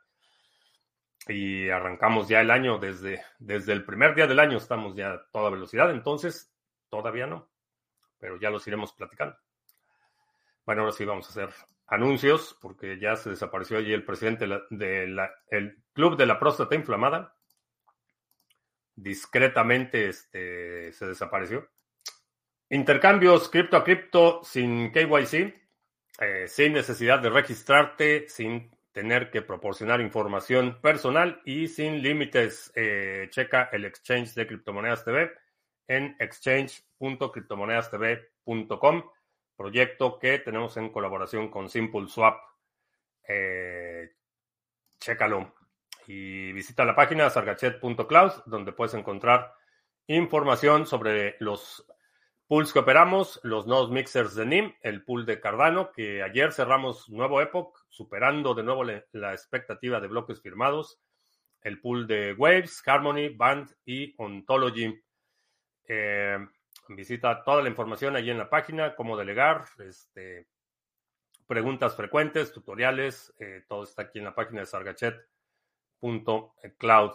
y 1.28 1.70
arrancamos 1.70 2.28
ya 2.28 2.42
el 2.42 2.52
año 2.52 2.78
desde, 2.78 3.24
desde 3.40 3.74
el 3.74 3.84
primer 3.84 4.14
día 4.14 4.28
del 4.28 4.40
año, 4.40 4.58
estamos 4.58 4.96
ya 4.96 5.14
a 5.14 5.26
toda 5.32 5.50
velocidad, 5.50 5.90
entonces 5.90 6.54
todavía 6.90 7.26
no, 7.26 7.50
pero 8.20 8.38
ya 8.38 8.50
los 8.50 8.68
iremos 8.68 8.92
platicando. 8.92 9.38
Bueno, 10.66 10.82
ahora 10.82 10.92
sí 10.92 11.06
vamos 11.06 11.26
a 11.28 11.30
hacer 11.30 11.73
anuncios, 11.88 12.58
porque 12.62 13.00
ya 13.00 13.16
se 13.16 13.30
desapareció 13.30 13.78
allí 13.78 13.94
el 13.94 14.06
presidente 14.06 14.48
del 14.70 15.84
Club 15.94 16.18
de 16.18 16.26
la 16.26 16.40
Próstata 16.40 16.76
Inflamada. 16.76 17.36
Discretamente 18.96 20.10
este, 20.10 20.92
se 20.94 21.06
desapareció. 21.06 21.70
Intercambios 22.70 23.50
cripto 23.50 23.78
a 23.78 23.84
cripto 23.84 24.42
sin 24.44 24.92
KYC, 24.92 25.54
eh, 26.20 26.48
sin 26.48 26.74
necesidad 26.74 27.20
de 27.20 27.30
registrarte, 27.30 28.28
sin 28.28 28.72
tener 28.92 29.32
que 29.32 29.42
proporcionar 29.42 30.02
información 30.02 30.80
personal 30.82 31.42
y 31.46 31.68
sin 31.68 32.02
límites. 32.02 32.72
Eh, 32.76 33.28
checa 33.30 33.70
el 33.72 33.86
exchange 33.86 34.34
de 34.36 34.48
criptomonedas 34.48 35.04
TV 35.04 35.32
en 35.88 36.16
exchange.criptomonedastv.com, 36.20 39.04
proyecto 39.56 40.20
que 40.20 40.40
tenemos 40.40 40.78
en 40.78 40.90
colaboración 40.90 41.50
con 41.50 41.70
Simple 41.70 42.08
Swap. 42.08 42.40
Eh, 43.28 44.12
chécalo 45.00 45.54
y 46.08 46.52
visita 46.52 46.84
la 46.84 46.96
página 46.96 47.30
sargachet.cloud 47.30 48.44
donde 48.46 48.74
puedes 48.74 48.94
encontrar 48.94 49.54
información 50.08 50.86
sobre 50.86 51.38
los 51.40 51.86
pools 52.48 52.74
que 52.74 52.80
operamos, 52.80 53.40
los 53.44 53.66
nodos 53.68 53.90
mixers 53.90 54.36
de 54.36 54.46
NIM, 54.46 54.74
el 54.82 55.04
pool 55.04 55.26
de 55.26 55.40
Cardano, 55.40 55.92
que 55.92 56.22
ayer 56.22 56.52
cerramos 56.52 57.10
nuevo 57.10 57.42
Epoch, 57.42 57.86
superando 57.90 58.54
de 58.54 58.64
nuevo 58.64 58.84
la 58.84 59.32
expectativa 59.32 60.00
de 60.00 60.08
bloques 60.08 60.42
firmados, 60.42 61.00
el 61.62 61.80
pool 61.80 62.06
de 62.06 62.34
Waves, 62.34 62.84
Harmony, 62.86 63.30
Band 63.30 63.74
y 63.86 64.14
Ontology. 64.18 65.02
Eh, 65.88 66.38
visita 66.90 67.44
toda 67.44 67.62
la 67.62 67.70
información 67.70 68.16
allí 68.16 68.30
en 68.30 68.38
la 68.38 68.50
página, 68.50 68.96
cómo 68.96 69.18
delegar, 69.18 69.66
este, 69.80 70.48
preguntas 71.48 71.96
frecuentes, 71.96 72.52
tutoriales, 72.52 73.34
eh, 73.40 73.64
todo 73.68 73.84
está 73.84 74.04
aquí 74.04 74.20
en 74.20 74.26
la 74.26 74.36
página 74.36 74.62
de 74.62 74.66
sargachet.cloud. 74.66 77.12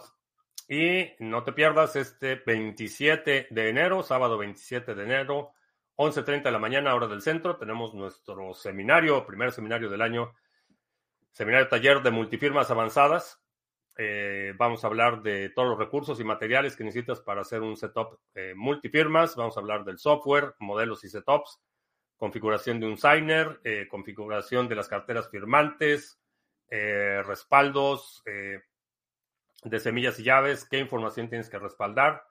Y 0.67 1.11
no 1.19 1.43
te 1.43 1.53
pierdas 1.53 1.95
este 1.95 2.41
27 2.45 3.47
de 3.49 3.69
enero, 3.69 4.03
sábado 4.03 4.37
27 4.37 4.93
de 4.93 5.03
enero, 5.03 5.53
11.30 5.95 6.43
de 6.43 6.51
la 6.51 6.59
mañana, 6.59 6.95
hora 6.95 7.07
del 7.07 7.21
centro, 7.21 7.57
tenemos 7.57 7.93
nuestro 7.93 8.53
seminario, 8.53 9.25
primer 9.25 9.51
seminario 9.51 9.89
del 9.89 10.01
año, 10.01 10.33
seminario 11.31 11.67
taller 11.67 12.01
de 12.01 12.11
multifirmas 12.11 12.71
avanzadas. 12.71 13.41
Eh, 14.01 14.53
vamos 14.55 14.81
a 14.81 14.87
hablar 14.87 15.21
de 15.21 15.49
todos 15.49 15.67
los 15.67 15.77
recursos 15.77 16.21
y 16.21 16.23
materiales 16.23 16.77
que 16.77 16.85
necesitas 16.85 17.19
para 17.19 17.41
hacer 17.41 17.61
un 17.61 17.75
setup 17.75 18.17
eh, 18.33 18.53
multifirmas. 18.55 19.35
Vamos 19.35 19.57
a 19.57 19.59
hablar 19.59 19.83
del 19.83 19.99
software, 19.99 20.55
modelos 20.59 21.03
y 21.03 21.09
setups, 21.09 21.59
configuración 22.15 22.79
de 22.79 22.85
un 22.85 22.97
signer, 22.97 23.59
eh, 23.65 23.89
configuración 23.89 24.69
de 24.69 24.75
las 24.75 24.87
carteras 24.87 25.29
firmantes, 25.29 26.17
respaldos, 26.69 28.23
de 28.25 29.79
semillas 29.79 30.19
y 30.19 30.23
llaves, 30.23 30.63
qué 30.69 30.77
información 30.77 31.27
tienes 31.27 31.49
que 31.49 31.57
respaldar, 31.57 32.23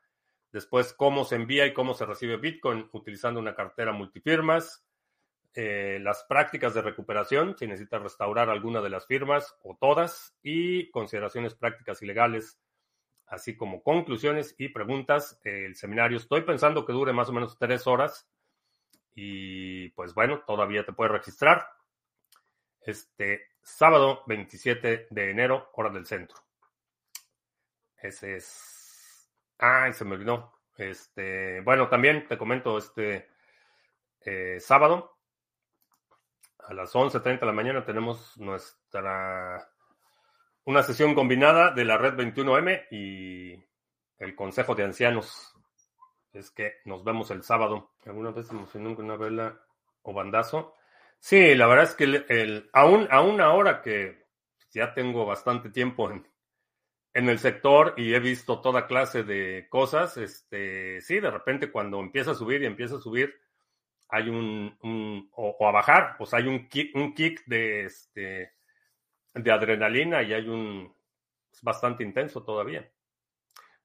después 0.52 0.94
cómo 0.94 1.24
se 1.24 1.34
envía 1.34 1.66
y 1.66 1.74
cómo 1.74 1.92
se 1.92 2.06
recibe 2.06 2.36
Bitcoin 2.36 2.88
utilizando 2.92 3.40
una 3.40 3.56
cartera 3.56 3.92
multifirmas, 3.92 4.87
eh, 5.54 5.98
las 6.00 6.24
prácticas 6.28 6.74
de 6.74 6.82
recuperación, 6.82 7.56
si 7.58 7.66
necesitas 7.66 8.02
restaurar 8.02 8.50
alguna 8.50 8.80
de 8.80 8.90
las 8.90 9.06
firmas 9.06 9.56
o 9.62 9.76
todas, 9.80 10.36
y 10.42 10.90
consideraciones 10.90 11.54
prácticas 11.54 12.02
y 12.02 12.06
legales, 12.06 12.60
así 13.26 13.56
como 13.56 13.82
conclusiones 13.82 14.54
y 14.58 14.68
preguntas. 14.68 15.40
el 15.44 15.74
seminario 15.76 16.18
estoy 16.18 16.42
pensando 16.42 16.84
que 16.84 16.92
dure 16.92 17.12
más 17.12 17.28
o 17.28 17.32
menos 17.32 17.58
tres 17.58 17.86
horas 17.86 18.28
y 19.14 19.88
pues 19.90 20.14
bueno, 20.14 20.44
todavía 20.46 20.84
te 20.84 20.92
puedes 20.92 21.12
registrar. 21.12 21.66
Este 22.80 23.48
sábado 23.60 24.22
27 24.26 25.08
de 25.10 25.30
enero, 25.30 25.70
hora 25.74 25.90
del 25.90 26.06
centro. 26.06 26.36
Ese 27.96 28.36
es. 28.36 29.28
Ay, 29.58 29.92
se 29.92 30.04
me 30.04 30.14
olvidó. 30.14 30.60
Este, 30.76 31.60
bueno, 31.62 31.88
también 31.88 32.28
te 32.28 32.38
comento 32.38 32.78
este 32.78 33.28
eh, 34.20 34.60
sábado 34.60 35.17
a 36.68 36.74
las 36.74 36.94
11:30 36.94 37.40
de 37.40 37.46
la 37.46 37.52
mañana 37.52 37.84
tenemos 37.84 38.36
nuestra 38.36 39.70
una 40.64 40.82
sesión 40.82 41.14
combinada 41.14 41.70
de 41.70 41.86
la 41.86 41.96
red 41.96 42.12
21M 42.14 42.88
y 42.90 43.54
el 44.18 44.34
Consejo 44.36 44.74
de 44.74 44.84
Ancianos. 44.84 45.54
Es 46.34 46.50
que 46.50 46.74
nos 46.84 47.04
vemos 47.04 47.30
el 47.30 47.42
sábado. 47.42 47.92
¿Alguna 48.04 48.32
vez 48.32 48.50
emocionó 48.50 48.94
con 48.94 49.06
una 49.06 49.16
vela 49.16 49.58
o 50.02 50.12
bandazo? 50.12 50.74
Sí, 51.18 51.54
la 51.54 51.66
verdad 51.66 51.84
es 51.84 51.94
que 51.94 52.04
el, 52.04 52.68
aún, 52.74 53.08
aún 53.10 53.40
ahora 53.40 53.80
que 53.80 54.26
ya 54.70 54.92
tengo 54.92 55.24
bastante 55.24 55.70
tiempo 55.70 56.10
en, 56.10 56.28
en 57.14 57.30
el 57.30 57.38
sector 57.38 57.94
y 57.96 58.12
he 58.12 58.20
visto 58.20 58.60
toda 58.60 58.86
clase 58.86 59.22
de 59.22 59.68
cosas, 59.70 60.18
este, 60.18 61.00
sí, 61.00 61.18
de 61.18 61.30
repente 61.30 61.72
cuando 61.72 61.98
empieza 61.98 62.32
a 62.32 62.34
subir 62.34 62.60
y 62.62 62.66
empieza 62.66 62.96
a 62.96 63.00
subir, 63.00 63.34
hay 64.08 64.28
un, 64.28 65.28
o, 65.32 65.66
a 65.66 65.70
bajar, 65.70 66.16
pues 66.16 66.32
hay 66.34 66.46
un 66.46 66.68
kick, 66.68 66.94
un 66.94 67.14
kick 67.14 67.44
de, 67.46 67.84
este, 67.84 68.52
de 69.34 69.52
adrenalina 69.52 70.22
y 70.22 70.32
hay 70.32 70.48
un, 70.48 70.94
es 71.52 71.62
bastante 71.62 72.04
intenso 72.04 72.42
todavía. 72.42 72.90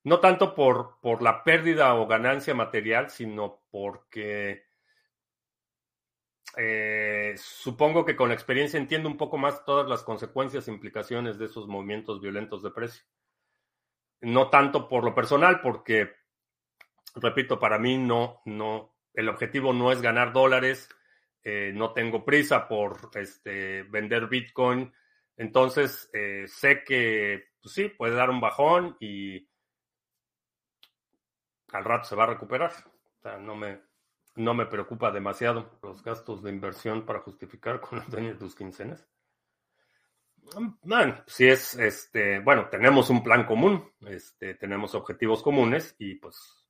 No 0.04 0.20
tanto 0.20 0.54
por, 0.56 1.00
por 1.02 1.22
la 1.22 1.44
pérdida 1.44 1.94
o 1.96 2.08
ganancia 2.08 2.54
material, 2.54 3.10
sino 3.10 3.64
porque 3.72 4.66
eh, 6.58 7.34
supongo 7.38 8.06
que 8.06 8.16
con 8.16 8.30
la 8.30 8.36
experiencia 8.36 8.78
entiendo 8.78 9.10
un 9.10 9.18
poco 9.18 9.38
más 9.38 9.66
todas 9.66 9.88
las 9.90 10.04
consecuencias 10.04 10.68
e 10.68 10.72
implicaciones 10.72 11.40
de 11.40 11.46
esos 11.46 11.68
movimientos 11.68 12.22
violentos 12.22 12.62
de 12.62 12.72
precio. 12.72 13.04
No 14.22 14.50
tanto 14.50 14.88
por 14.88 15.04
lo 15.04 15.16
personal, 15.16 15.62
porque, 15.62 16.12
repito, 17.16 17.60
para 17.60 17.80
mí 17.80 17.98
no, 17.98 18.42
no, 18.46 18.93
el 19.14 19.30
objetivo 19.30 19.74
no 19.74 19.92
es 19.92 20.02
ganar 20.02 20.34
dólares, 20.34 20.90
eh, 21.44 21.72
no 21.74 21.94
tengo 21.94 22.24
prisa 22.24 22.68
por 22.68 23.12
este, 23.16 23.84
vender 23.84 24.28
Bitcoin, 24.28 24.94
entonces 25.38 26.10
eh, 26.14 26.46
sé 26.48 26.84
que 26.84 27.54
pues 27.62 27.76
sí, 27.76 27.88
puede 27.88 28.16
dar 28.16 28.30
un 28.30 28.42
bajón 28.42 28.98
y 29.00 29.50
al 31.72 31.86
rato 31.86 32.04
se 32.08 32.16
va 32.16 32.26
a 32.26 32.28
recuperar. 32.28 32.72
O 32.72 33.22
sea, 33.22 33.38
no 33.38 33.56
me, 33.56 33.82
no 34.36 34.54
me 34.54 34.66
preocupa 34.66 35.12
demasiado 35.12 35.80
los 35.82 36.04
gastos 36.04 36.44
de 36.44 36.50
inversión 36.52 37.06
para 37.06 37.22
justificar 37.22 37.80
con 37.80 38.00
los 38.00 38.10
dueños 38.10 38.34
de 38.34 38.40
tus 38.40 38.56
quincenas. 38.56 39.08
Bueno, 40.82 41.24
si 41.26 41.48
es, 41.48 41.76
este, 41.76 42.40
bueno, 42.40 42.68
tenemos 42.70 43.10
un 43.10 43.24
plan 43.24 43.46
común, 43.46 43.94
este, 44.02 44.56
tenemos 44.56 44.94
objetivos 44.94 45.42
comunes 45.42 45.96
y 46.00 46.16
pues 46.16 46.68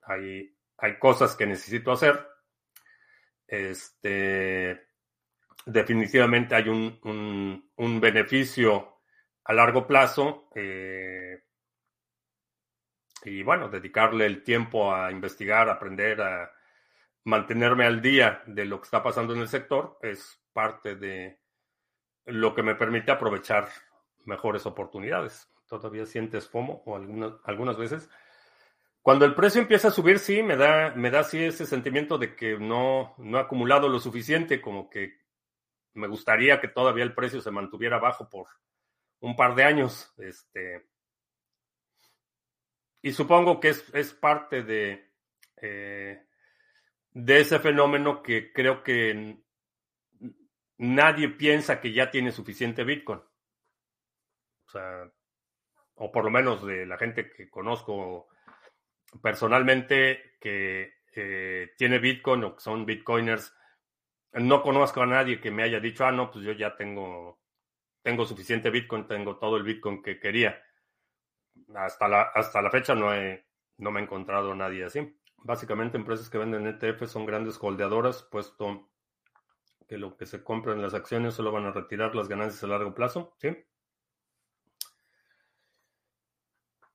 hay, 0.00 0.55
hay 0.78 0.98
cosas 0.98 1.36
que 1.36 1.46
necesito 1.46 1.92
hacer. 1.92 2.26
Este, 3.46 4.88
definitivamente 5.64 6.54
hay 6.54 6.68
un, 6.68 8.00
beneficio 8.00 9.00
a 9.44 9.52
largo 9.52 9.86
plazo 9.86 10.48
eh, 10.54 11.42
y 13.24 13.42
bueno, 13.42 13.68
dedicarle 13.68 14.26
el 14.26 14.42
tiempo 14.42 14.94
a 14.94 15.10
investigar, 15.10 15.68
aprender, 15.68 16.20
a 16.20 16.50
mantenerme 17.24 17.84
al 17.84 18.00
día 18.00 18.42
de 18.46 18.64
lo 18.64 18.80
que 18.80 18.84
está 18.84 19.02
pasando 19.02 19.34
en 19.34 19.40
el 19.40 19.48
sector 19.48 19.98
es 20.00 20.40
parte 20.52 20.94
de 20.94 21.40
lo 22.24 22.54
que 22.54 22.62
me 22.62 22.74
permite 22.74 23.10
aprovechar 23.10 23.68
mejores 24.24 24.66
oportunidades. 24.66 25.48
Todavía 25.68 26.06
sientes 26.06 26.48
FOMO 26.48 26.82
o 26.86 26.96
algunas 26.96 27.76
veces. 27.76 28.08
Cuando 29.06 29.24
el 29.24 29.36
precio 29.36 29.60
empieza 29.60 29.86
a 29.86 29.92
subir, 29.92 30.18
sí, 30.18 30.42
me 30.42 30.56
da, 30.56 30.92
me 30.96 31.12
da 31.12 31.22
sí 31.22 31.38
ese 31.38 31.64
sentimiento 31.64 32.18
de 32.18 32.34
que 32.34 32.58
no, 32.58 33.14
no 33.18 33.38
he 33.38 33.40
acumulado 33.40 33.88
lo 33.88 34.00
suficiente, 34.00 34.60
como 34.60 34.90
que 34.90 35.20
me 35.94 36.08
gustaría 36.08 36.60
que 36.60 36.66
todavía 36.66 37.04
el 37.04 37.14
precio 37.14 37.40
se 37.40 37.52
mantuviera 37.52 38.00
bajo 38.00 38.28
por 38.28 38.48
un 39.20 39.36
par 39.36 39.54
de 39.54 39.62
años. 39.62 40.12
Este, 40.18 40.88
y 43.00 43.12
supongo 43.12 43.60
que 43.60 43.68
es, 43.68 43.94
es 43.94 44.12
parte 44.12 44.64
de, 44.64 45.12
eh, 45.62 46.26
de 47.10 47.40
ese 47.40 47.60
fenómeno 47.60 48.24
que 48.24 48.52
creo 48.52 48.82
que 48.82 49.38
nadie 50.78 51.28
piensa 51.28 51.80
que 51.80 51.92
ya 51.92 52.10
tiene 52.10 52.32
suficiente 52.32 52.82
Bitcoin. 52.82 53.20
O 53.20 54.68
sea, 54.68 55.08
o 55.94 56.10
por 56.10 56.24
lo 56.24 56.30
menos 56.32 56.66
de 56.66 56.86
la 56.86 56.98
gente 56.98 57.30
que 57.30 57.48
conozco 57.48 58.30
personalmente 59.20 60.36
que 60.40 60.94
eh, 61.14 61.72
tiene 61.76 61.98
Bitcoin 61.98 62.44
o 62.44 62.54
que 62.54 62.60
son 62.60 62.84
Bitcoiners, 62.84 63.54
no 64.32 64.62
conozco 64.62 65.02
a 65.02 65.06
nadie 65.06 65.40
que 65.40 65.50
me 65.50 65.62
haya 65.62 65.80
dicho, 65.80 66.04
ah, 66.04 66.12
no, 66.12 66.30
pues 66.30 66.44
yo 66.44 66.52
ya 66.52 66.76
tengo, 66.76 67.40
tengo 68.02 68.26
suficiente 68.26 68.70
Bitcoin, 68.70 69.06
tengo 69.06 69.38
todo 69.38 69.56
el 69.56 69.62
Bitcoin 69.62 70.02
que 70.02 70.20
quería. 70.20 70.62
Hasta 71.74 72.06
la, 72.06 72.22
hasta 72.22 72.60
la 72.60 72.70
fecha 72.70 72.94
no, 72.94 73.14
he, 73.14 73.46
no 73.78 73.90
me 73.90 74.00
he 74.00 74.02
encontrado 74.02 74.54
nadie 74.54 74.84
así. 74.84 75.18
Básicamente 75.38 75.96
empresas 75.96 76.28
que 76.28 76.38
venden 76.38 76.66
ETF 76.66 77.06
son 77.06 77.24
grandes 77.24 77.58
holdeadoras, 77.60 78.22
puesto 78.24 78.90
que 79.88 79.96
lo 79.96 80.16
que 80.16 80.26
se 80.26 80.42
compra 80.42 80.72
en 80.72 80.82
las 80.82 80.94
acciones 80.94 81.34
solo 81.34 81.52
van 81.52 81.66
a 81.66 81.72
retirar 81.72 82.14
las 82.14 82.28
ganancias 82.28 82.62
a 82.64 82.66
largo 82.66 82.94
plazo. 82.94 83.34
¿sí? 83.38 83.56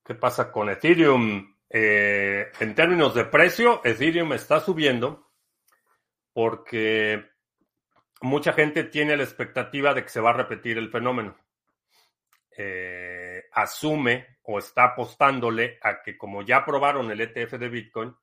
¿Qué 0.03 0.15
pasa 0.15 0.51
con 0.51 0.69
Ethereum? 0.69 1.55
Eh, 1.73 2.51
en 2.59 2.75
términos 2.75 3.15
de 3.15 3.23
precio, 3.23 3.81
Ethereum 3.85 4.33
está 4.33 4.59
subiendo 4.59 5.31
porque 6.33 7.29
mucha 8.21 8.51
gente 8.51 8.83
tiene 8.83 9.15
la 9.15 9.23
expectativa 9.23 9.93
de 9.93 10.03
que 10.03 10.09
se 10.09 10.19
va 10.19 10.31
a 10.31 10.37
repetir 10.37 10.77
el 10.77 10.89
fenómeno. 10.89 11.37
Eh, 12.57 13.45
asume 13.53 14.39
o 14.43 14.59
está 14.59 14.83
apostándole 14.83 15.79
a 15.81 16.01
que 16.01 16.17
como 16.17 16.41
ya 16.41 16.57
aprobaron 16.57 17.09
el 17.09 17.21
ETF 17.21 17.53
de 17.53 17.69
Bitcoin, 17.69 18.15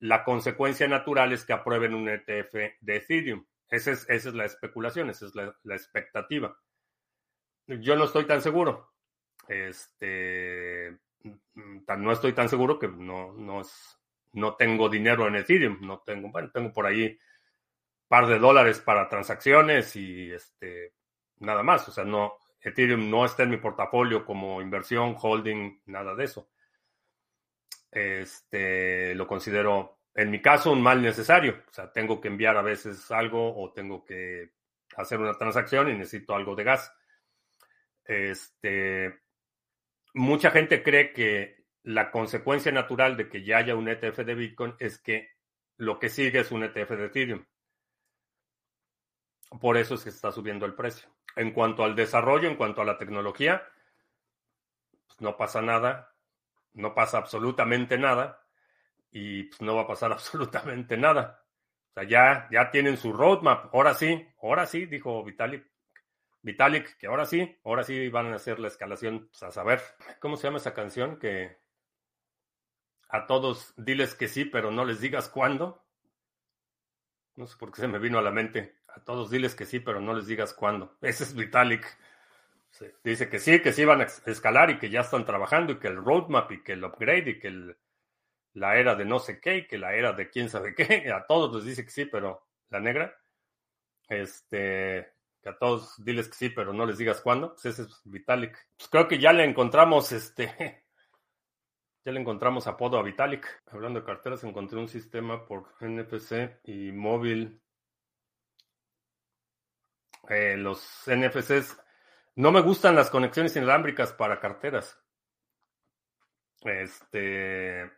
la 0.00 0.24
consecuencia 0.24 0.88
natural 0.88 1.32
es 1.32 1.44
que 1.44 1.52
aprueben 1.52 1.94
un 1.94 2.08
ETF 2.08 2.54
de 2.80 2.96
Ethereum. 2.96 3.46
Esa 3.68 3.92
es, 3.92 4.24
la 4.26 4.46
especulación, 4.46 5.10
esa 5.10 5.26
es 5.26 5.34
la, 5.34 5.54
la, 5.62 5.74
expectativa. 5.74 6.58
Yo 7.66 7.96
no 7.96 8.04
estoy 8.04 8.26
tan 8.26 8.42
seguro. 8.42 8.94
Este, 9.48 10.98
no 11.54 12.12
estoy 12.12 12.32
tan 12.32 12.48
seguro 12.48 12.78
que 12.78 12.88
no, 12.88 13.32
no, 13.32 13.60
es, 13.60 14.00
no 14.32 14.54
tengo 14.56 14.88
dinero 14.88 15.26
en 15.28 15.36
Ethereum. 15.36 15.78
No 15.80 16.00
tengo, 16.00 16.30
bueno, 16.30 16.50
tengo 16.52 16.72
por 16.72 16.86
ahí 16.86 17.18
par 18.08 18.26
de 18.26 18.38
dólares 18.38 18.80
para 18.80 19.08
transacciones 19.08 19.96
y 19.96 20.30
este, 20.32 20.94
nada 21.38 21.62
más. 21.62 21.88
O 21.88 21.92
sea, 21.92 22.04
no, 22.04 22.34
Ethereum 22.60 23.10
no 23.10 23.24
está 23.24 23.42
en 23.44 23.50
mi 23.50 23.56
portafolio 23.56 24.24
como 24.24 24.60
inversión, 24.60 25.16
holding, 25.20 25.80
nada 25.86 26.14
de 26.14 26.24
eso 26.24 26.48
este, 27.92 29.14
lo 29.14 29.26
considero, 29.26 30.00
en 30.14 30.30
mi 30.30 30.40
caso, 30.40 30.72
un 30.72 30.82
mal 30.82 31.00
necesario. 31.02 31.62
O 31.68 31.72
sea, 31.72 31.92
tengo 31.92 32.20
que 32.20 32.28
enviar 32.28 32.56
a 32.56 32.62
veces 32.62 33.10
algo 33.10 33.54
o 33.54 33.72
tengo 33.72 34.04
que 34.04 34.52
hacer 34.96 35.20
una 35.20 35.36
transacción 35.36 35.90
y 35.90 35.94
necesito 35.94 36.34
algo 36.34 36.56
de 36.56 36.64
gas. 36.64 36.92
Este, 38.04 39.20
mucha 40.14 40.50
gente 40.50 40.82
cree 40.82 41.12
que 41.12 41.64
la 41.82 42.10
consecuencia 42.10 42.70
natural 42.72 43.16
de 43.16 43.28
que 43.28 43.44
ya 43.44 43.58
haya 43.58 43.74
un 43.74 43.88
ETF 43.88 44.18
de 44.18 44.34
Bitcoin 44.34 44.74
es 44.78 44.98
que 44.98 45.30
lo 45.76 45.98
que 45.98 46.08
sigue 46.08 46.40
es 46.40 46.52
un 46.52 46.64
ETF 46.64 46.90
de 46.90 47.06
Ethereum. 47.06 47.44
Por 49.60 49.76
eso 49.76 49.94
es 49.94 50.04
que 50.04 50.10
está 50.10 50.32
subiendo 50.32 50.64
el 50.64 50.74
precio. 50.74 51.08
En 51.36 51.52
cuanto 51.52 51.84
al 51.84 51.94
desarrollo, 51.94 52.48
en 52.48 52.56
cuanto 52.56 52.82
a 52.82 52.84
la 52.84 52.98
tecnología, 52.98 53.62
pues 55.06 55.20
no 55.20 55.36
pasa 55.36 55.60
nada 55.60 56.12
no 56.74 56.94
pasa 56.94 57.18
absolutamente 57.18 57.98
nada 57.98 58.42
y 59.10 59.44
pues, 59.44 59.60
no 59.60 59.76
va 59.76 59.82
a 59.82 59.86
pasar 59.86 60.12
absolutamente 60.12 60.96
nada. 60.96 61.44
O 61.90 61.94
sea, 61.94 62.04
ya, 62.04 62.48
ya 62.50 62.70
tienen 62.70 62.96
su 62.96 63.12
roadmap. 63.12 63.74
Ahora 63.74 63.94
sí, 63.94 64.26
ahora 64.42 64.66
sí, 64.66 64.86
dijo 64.86 65.22
Vitalik. 65.24 65.70
Vitalik, 66.42 66.96
que 66.96 67.06
ahora 67.06 67.24
sí, 67.24 67.58
ahora 67.64 67.84
sí 67.84 68.08
van 68.08 68.32
a 68.32 68.36
hacer 68.36 68.58
la 68.58 68.68
escalación. 68.68 69.28
Pues, 69.28 69.42
a 69.42 69.50
saber, 69.50 69.80
¿cómo 70.20 70.36
se 70.36 70.44
llama 70.44 70.58
esa 70.58 70.74
canción? 70.74 71.18
Que 71.18 71.56
a 73.08 73.26
todos 73.26 73.74
diles 73.76 74.14
que 74.14 74.28
sí, 74.28 74.44
pero 74.44 74.70
no 74.70 74.84
les 74.84 75.00
digas 75.00 75.28
cuándo. 75.28 75.84
No 77.36 77.46
sé 77.46 77.56
por 77.58 77.72
qué 77.72 77.80
se 77.80 77.88
me 77.88 77.98
vino 77.98 78.18
a 78.18 78.22
la 78.22 78.30
mente. 78.30 78.76
A 78.88 79.02
todos 79.04 79.30
diles 79.30 79.54
que 79.54 79.66
sí, 79.66 79.80
pero 79.80 80.00
no 80.00 80.14
les 80.14 80.26
digas 80.26 80.52
cuándo. 80.52 80.98
Ese 81.00 81.24
es 81.24 81.34
Vitalik. 81.34 81.86
Dice 83.04 83.28
que 83.28 83.38
sí, 83.38 83.60
que 83.60 83.72
sí 83.72 83.84
van 83.84 84.00
a 84.00 84.04
escalar 84.04 84.70
y 84.70 84.78
que 84.78 84.90
ya 84.90 85.00
están 85.00 85.26
trabajando 85.26 85.72
y 85.72 85.78
que 85.78 85.88
el 85.88 85.96
roadmap 85.96 86.50
y 86.52 86.62
que 86.62 86.72
el 86.72 86.84
upgrade 86.84 87.30
y 87.30 87.38
que 87.38 87.76
la 88.54 88.76
era 88.76 88.94
de 88.94 89.04
no 89.04 89.18
sé 89.18 89.40
qué 89.40 89.58
y 89.58 89.66
que 89.66 89.78
la 89.78 89.94
era 89.94 90.12
de 90.12 90.30
quién 90.30 90.48
sabe 90.48 90.74
qué. 90.74 91.10
A 91.14 91.26
todos 91.26 91.54
les 91.54 91.64
dice 91.64 91.84
que 91.84 91.90
sí, 91.90 92.06
pero 92.06 92.48
la 92.70 92.80
negra, 92.80 93.14
este, 94.08 95.12
que 95.42 95.48
a 95.48 95.58
todos 95.58 96.02
diles 96.04 96.28
que 96.28 96.34
sí, 96.34 96.48
pero 96.50 96.72
no 96.72 96.86
les 96.86 96.98
digas 96.98 97.20
cuándo. 97.20 97.54
Pues 97.54 97.66
ese 97.66 97.82
es 97.82 98.00
Vitalik. 98.04 98.56
Pues 98.76 98.88
creo 98.88 99.08
que 99.08 99.18
ya 99.18 99.32
le 99.32 99.44
encontramos 99.44 100.12
este. 100.12 100.84
Ya 102.04 102.10
le 102.10 102.18
encontramos 102.18 102.66
apodo 102.66 102.98
a 102.98 103.02
Vitalik. 103.04 103.46
Hablando 103.70 104.00
de 104.00 104.06
carteras, 104.06 104.42
encontré 104.42 104.76
un 104.76 104.88
sistema 104.88 105.46
por 105.46 105.68
NFC 105.80 106.58
y 106.64 106.90
móvil. 106.90 107.62
Eh, 110.28 110.56
los 110.56 111.04
NFCs 111.06 111.80
no 112.34 112.50
me 112.50 112.60
gustan 112.60 112.96
las 112.96 113.08
conexiones 113.08 113.54
inalámbricas 113.54 114.12
para 114.14 114.40
carteras. 114.40 115.00
Este 116.64 117.88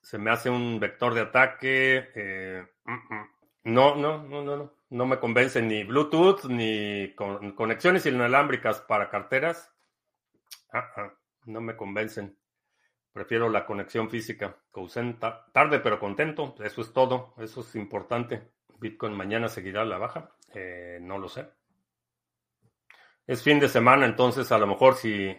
se 0.00 0.18
me 0.18 0.30
hace 0.30 0.48
un 0.48 0.78
vector 0.78 1.14
de 1.14 1.20
ataque. 1.22 2.10
Eh, 2.14 2.66
mm, 2.84 2.92
mm. 2.92 3.28
no, 3.64 3.96
no, 3.96 4.22
no, 4.22 4.44
no, 4.44 4.56
no. 4.56 4.79
No 4.90 5.06
me 5.06 5.18
convence 5.18 5.62
ni 5.62 5.84
Bluetooth 5.84 6.44
ni 6.44 7.14
con, 7.14 7.52
conexiones 7.52 8.06
inalámbricas 8.06 8.80
para 8.82 9.08
carteras. 9.08 9.72
Ah, 10.72 10.90
ah, 10.96 11.14
no 11.46 11.60
me 11.60 11.76
convencen. 11.76 12.36
Prefiero 13.12 13.48
la 13.48 13.66
conexión 13.66 14.10
física. 14.10 14.56
Cousenta. 14.70 15.46
Tarde 15.52 15.80
pero 15.80 15.98
contento. 15.98 16.54
Eso 16.62 16.82
es 16.82 16.92
todo. 16.92 17.34
Eso 17.38 17.60
es 17.60 17.74
importante. 17.76 18.50
Bitcoin 18.78 19.14
mañana 19.14 19.48
seguirá 19.48 19.84
la 19.84 19.98
baja. 19.98 20.32
Eh, 20.54 20.98
no 21.00 21.18
lo 21.18 21.28
sé 21.28 21.48
es 23.30 23.44
fin 23.44 23.60
de 23.60 23.68
semana, 23.68 24.06
entonces 24.06 24.50
a 24.50 24.58
lo 24.58 24.66
mejor 24.66 24.96
si, 24.96 25.32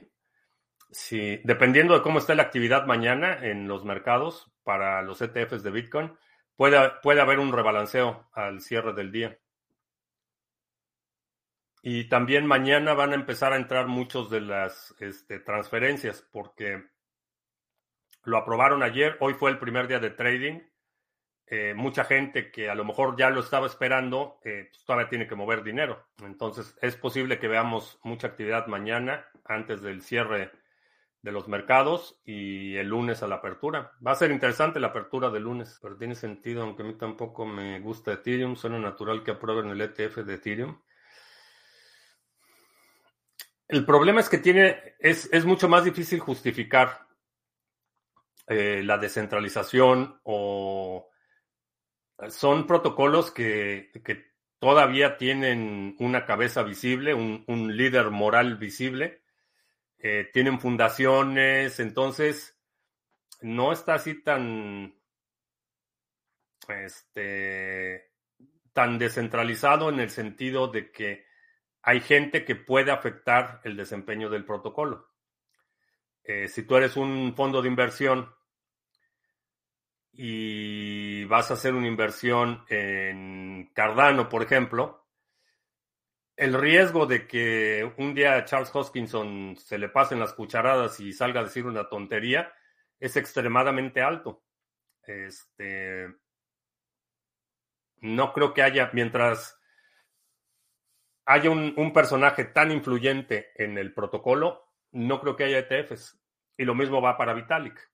si, 0.92 1.42
dependiendo 1.44 1.94
de 1.94 2.02
cómo 2.02 2.20
esté 2.20 2.36
la 2.36 2.44
actividad 2.44 2.86
mañana 2.86 3.46
en 3.46 3.68
los 3.68 3.84
mercados 3.84 4.50
para 4.64 5.02
los 5.02 5.22
ETFs 5.22 5.62
de 5.62 5.72
Bitcoin, 5.72 6.18
puede 6.56 7.20
haber 7.20 7.40
un 7.40 7.52
rebalanceo 7.52 8.30
al 8.32 8.62
cierre 8.62 8.94
del 8.94 9.12
día. 9.12 9.38
Y 11.82 12.10
también 12.10 12.46
mañana 12.46 12.94
van 12.94 13.12
a 13.12 13.16
empezar 13.16 13.54
a 13.54 13.58
entrar 13.58 13.88
muchos 13.88 14.30
de 14.30 14.42
las 14.42 14.96
este, 15.00 15.40
transferencias 15.40 16.22
porque 16.32 16.84
lo 18.24 18.38
aprobaron 18.38 18.84
ayer, 18.84 19.18
hoy 19.20 19.34
fue 19.34 19.50
el 19.50 19.58
primer 19.58 19.88
día 19.88 20.00
de 20.00 20.12
trading 20.12 20.62
eh, 21.54 21.74
mucha 21.76 22.06
gente 22.06 22.50
que 22.50 22.70
a 22.70 22.76
lo 22.76 22.86
mejor 22.86 23.18
ya 23.18 23.30
lo 23.30 23.42
estaba 23.42 23.68
esperando, 23.68 24.40
eh, 24.46 24.70
pues 24.72 24.86
todavía 24.86 25.10
tiene 25.10 25.28
que 25.28 25.36
mover 25.36 25.64
dinero. 25.64 26.08
Entonces, 26.24 26.78
es 26.82 26.96
posible 26.96 27.40
que 27.40 27.50
veamos 27.50 28.00
mucha 28.04 28.28
actividad 28.28 28.68
mañana 28.68 29.26
antes 29.44 29.82
del 29.82 30.02
cierre 30.02 30.50
de 31.22 31.32
los 31.34 31.50
mercados 31.50 32.22
y 32.24 32.78
el 32.78 32.88
lunes 32.88 33.22
a 33.22 33.28
la 33.28 33.36
apertura. 33.36 33.92
Va 34.06 34.12
a 34.12 34.16
ser 34.16 34.32
interesante 34.32 34.80
la 34.80 34.88
apertura 34.88 35.30
del 35.30 35.44
lunes, 35.44 35.78
pero 35.82 35.98
tiene 35.98 36.16
sentido, 36.16 36.64
aunque 36.64 36.84
a 36.84 36.86
mí 36.86 36.94
tampoco 36.94 37.46
me 37.46 37.82
gusta 37.82 38.14
Ethereum, 38.14 38.56
suena 38.56 38.80
natural 38.80 39.22
que 39.22 39.32
aprueben 39.32 39.72
el 39.72 39.82
ETF 39.82 40.20
de 40.20 40.36
Ethereum. 40.36 40.80
El 43.72 43.86
problema 43.86 44.20
es 44.20 44.28
que 44.28 44.38
tiene, 44.38 44.96
es, 45.00 45.30
es 45.32 45.46
mucho 45.46 45.70
más 45.70 45.86
difícil 45.86 46.20
justificar 46.20 47.08
eh, 48.48 48.84
la 48.84 48.98
descentralización 48.98 50.20
o 50.24 51.10
son 52.28 52.68
protocolos 52.68 53.32
que, 53.32 53.94
todavía 54.60 55.16
tienen 55.16 55.96
una 56.00 56.26
cabeza 56.26 56.64
visible, 56.64 57.14
un, 57.14 57.78
líder 57.78 58.10
moral 58.10 58.58
visible, 58.58 59.24
eh, 60.00 60.30
tienen 60.34 60.60
fundaciones, 60.60 61.80
entonces 61.80 62.60
no 63.40 63.72
está 63.72 63.94
así 63.94 64.22
tan, 64.22 65.00
este, 66.68 68.12
tan 68.74 69.00
descentralizado 69.00 69.88
en 69.90 70.02
el 70.02 70.10
sentido 70.10 70.68
de 70.68 70.92
que 70.92 71.31
hay 71.84 72.02
gente 72.02 72.46
que 72.46 72.56
puede 72.56 72.92
afectar 72.92 73.62
el 73.64 73.76
desempeño 73.76 74.30
del 74.30 74.46
protocolo. 74.46 75.10
Eh, 76.24 76.48
si 76.48 76.64
tú 76.64 76.76
eres 76.76 76.96
un 76.98 77.34
fondo 77.36 77.62
de 77.62 77.68
inversión 77.68 78.34
y 80.12 81.26
vas 81.26 81.50
a 81.50 81.56
hacer 81.56 81.74
una 81.74 81.88
inversión 81.88 82.64
en 82.70 83.72
Cardano, 83.74 84.30
por 84.30 84.44
ejemplo, 84.44 85.08
el 86.36 86.54
riesgo 86.54 87.06
de 87.06 87.28
que 87.28 87.94
un 87.98 88.14
día 88.14 88.36
a 88.36 88.46
Charles 88.46 88.72
Hoskinson 88.74 89.56
se 89.58 89.78
le 89.78 89.90
pasen 89.90 90.20
las 90.20 90.34
cucharadas 90.34 91.00
y 91.00 91.14
salga 91.14 91.42
a 91.42 91.44
decir 91.44 91.66
una 91.66 91.88
tontería 91.88 92.54
es 93.00 93.16
extremadamente 93.18 94.02
alto. 94.02 94.44
Este, 95.04 96.08
no 97.98 98.34
creo 98.34 98.54
que 98.54 98.62
haya, 98.62 98.90
mientras 98.94 99.61
haya 101.32 101.50
un, 101.50 101.94
personaje 101.94 102.46
tan 102.46 102.72
influyente 102.72 103.52
en 103.56 103.78
el 103.78 103.94
protocolo, 103.94 104.64
no 104.92 105.20
creo 105.20 105.36
que 105.36 105.46
haya 105.46 105.60
ETFs. 105.60 106.20
Y 106.58 106.66
lo 106.66 106.76
mismo 106.76 107.02
va 107.02 107.18
para 107.18 107.34
Vitalik 107.34 107.92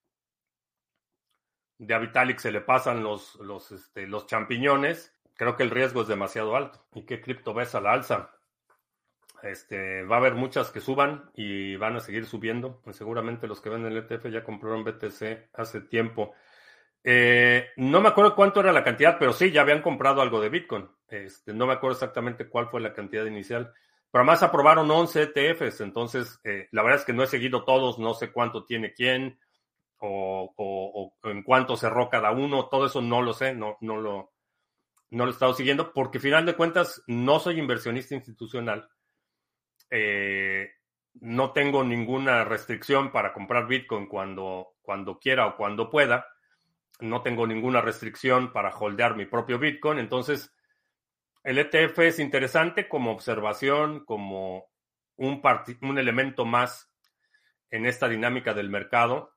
de 1.78 1.94
a 1.94 2.00
Vitalik 2.00 2.40
se 2.40 2.52
le 2.52 2.62
pasan 2.62 3.04
los, 3.04 3.36
los, 3.36 3.72
este, 3.72 4.08
los 4.08 4.26
champiñones, 4.26 5.16
creo 5.36 5.56
que 5.56 5.64
el 5.64 5.70
riesgo 5.70 6.02
es 6.02 6.08
demasiado 6.08 6.56
alto. 6.56 6.86
¿Y 6.94 7.06
qué 7.06 7.22
cripto 7.22 7.54
ves 7.54 7.76
a 7.76 7.82
la 7.82 7.94
alza? 7.94 8.32
Este, 9.44 10.04
va 10.04 10.16
a 10.16 10.20
haber 10.20 10.34
muchas 10.34 10.72
que 10.72 10.80
suban 10.80 11.30
y 11.36 11.76
van 11.76 11.96
a 11.96 12.00
seguir 12.00 12.26
subiendo. 12.26 12.82
Pues 12.84 12.96
seguramente 12.96 13.48
los 13.48 13.62
que 13.62 13.70
venden 13.70 13.94
el 13.94 14.00
ETF 14.00 14.28
ya 14.30 14.44
compraron 14.44 14.84
BTC 14.84 15.50
hace 15.54 15.82
tiempo. 15.82 16.34
Eh, 17.10 17.70
no 17.78 18.02
me 18.02 18.10
acuerdo 18.10 18.36
cuánto 18.36 18.60
era 18.60 18.74
la 18.74 18.84
cantidad, 18.84 19.18
pero 19.18 19.32
sí, 19.32 19.50
ya 19.50 19.62
habían 19.62 19.82
comprado 19.82 20.22
algo 20.22 20.42
de 20.42 20.50
Bitcoin. 20.50 20.90
Este, 21.08 21.54
no 21.54 21.66
me 21.66 21.72
acuerdo 21.72 21.94
exactamente 21.94 22.50
cuál 22.50 22.68
fue 22.68 22.82
la 22.82 22.94
cantidad 22.94 23.26
inicial. 23.26 23.72
Pero 24.12 24.24
además 24.24 24.44
aprobaron 24.44 24.92
11 24.92 25.32
ETFs, 25.34 25.80
entonces 25.80 26.38
eh, 26.44 26.68
la 26.74 26.84
verdad 26.84 27.00
es 27.00 27.06
que 27.06 27.14
no 27.14 27.24
he 27.24 27.28
seguido 27.28 27.64
todos, 27.64 27.98
no 27.98 28.14
sé 28.14 28.34
cuánto 28.34 28.66
tiene 28.66 28.94
quién 28.94 29.40
o, 30.00 31.14
en 31.24 31.44
cuánto 31.44 31.78
cerró 31.78 32.10
cada 32.10 32.32
uno, 32.32 32.68
todo 32.68 32.88
eso 32.88 33.02
no 33.02 33.22
lo 33.22 33.34
sé, 33.34 33.54
no, 33.56 33.78
no, 33.80 34.02
lo, 34.02 34.34
no 35.10 35.24
lo 35.24 35.32
he 35.32 35.34
estado 35.34 35.54
siguiendo, 35.54 35.94
porque 35.94 36.18
al 36.18 36.24
final 36.24 36.46
de 36.46 36.58
cuentas 36.58 37.02
no 37.08 37.40
soy 37.40 37.58
inversionista 37.58 38.16
institucional. 38.16 38.90
Eh, 39.90 40.72
no 41.22 41.54
tengo 41.54 41.86
ninguna 41.86 42.44
restricción 42.44 43.14
para 43.14 43.32
comprar 43.32 43.66
Bitcoin 43.66 44.08
cuando, 44.08 44.76
cuando 44.82 45.20
quiera 45.20 45.48
o 45.48 45.56
cuando 45.56 45.90
pueda. 45.90 46.26
No 47.00 47.22
tengo 47.22 47.46
ninguna 47.46 47.82
restricción 47.82 48.52
para 48.52 48.76
holdear 48.76 49.16
mi 49.16 49.26
propio 49.26 49.60
Bitcoin. 49.60 50.00
Entonces, 50.00 50.54
el 51.44 51.60
ETF 51.60 52.00
es 52.00 52.20
interesante 52.20 52.90
como 52.90 53.12
observación, 53.12 54.04
como 54.06 54.70
un, 55.16 55.42
un 55.82 55.98
elemento 55.98 56.46
más 56.46 56.92
en 57.70 57.86
esta 57.86 58.08
dinámica 58.08 58.54
del 58.54 58.70
mercado, 58.70 59.34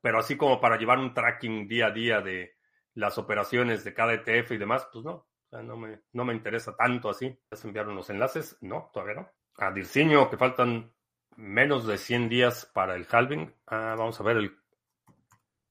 pero 0.00 0.18
así 0.18 0.36
como 0.36 0.60
para 0.60 0.78
llevar 0.78 0.98
un 0.98 1.14
tracking 1.14 1.68
día 1.68 1.86
a 1.86 1.90
día 1.90 2.20
de 2.20 2.56
las 2.94 3.18
operaciones 3.18 3.84
de 3.84 3.94
cada 3.94 4.14
ETF 4.14 4.52
y 4.52 4.58
demás, 4.58 4.88
pues 4.92 5.04
no, 5.04 5.26
no, 5.50 5.76
me, 5.76 6.00
no 6.12 6.24
me 6.24 6.34
interesa 6.34 6.76
tanto 6.76 7.10
así. 7.10 7.36
¿Ya 7.50 7.56
se 7.56 7.66
enviaron 7.66 7.94
los 7.94 8.10
enlaces? 8.10 8.56
No, 8.60 8.90
todavía 8.92 9.14
no. 9.14 9.30
A 9.58 9.70
Dirciño, 9.70 10.30
que 10.30 10.36
faltan 10.36 10.92
menos 11.36 11.86
de 11.86 11.98
100 11.98 12.28
días 12.28 12.70
para 12.72 12.94
el 12.94 13.06
halving. 13.10 13.54
Ah, 13.66 13.94
vamos 13.98 14.20
a 14.20 14.24
ver 14.24 14.36
el, 14.36 14.56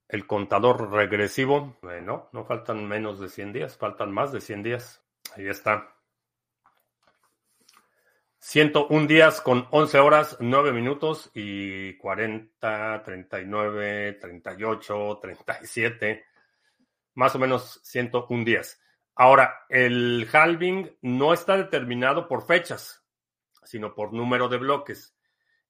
el 0.07 0.27
contador 0.27 0.91
regresivo. 0.91 1.77
no, 2.03 2.29
no 2.31 2.45
faltan 2.45 2.87
menos 2.87 3.19
de 3.19 3.29
100 3.29 3.53
días, 3.53 3.77
faltan 3.77 4.11
más 4.11 4.31
de 4.31 4.41
100 4.41 4.63
días. 4.63 5.03
Ahí 5.35 5.47
está. 5.47 5.95
101 8.39 9.07
días 9.07 9.41
con 9.41 9.67
11 9.71 9.99
horas, 9.99 10.37
9 10.39 10.71
minutos 10.71 11.31
y 11.33 11.97
40, 11.97 13.01
39, 13.03 14.13
38, 14.21 15.19
37, 15.19 16.25
más 17.15 17.33
o 17.33 17.39
menos 17.39 17.79
101 17.83 18.43
días. 18.43 18.79
Ahora, 19.15 19.65
el 19.67 20.29
halving 20.31 20.95
no 21.01 21.33
está 21.33 21.57
determinado 21.57 22.27
por 22.27 22.45
fechas, 22.45 23.03
sino 23.63 23.95
por 23.95 24.13
número 24.13 24.47
de 24.47 24.57
bloques. 24.57 25.14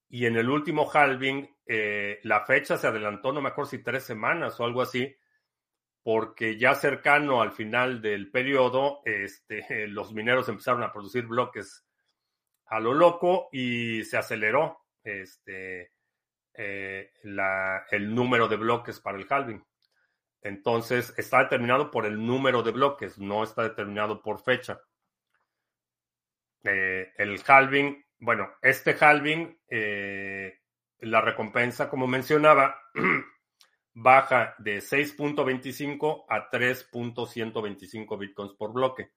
Y 0.09 0.25
en 0.25 0.37
el 0.37 0.49
último 0.49 0.89
halving, 0.91 1.47
eh, 1.65 2.19
la 2.23 2.45
fecha 2.45 2.77
se 2.77 2.87
adelantó, 2.87 3.33
no 3.33 3.41
me 3.41 3.49
acuerdo 3.49 3.71
si 3.71 3.83
tres 3.83 4.03
semanas 4.03 4.59
o 4.59 4.65
algo 4.65 4.81
así, 4.81 5.15
porque 6.03 6.57
ya 6.57 6.75
cercano 6.75 7.41
al 7.41 7.51
final 7.51 8.01
del 8.01 8.29
periodo, 8.29 9.01
este, 9.05 9.65
los 9.87 10.13
mineros 10.13 10.47
empezaron 10.49 10.83
a 10.83 10.91
producir 10.91 11.25
bloques 11.25 11.85
a 12.67 12.79
lo 12.79 12.93
loco 12.93 13.49
y 13.51 14.03
se 14.03 14.17
aceleró 14.17 14.85
este, 15.03 15.91
eh, 16.53 17.11
el 17.91 18.13
número 18.13 18.47
de 18.47 18.55
bloques 18.55 18.99
para 18.99 19.17
el 19.17 19.27
halving. 19.29 19.63
Entonces, 20.41 21.11
está 21.17 21.39
determinado 21.39 21.89
por 21.89 22.05
el 22.05 22.23
número 22.23 22.61
de 22.61 22.71
bloques, 22.71 23.17
no 23.17 23.43
está 23.43 23.63
determinado 23.63 24.21
por 24.21 24.43
fecha. 24.43 24.79
Eh, 26.63 27.11
el 27.17 27.41
halving, 27.47 28.04
bueno, 28.19 28.49
este 28.61 28.95
halving, 28.99 29.59
eh, 29.69 30.61
la 30.99 31.21
recompensa, 31.21 31.89
como 31.89 32.07
mencionaba, 32.07 32.79
baja 33.93 34.55
de 34.57 34.77
6.25 34.77 36.25
a 36.29 36.49
3.125 36.49 38.17
bitcoins 38.17 38.53
por 38.53 38.73
bloque. 38.73 39.11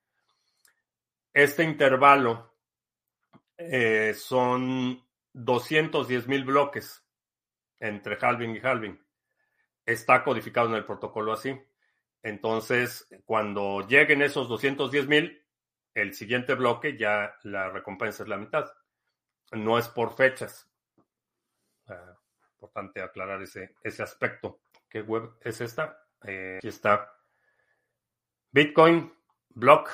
Este 1.33 1.65
intervalo 1.65 2.57
eh, 3.57 4.15
son 4.15 5.03
210 5.33 6.29
mil 6.29 6.45
bloques 6.45 7.05
entre 7.81 8.17
halving 8.21 8.57
y 8.57 8.61
halving. 8.61 9.01
Está 9.85 10.23
codificado 10.23 10.69
en 10.69 10.75
el 10.75 10.85
protocolo 10.85 11.33
así. 11.33 11.59
Entonces, 12.23 13.09
cuando 13.25 13.87
lleguen 13.87 14.23
esos 14.23 14.49
210 14.49 15.09
mil, 15.09 15.43
el 15.95 16.15
siguiente 16.15 16.55
bloque 16.55 16.97
ya 16.97 17.35
la 17.45 17.71
recompensa 17.71 18.23
es 18.23 18.29
la 18.29 18.37
mitad. 18.37 18.71
No 19.53 19.79
es 19.79 19.89
por 19.89 20.15
fechas. 20.15 20.69
Importante 22.55 23.01
aclarar 23.01 23.43
ese, 23.43 23.75
ese 23.83 24.03
aspecto. 24.03 24.61
¿Qué 24.89 25.03
web 25.03 25.31
es 25.41 25.61
esta? 25.61 26.05
Eh, 26.25 26.57
aquí 26.59 26.69
está. 26.69 27.13
Bitcoin, 28.51 29.13
block, 29.51 29.91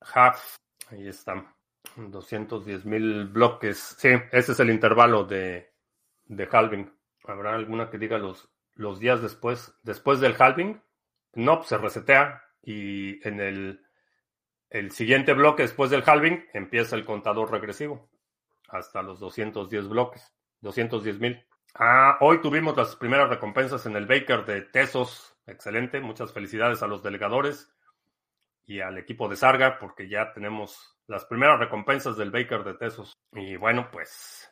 half. 0.00 0.56
Ahí 0.90 1.08
está. 1.08 1.54
210 1.96 2.84
mil 2.84 3.26
bloques. 3.26 3.96
Sí, 3.98 4.10
ese 4.32 4.52
es 4.52 4.60
el 4.60 4.70
intervalo 4.70 5.24
de, 5.24 5.72
de 6.26 6.48
halving. 6.50 6.92
¿Habrá 7.24 7.54
alguna 7.54 7.90
que 7.90 7.98
diga 7.98 8.18
los, 8.18 8.48
los 8.74 9.00
días 9.00 9.22
después? 9.22 9.74
Después 9.82 10.20
del 10.20 10.36
halving, 10.38 10.80
no, 11.34 11.58
pues 11.58 11.68
se 11.68 11.78
resetea 11.78 12.42
y 12.62 13.26
en 13.26 13.40
el, 13.40 13.86
el 14.70 14.90
siguiente 14.92 15.32
bloque 15.34 15.62
después 15.62 15.90
del 15.90 16.04
halving 16.06 16.46
empieza 16.52 16.96
el 16.96 17.04
contador 17.04 17.50
regresivo 17.50 18.08
hasta 18.74 19.02
los 19.02 19.20
210 19.20 19.88
bloques, 19.88 20.34
210 20.60 21.20
mil. 21.20 21.46
Ah, 21.74 22.18
hoy 22.20 22.40
tuvimos 22.40 22.76
las 22.76 22.96
primeras 22.96 23.28
recompensas 23.28 23.86
en 23.86 23.96
el 23.96 24.06
Baker 24.06 24.44
de 24.44 24.62
Tesos. 24.62 25.36
Excelente. 25.46 26.00
Muchas 26.00 26.32
felicidades 26.32 26.82
a 26.82 26.86
los 26.86 27.02
delegadores 27.02 27.72
y 28.64 28.80
al 28.80 28.98
equipo 28.98 29.28
de 29.28 29.36
Sarga 29.36 29.78
porque 29.78 30.08
ya 30.08 30.32
tenemos 30.32 30.98
las 31.06 31.24
primeras 31.24 31.58
recompensas 31.60 32.16
del 32.16 32.30
Baker 32.30 32.64
de 32.64 32.74
Tesos. 32.74 33.12
Y 33.32 33.56
bueno, 33.56 33.88
pues. 33.92 34.50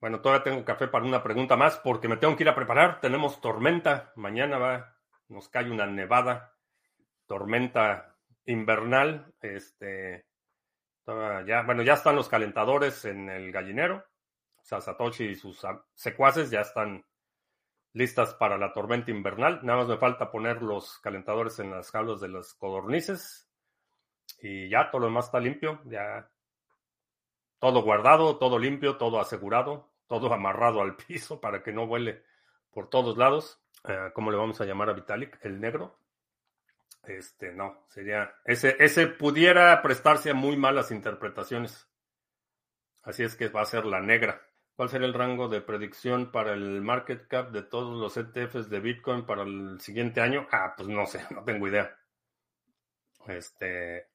Bueno, 0.00 0.20
todavía 0.20 0.44
tengo 0.44 0.64
café 0.64 0.88
para 0.88 1.04
una 1.04 1.22
pregunta 1.22 1.56
más 1.56 1.78
porque 1.78 2.08
me 2.08 2.16
tengo 2.16 2.36
que 2.36 2.42
ir 2.42 2.48
a 2.48 2.54
preparar. 2.54 3.00
Tenemos 3.00 3.40
tormenta. 3.40 4.12
Mañana 4.16 4.58
va, 4.58 4.96
nos 5.28 5.48
cae 5.48 5.70
una 5.70 5.86
nevada. 5.86 6.56
Tormenta 7.26 8.16
invernal. 8.44 9.32
Este. 9.40 10.26
Ya, 11.06 11.62
bueno, 11.62 11.82
ya 11.82 11.94
están 11.94 12.16
los 12.16 12.28
calentadores 12.28 13.04
en 13.04 13.28
el 13.28 13.52
gallinero. 13.52 14.04
Satoshi 14.62 15.24
y 15.24 15.34
sus 15.34 15.64
secuaces 15.92 16.50
ya 16.50 16.62
están 16.62 17.04
listas 17.92 18.34
para 18.34 18.56
la 18.56 18.72
tormenta 18.72 19.10
invernal. 19.10 19.60
Nada 19.62 19.80
más 19.80 19.88
me 19.88 19.98
falta 19.98 20.30
poner 20.30 20.62
los 20.62 20.98
calentadores 21.00 21.58
en 21.58 21.70
las 21.70 21.90
jaulas 21.90 22.20
de 22.20 22.28
las 22.28 22.54
codornices. 22.54 23.48
Y 24.40 24.68
ya 24.70 24.90
todo 24.90 25.02
lo 25.02 25.06
demás 25.06 25.26
está 25.26 25.40
limpio. 25.40 25.80
Ya 25.84 26.30
todo 27.58 27.82
guardado, 27.82 28.38
todo 28.38 28.58
limpio, 28.58 28.96
todo 28.96 29.20
asegurado, 29.20 29.92
todo 30.06 30.30
amarrado 30.34 30.80
al 30.80 30.96
piso 30.96 31.40
para 31.40 31.62
que 31.62 31.72
no 31.72 31.86
vuele 31.86 32.22
por 32.70 32.88
todos 32.88 33.16
lados. 33.18 33.60
Eh, 33.86 34.10
¿Cómo 34.14 34.30
le 34.30 34.38
vamos 34.38 34.60
a 34.60 34.64
llamar 34.64 34.88
a 34.88 34.94
Vitalik? 34.94 35.38
El 35.44 35.60
negro. 35.60 35.98
Este, 37.06 37.52
no, 37.52 37.84
sería. 37.88 38.34
Ese, 38.44 38.76
ese 38.78 39.06
pudiera 39.06 39.80
prestarse 39.82 40.30
a 40.30 40.34
muy 40.34 40.56
malas 40.56 40.90
interpretaciones. 40.90 41.88
Así 43.02 43.22
es 43.22 43.36
que 43.36 43.48
va 43.48 43.62
a 43.62 43.66
ser 43.66 43.84
la 43.84 44.00
negra. 44.00 44.40
¿Cuál 44.76 44.88
sería 44.88 45.06
el 45.06 45.14
rango 45.14 45.48
de 45.48 45.60
predicción 45.60 46.32
para 46.32 46.52
el 46.52 46.80
market 46.80 47.28
cap 47.28 47.50
de 47.50 47.62
todos 47.62 47.96
los 47.96 48.16
ETFs 48.16 48.68
de 48.70 48.80
Bitcoin 48.80 49.24
para 49.24 49.42
el 49.42 49.80
siguiente 49.80 50.20
año? 50.20 50.48
Ah, 50.50 50.74
pues 50.76 50.88
no 50.88 51.06
sé, 51.06 51.24
no 51.30 51.44
tengo 51.44 51.68
idea. 51.68 51.96
Este, 53.26 54.08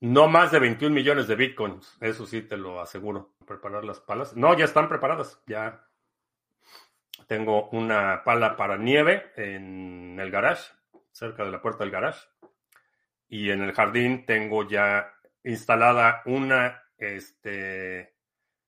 no 0.00 0.28
más 0.28 0.52
de 0.52 0.58
21 0.58 0.94
millones 0.94 1.26
de 1.26 1.36
Bitcoins, 1.36 1.96
eso 2.00 2.26
sí 2.26 2.42
te 2.42 2.56
lo 2.56 2.80
aseguro. 2.80 3.34
Preparar 3.46 3.84
las 3.84 4.00
palas. 4.00 4.36
No, 4.36 4.56
ya 4.56 4.66
están 4.66 4.88
preparadas, 4.88 5.42
ya 5.46 5.86
tengo 7.26 7.70
una 7.70 8.22
pala 8.24 8.56
para 8.56 8.76
nieve 8.76 9.32
en 9.36 10.18
el 10.20 10.30
garage, 10.30 10.72
cerca 11.14 11.44
de 11.44 11.52
la 11.52 11.62
puerta 11.62 11.84
del 11.84 11.92
garage. 11.92 12.26
Y 13.28 13.50
en 13.50 13.62
el 13.62 13.72
jardín 13.72 14.26
tengo 14.26 14.68
ya 14.68 15.14
instalada 15.44 16.22
una, 16.26 16.82
este, 16.98 18.16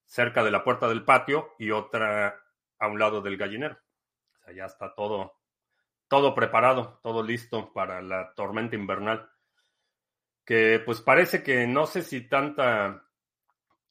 cerca 0.05 0.43
de 0.45 0.51
la 0.51 0.65
puerta 0.65 0.89
del 0.89 1.05
patio 1.05 1.55
y 1.59 1.71
otra 1.73 2.41
a 2.79 2.87
un 2.89 2.99
lado 2.99 3.21
del 3.21 3.37
gallinero. 3.37 3.79
O 4.47 4.51
ya 4.53 4.67
está 4.67 4.95
todo, 4.95 5.41
todo 6.09 6.35
preparado, 6.35 7.01
todo 7.03 7.23
listo 7.23 7.73
para 7.73 8.01
la 8.01 8.33
tormenta 8.35 8.77
invernal. 8.77 9.29
Que 10.45 10.81
pues 10.85 11.03
parece 11.03 11.43
que 11.43 11.67
no 11.67 11.87
sé 11.87 12.03
si 12.03 12.29
tanta, 12.29 13.05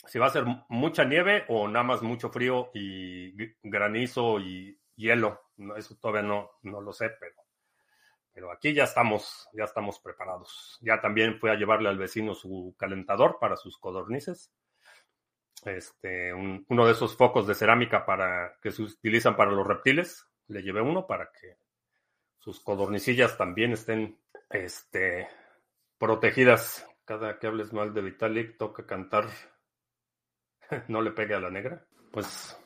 si 0.05 0.17
va 0.17 0.27
a 0.27 0.31
ser 0.31 0.45
mucha 0.69 1.03
nieve 1.03 1.43
o 1.49 1.67
nada 1.67 1.83
más 1.83 2.01
mucho 2.01 2.29
frío 2.29 2.71
y 2.73 3.35
granizo 3.61 4.39
y 4.39 4.79
hielo. 4.95 5.49
eso 5.75 5.97
todavía 5.97 6.21
no, 6.21 6.51
no 6.63 6.79
lo 6.79 6.93
sé, 6.93 7.09
pero 7.19 7.44
Pero 8.35 8.51
aquí 8.51 8.73
ya 8.73 8.83
estamos, 8.83 9.47
ya 9.53 9.63
estamos 9.63 9.97
preparados. 9.99 10.77
Ya 10.81 10.99
también 10.99 11.39
fue 11.39 11.51
a 11.51 11.55
llevarle 11.55 11.87
al 11.87 11.97
vecino 11.97 12.33
su 12.33 12.75
calentador 12.77 13.37
para 13.39 13.55
sus 13.55 13.77
codornices. 13.77 14.51
Este, 15.63 16.33
uno 16.33 16.85
de 16.85 16.91
esos 16.91 17.15
focos 17.15 17.47
de 17.47 17.55
cerámica 17.55 18.05
para 18.05 18.57
que 18.61 18.71
se 18.71 18.81
utilizan 18.81 19.37
para 19.37 19.51
los 19.51 19.65
reptiles. 19.65 20.27
Le 20.47 20.61
llevé 20.61 20.81
uno 20.81 21.07
para 21.07 21.31
que 21.31 21.59
sus 22.37 22.59
codornicillas 22.59 23.37
también 23.37 23.71
estén 23.71 24.19
este, 24.49 25.29
protegidas. 25.97 26.85
Cada 27.05 27.39
que 27.39 27.47
hables 27.47 27.71
mal 27.71 27.93
de 27.93 28.01
Vitalik, 28.01 28.57
toca 28.57 28.85
cantar. 28.85 29.27
no 30.89 31.01
le 31.01 31.11
pegue 31.11 31.35
a 31.35 31.39
la 31.39 31.49
negra. 31.49 31.85
Pues, 32.11 32.59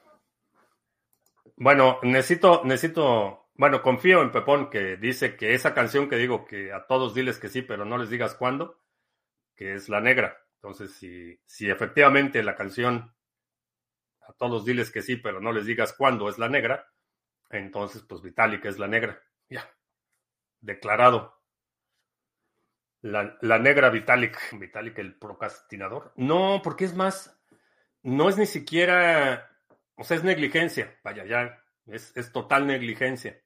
bueno, 1.57 1.99
necesito, 2.01 2.63
necesito 2.65 3.38
bueno, 3.59 3.81
confío 3.81 4.21
en 4.21 4.31
Pepón 4.31 4.69
que 4.69 4.95
dice 4.95 5.35
que 5.35 5.53
esa 5.53 5.73
canción 5.73 6.07
que 6.07 6.15
digo 6.15 6.45
que 6.45 6.71
a 6.71 6.87
todos 6.87 7.13
diles 7.13 7.39
que 7.39 7.49
sí, 7.49 7.61
pero 7.61 7.83
no 7.83 7.97
les 7.97 8.09
digas 8.09 8.33
cuándo, 8.33 8.81
que 9.53 9.73
es 9.73 9.89
la 9.89 9.99
negra. 9.99 10.37
Entonces, 10.55 10.93
si, 10.93 11.37
si 11.45 11.69
efectivamente 11.69 12.41
la 12.41 12.55
canción 12.55 13.13
a 14.21 14.31
todos 14.37 14.63
diles 14.63 14.91
que 14.91 15.01
sí, 15.01 15.17
pero 15.17 15.41
no 15.41 15.51
les 15.51 15.65
digas 15.65 15.91
cuándo 15.91 16.29
es 16.29 16.37
la 16.39 16.47
negra, 16.47 16.89
entonces 17.49 18.01
pues 18.03 18.21
Vitalik 18.21 18.63
es 18.63 18.79
la 18.79 18.87
negra. 18.87 19.21
Ya. 19.49 19.69
Declarado. 20.61 21.43
La, 23.01 23.37
la 23.41 23.59
negra 23.59 23.89
Vitalik. 23.89 24.37
Vitalik 24.57 24.97
el 24.99 25.19
procrastinador. 25.19 26.13
No, 26.15 26.61
porque 26.63 26.85
es 26.85 26.95
más, 26.95 27.37
no 28.03 28.29
es 28.29 28.37
ni 28.37 28.45
siquiera, 28.45 29.51
o 29.95 30.05
sea, 30.05 30.15
es 30.15 30.23
negligencia. 30.23 30.97
Vaya, 31.03 31.25
ya, 31.25 31.61
es, 31.87 32.15
es 32.15 32.31
total 32.31 32.65
negligencia. 32.65 33.43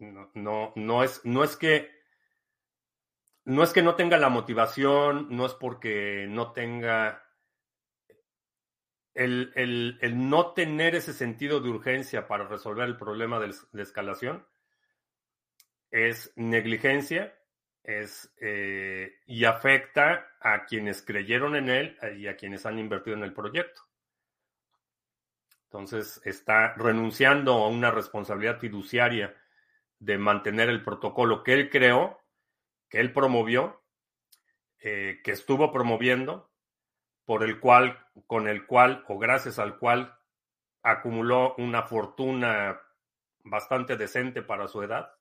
No, 0.00 0.72
no, 0.74 1.02
es, 1.02 1.20
no 1.24 1.44
es 1.44 1.56
que 1.56 1.90
no 3.44 3.62
es 3.62 3.72
que 3.72 3.82
no 3.82 3.94
tenga 3.94 4.18
la 4.18 4.28
motivación, 4.28 5.28
no 5.30 5.46
es 5.46 5.54
porque 5.54 6.26
no 6.28 6.52
tenga 6.52 7.24
el, 9.14 9.52
el, 9.54 9.98
el, 10.02 10.28
no 10.28 10.52
tener 10.52 10.94
ese 10.94 11.12
sentido 11.12 11.60
de 11.60 11.70
urgencia 11.70 12.28
para 12.28 12.46
resolver 12.46 12.86
el 12.86 12.96
problema 12.96 13.40
de, 13.40 13.54
de 13.72 13.82
escalación 13.82 14.46
es 15.90 16.32
negligencia 16.36 17.34
es, 17.82 18.34
eh, 18.40 19.20
y 19.26 19.44
afecta 19.44 20.36
a 20.40 20.66
quienes 20.66 21.02
creyeron 21.02 21.56
en 21.56 21.70
él 21.70 21.98
y 22.18 22.26
a 22.26 22.36
quienes 22.36 22.66
han 22.66 22.78
invertido 22.78 23.16
en 23.16 23.22
el 23.22 23.32
proyecto. 23.32 23.80
Entonces 25.64 26.20
está 26.24 26.74
renunciando 26.74 27.54
a 27.54 27.68
una 27.68 27.90
responsabilidad 27.90 28.58
fiduciaria 28.58 29.34
de 29.98 30.18
mantener 30.18 30.68
el 30.68 30.82
protocolo 30.82 31.42
que 31.42 31.54
él 31.54 31.70
creó, 31.70 32.20
que 32.88 33.00
él 33.00 33.12
promovió, 33.12 33.82
eh, 34.80 35.20
que 35.24 35.32
estuvo 35.32 35.72
promoviendo, 35.72 36.50
por 37.24 37.42
el 37.44 37.60
cual, 37.60 38.06
con 38.26 38.48
el 38.48 38.66
cual 38.66 39.04
o 39.08 39.18
gracias 39.18 39.58
al 39.58 39.78
cual 39.78 40.18
acumuló 40.82 41.54
una 41.56 41.82
fortuna 41.82 42.80
bastante 43.44 43.96
decente 43.96 44.42
para 44.42 44.68
su 44.68 44.82
edad. 44.82 45.12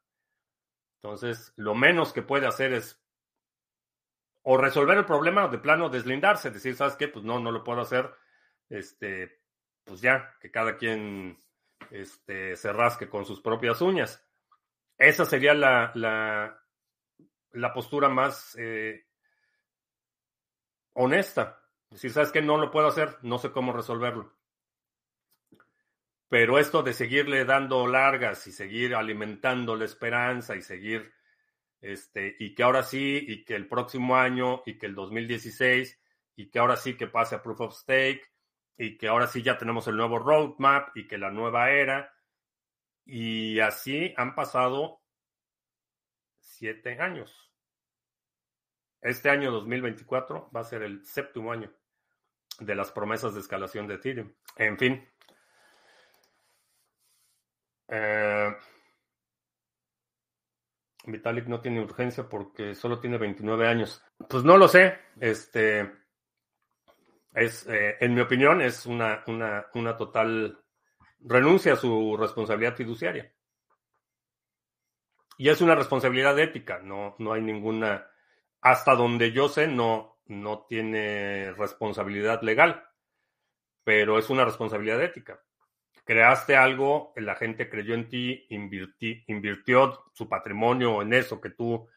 Entonces, 1.01 1.53
lo 1.55 1.75
menos 1.75 2.13
que 2.13 2.21
puede 2.21 2.47
hacer 2.47 2.73
es 2.73 3.03
o 4.43 4.57
resolver 4.57 4.97
el 4.97 5.05
problema 5.05 5.49
de 5.49 5.57
plano 5.57 5.89
deslindarse, 5.89 6.51
decir, 6.51 6.75
¿sabes 6.75 6.95
qué? 6.95 7.09
Pues 7.09 7.25
no, 7.25 7.39
no 7.39 7.51
lo 7.51 7.65
puedo 7.65 7.81
hacer. 7.81 8.09
Este, 8.69 9.41
pues 9.83 9.99
ya, 9.99 10.37
que 10.39 10.51
cada 10.51 10.77
quien 10.77 11.37
este, 11.91 12.55
se 12.55 12.71
rasque 12.71 13.09
con 13.09 13.25
sus 13.25 13.41
propias 13.41 13.81
uñas. 13.81 14.25
Esa 14.97 15.25
sería 15.25 15.53
la, 15.53 15.91
la, 17.53 17.73
postura 17.73 18.09
más 18.09 18.55
eh, 18.57 19.05
honesta. 20.93 21.61
Si 21.91 22.09
sabes 22.09 22.31
que 22.31 22.41
no 22.41 22.57
lo 22.57 22.71
puedo 22.71 22.87
hacer, 22.87 23.17
no 23.21 23.37
sé 23.37 23.51
cómo 23.51 23.73
resolverlo. 23.73 24.33
Pero 26.29 26.57
esto 26.57 26.83
de 26.83 26.93
seguirle 26.93 27.45
dando 27.45 27.87
largas 27.87 28.47
y 28.47 28.51
seguir 28.51 28.95
alimentando 28.95 29.75
la 29.75 29.85
esperanza 29.85 30.55
y 30.55 30.61
seguir, 30.61 31.13
este, 31.79 32.35
y 32.39 32.53
que 32.53 32.63
ahora 32.63 32.83
sí, 32.83 33.23
y 33.25 33.45
que 33.45 33.55
el 33.55 33.67
próximo 33.67 34.17
año, 34.17 34.63
y 34.65 34.77
que 34.77 34.87
el 34.87 34.95
2016, 34.95 36.01
y 36.35 36.49
que 36.49 36.59
ahora 36.59 36.75
sí 36.75 36.97
que 36.97 37.07
pase 37.07 37.35
a 37.35 37.41
Proof 37.41 37.61
of 37.61 37.75
Stake, 37.75 38.29
y 38.77 38.97
que 38.97 39.07
ahora 39.07 39.27
sí 39.27 39.41
ya 39.41 39.57
tenemos 39.57 39.87
el 39.87 39.95
nuevo 39.95 40.19
roadmap, 40.19 40.89
y 40.97 41.07
que 41.07 41.17
la 41.17 41.31
nueva 41.31 41.71
era, 41.71 42.13
y 43.07 43.59
así 43.61 44.13
han 44.17 44.35
pasado 44.35 45.01
siete 46.39 46.99
años. 46.99 47.51
Este 49.01 49.29
año 49.29 49.51
2024 49.51 50.51
va 50.53 50.61
a 50.61 50.65
ser 50.65 50.83
el 50.83 51.05
séptimo 51.05 51.51
año 51.51 51.71
de 52.59 52.75
las 52.75 52.91
promesas 52.91 53.33
de 53.33 53.39
escalación 53.39 53.87
de 53.87 53.95
Ethereum. 53.95 54.33
En 54.57 54.77
fin. 54.77 55.09
Eh, 57.87 58.55
Vitalik 61.05 61.47
no 61.47 61.61
tiene 61.61 61.81
urgencia 61.81 62.27
porque 62.27 62.75
solo 62.75 62.99
tiene 62.99 63.17
29 63.17 63.67
años. 63.67 64.03
Pues 64.29 64.43
no 64.43 64.57
lo 64.57 64.67
sé. 64.67 64.99
Este 65.19 65.89
es, 67.33 67.65
eh, 67.67 67.95
en 68.01 68.13
mi 68.13 68.21
opinión, 68.21 68.61
es 68.61 68.85
una, 68.85 69.23
una, 69.27 69.67
una 69.75 69.95
total 69.95 70.59
renuncia 71.19 71.73
a 71.73 71.77
su 71.77 72.15
responsabilidad 72.17 72.75
fiduciaria. 72.75 73.31
Y 75.37 75.49
es 75.49 75.61
una 75.61 75.75
responsabilidad 75.75 76.37
ética, 76.39 76.79
no, 76.79 77.15
no 77.19 77.33
hay 77.33 77.41
ninguna, 77.41 78.07
hasta 78.61 78.95
donde 78.95 79.31
yo 79.31 79.49
sé, 79.49 79.67
no, 79.67 80.19
no 80.25 80.65
tiene 80.67 81.53
responsabilidad 81.53 82.41
legal, 82.41 82.83
pero 83.83 84.17
es 84.17 84.29
una 84.29 84.45
responsabilidad 84.45 85.01
ética. 85.03 85.39
Creaste 86.03 86.55
algo, 86.55 87.13
la 87.17 87.35
gente 87.35 87.69
creyó 87.69 87.93
en 87.93 88.09
ti, 88.09 88.47
invirtió 88.49 90.05
su 90.13 90.27
patrimonio 90.27 91.01
en 91.01 91.13
eso 91.13 91.39
que 91.39 91.51
tú 91.51 91.87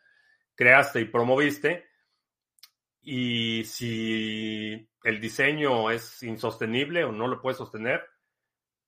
creaste 0.54 1.00
y 1.00 1.06
promoviste, 1.06 1.88
y 3.02 3.64
si 3.64 4.90
el 5.04 5.20
diseño 5.20 5.90
es 5.90 6.22
insostenible 6.22 7.04
o 7.04 7.12
no 7.12 7.26
lo 7.26 7.40
puedes 7.40 7.56
sostener, 7.56 8.04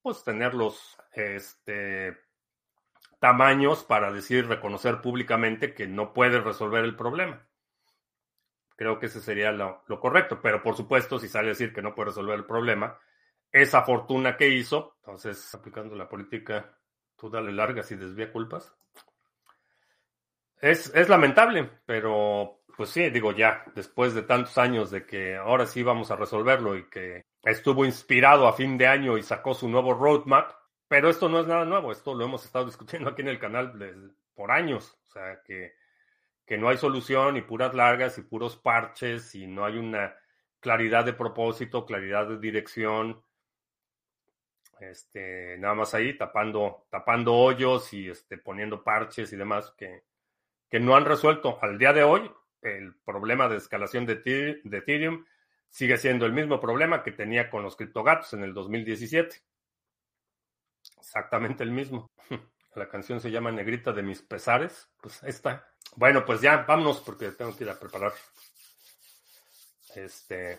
pues 0.03 0.25
tenerlos 0.25 0.99
este, 1.13 2.19
tamaños 3.21 3.85
para 3.85 4.13
decir, 4.13 4.49
reconocer 4.49 5.01
públicamente 5.01 5.75
que 5.75 5.87
no 5.87 6.13
puede 6.13 6.41
resolver 6.41 6.85
el 6.85 6.97
problema. 6.97 7.47
Creo 8.77 8.99
que 8.99 9.07
ese 9.07 9.21
sería 9.21 9.53
lo, 9.53 9.85
correcto, 10.01 10.41
pero 10.43 10.61
por 10.61 10.77
supuesto, 10.77 11.21
si 11.21 11.29
sale 11.29 11.47
a 11.47 11.51
decir 11.51 11.73
que 11.73 11.83
no 11.83 11.95
puede 11.95 12.09
resolver 12.09 12.35
el 12.35 12.47
problema, 12.47 12.99
esa 13.53 13.83
fortuna 13.83 14.37
que 14.37 14.49
hizo, 14.49 14.97
entonces 14.97 15.55
aplicando 15.55 15.95
la 15.95 16.09
política, 16.09 16.77
tú 17.17 17.31
dale 17.31 17.53
largas 17.53 17.93
y 17.93 17.97
desvía 17.97 18.33
culpas. 18.33 18.75
Es, 20.63 20.95
es 20.95 21.09
lamentable, 21.09 21.69
pero 21.85 22.63
pues 22.77 22.91
sí, 22.91 23.11
digo 23.11 23.33
ya, 23.33 23.65
después 23.75 24.15
de 24.15 24.23
tantos 24.23 24.57
años 24.59 24.93
de 24.93 25.05
que 25.05 25.37
ahora 25.37 25.67
sí 25.67 25.83
vamos 25.83 26.13
a 26.13 26.17
resolverlo 26.17 26.77
y 26.77 26.89
que 26.89 27.27
estuvo 27.43 27.85
inspirado 27.85 28.47
a 28.47 28.53
fin 28.53 28.79
de 28.79 28.87
año 28.87 29.19
y 29.19 29.25
sacó 29.25 29.55
su 29.55 29.69
nuevo 29.69 29.93
roadmap, 29.93 30.53
pero 30.87 31.11
esto 31.11 31.29
no 31.29 31.41
es 31.41 31.49
nada 31.49 31.65
nuevo, 31.65 31.91
esto 31.91 32.15
lo 32.15 32.25
hemos 32.25 32.45
estado 32.45 32.65
discutiendo 32.67 33.11
aquí 33.11 33.23
en 33.23 33.29
el 33.29 33.41
canal 33.41 34.15
por 34.37 34.53
años, 34.53 34.97
o 35.09 35.11
sea 35.11 35.43
que, 35.45 35.75
que 36.47 36.57
no 36.57 36.69
hay 36.69 36.77
solución 36.77 37.37
y 37.37 37.43
puras 37.43 37.75
largas 37.75 38.17
y 38.19 38.23
puros 38.23 38.57
parches 38.57 39.35
y 39.35 39.49
no 39.49 39.65
hay 39.65 39.79
una 39.79 40.15
claridad 40.61 41.05
de 41.05 41.13
propósito, 41.13 41.85
claridad 41.85 42.29
de 42.29 42.39
dirección, 42.39 43.21
este, 44.79 45.59
nada 45.59 45.75
más 45.75 45.93
ahí 45.93 46.17
tapando, 46.17 46.87
tapando 46.89 47.35
hoyos 47.35 47.93
y 47.93 48.09
este, 48.09 48.39
poniendo 48.39 48.85
parches 48.85 49.33
y 49.33 49.37
demás 49.37 49.75
que, 49.77 50.05
que 50.73 50.81
no 50.81 50.97
han 50.97 51.05
resuelto 51.05 51.59
al 51.61 51.77
día 51.77 51.93
de 51.93 52.03
hoy 52.03 52.33
el 52.63 52.95
problema 53.05 53.47
de 53.47 53.59
escalación 53.59 54.07
de, 54.07 54.17
de 54.65 54.79
Ethereum 54.79 55.27
sigue 55.69 55.99
siendo 55.99 56.25
el 56.25 56.33
mismo 56.33 56.61
problema 56.61 57.03
que 57.03 57.13
tenía 57.13 57.51
con 57.51 57.63
los 57.63 57.77
criptogatos 57.77 58.33
en 58.33 58.43
el 58.43 58.55
2017. 58.55 59.37
Exactamente 60.97 61.63
el 61.63 61.73
mismo. 61.73 62.11
La 62.75 62.89
canción 62.89 63.21
se 63.21 63.31
llama 63.31 63.53
Negrita 63.53 63.93
de 63.93 64.03
mis 64.03 64.23
pesares. 64.23 64.91
Pues 64.99 65.23
ahí 65.23 65.29
está. 65.29 65.69
Bueno, 65.95 66.25
pues 66.25 66.41
ya, 66.41 66.65
vámonos 66.67 67.03
porque 67.03 67.33
tengo 67.33 67.55
que 67.55 67.65
ir 67.65 67.71
a 67.71 67.79
preparar. 67.79 68.13
Este, 69.95 70.59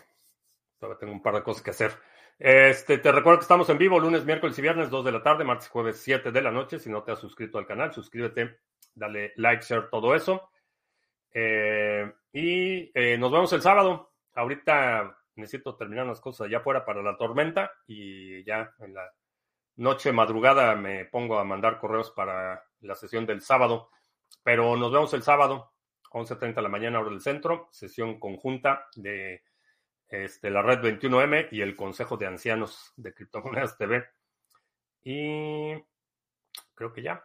todavía 0.78 1.00
tengo 1.00 1.12
un 1.12 1.22
par 1.22 1.34
de 1.34 1.42
cosas 1.42 1.60
que 1.60 1.70
hacer. 1.70 1.90
Este, 2.38 2.98
te 2.98 3.10
recuerdo 3.10 3.40
que 3.40 3.44
estamos 3.44 3.68
en 3.68 3.78
vivo 3.78 3.98
lunes, 3.98 4.24
miércoles 4.24 4.56
y 4.60 4.62
viernes, 4.62 4.90
2 4.90 5.06
de 5.06 5.12
la 5.12 5.24
tarde, 5.24 5.42
martes 5.42 5.66
y 5.66 5.70
jueves, 5.70 6.00
7 6.00 6.30
de 6.30 6.40
la 6.40 6.52
noche. 6.52 6.78
Si 6.78 6.88
no 6.88 7.02
te 7.02 7.10
has 7.10 7.18
suscrito 7.18 7.58
al 7.58 7.66
canal, 7.66 7.92
suscríbete, 7.92 8.60
dale 8.94 9.32
like, 9.36 9.64
share, 9.64 9.88
todo 9.90 10.14
eso. 10.14 10.50
Eh, 11.32 12.12
y 12.32 12.90
eh, 12.94 13.18
nos 13.18 13.32
vemos 13.32 13.52
el 13.52 13.62
sábado. 13.62 14.12
Ahorita 14.34 15.16
necesito 15.36 15.76
terminar 15.76 16.04
unas 16.04 16.20
cosas 16.20 16.46
allá 16.46 16.58
afuera 16.58 16.84
para 16.84 17.02
la 17.02 17.16
tormenta 17.16 17.72
y 17.86 18.44
ya 18.44 18.72
en 18.78 18.94
la 18.94 19.12
noche, 19.76 20.12
madrugada, 20.12 20.74
me 20.76 21.04
pongo 21.06 21.38
a 21.38 21.44
mandar 21.44 21.78
correos 21.78 22.10
para 22.12 22.64
la 22.80 22.94
sesión 22.94 23.26
del 23.26 23.40
sábado. 23.40 23.90
Pero 24.42 24.76
nos 24.76 24.92
vemos 24.92 25.12
el 25.14 25.22
sábado, 25.22 25.72
11.30 26.10 26.54
de 26.54 26.62
la 26.62 26.68
mañana, 26.68 27.00
hora 27.00 27.10
del 27.10 27.20
centro, 27.20 27.68
sesión 27.70 28.18
conjunta 28.20 28.88
de 28.94 29.42
este, 30.08 30.50
la 30.50 30.62
red 30.62 30.80
21M 30.80 31.48
y 31.50 31.60
el 31.60 31.74
Consejo 31.74 32.16
de 32.16 32.26
Ancianos 32.26 32.92
de 32.96 33.14
Criptomonedas 33.14 33.76
TV. 33.76 34.04
Y 35.02 35.74
creo 36.74 36.92
que 36.92 37.02
ya. 37.02 37.24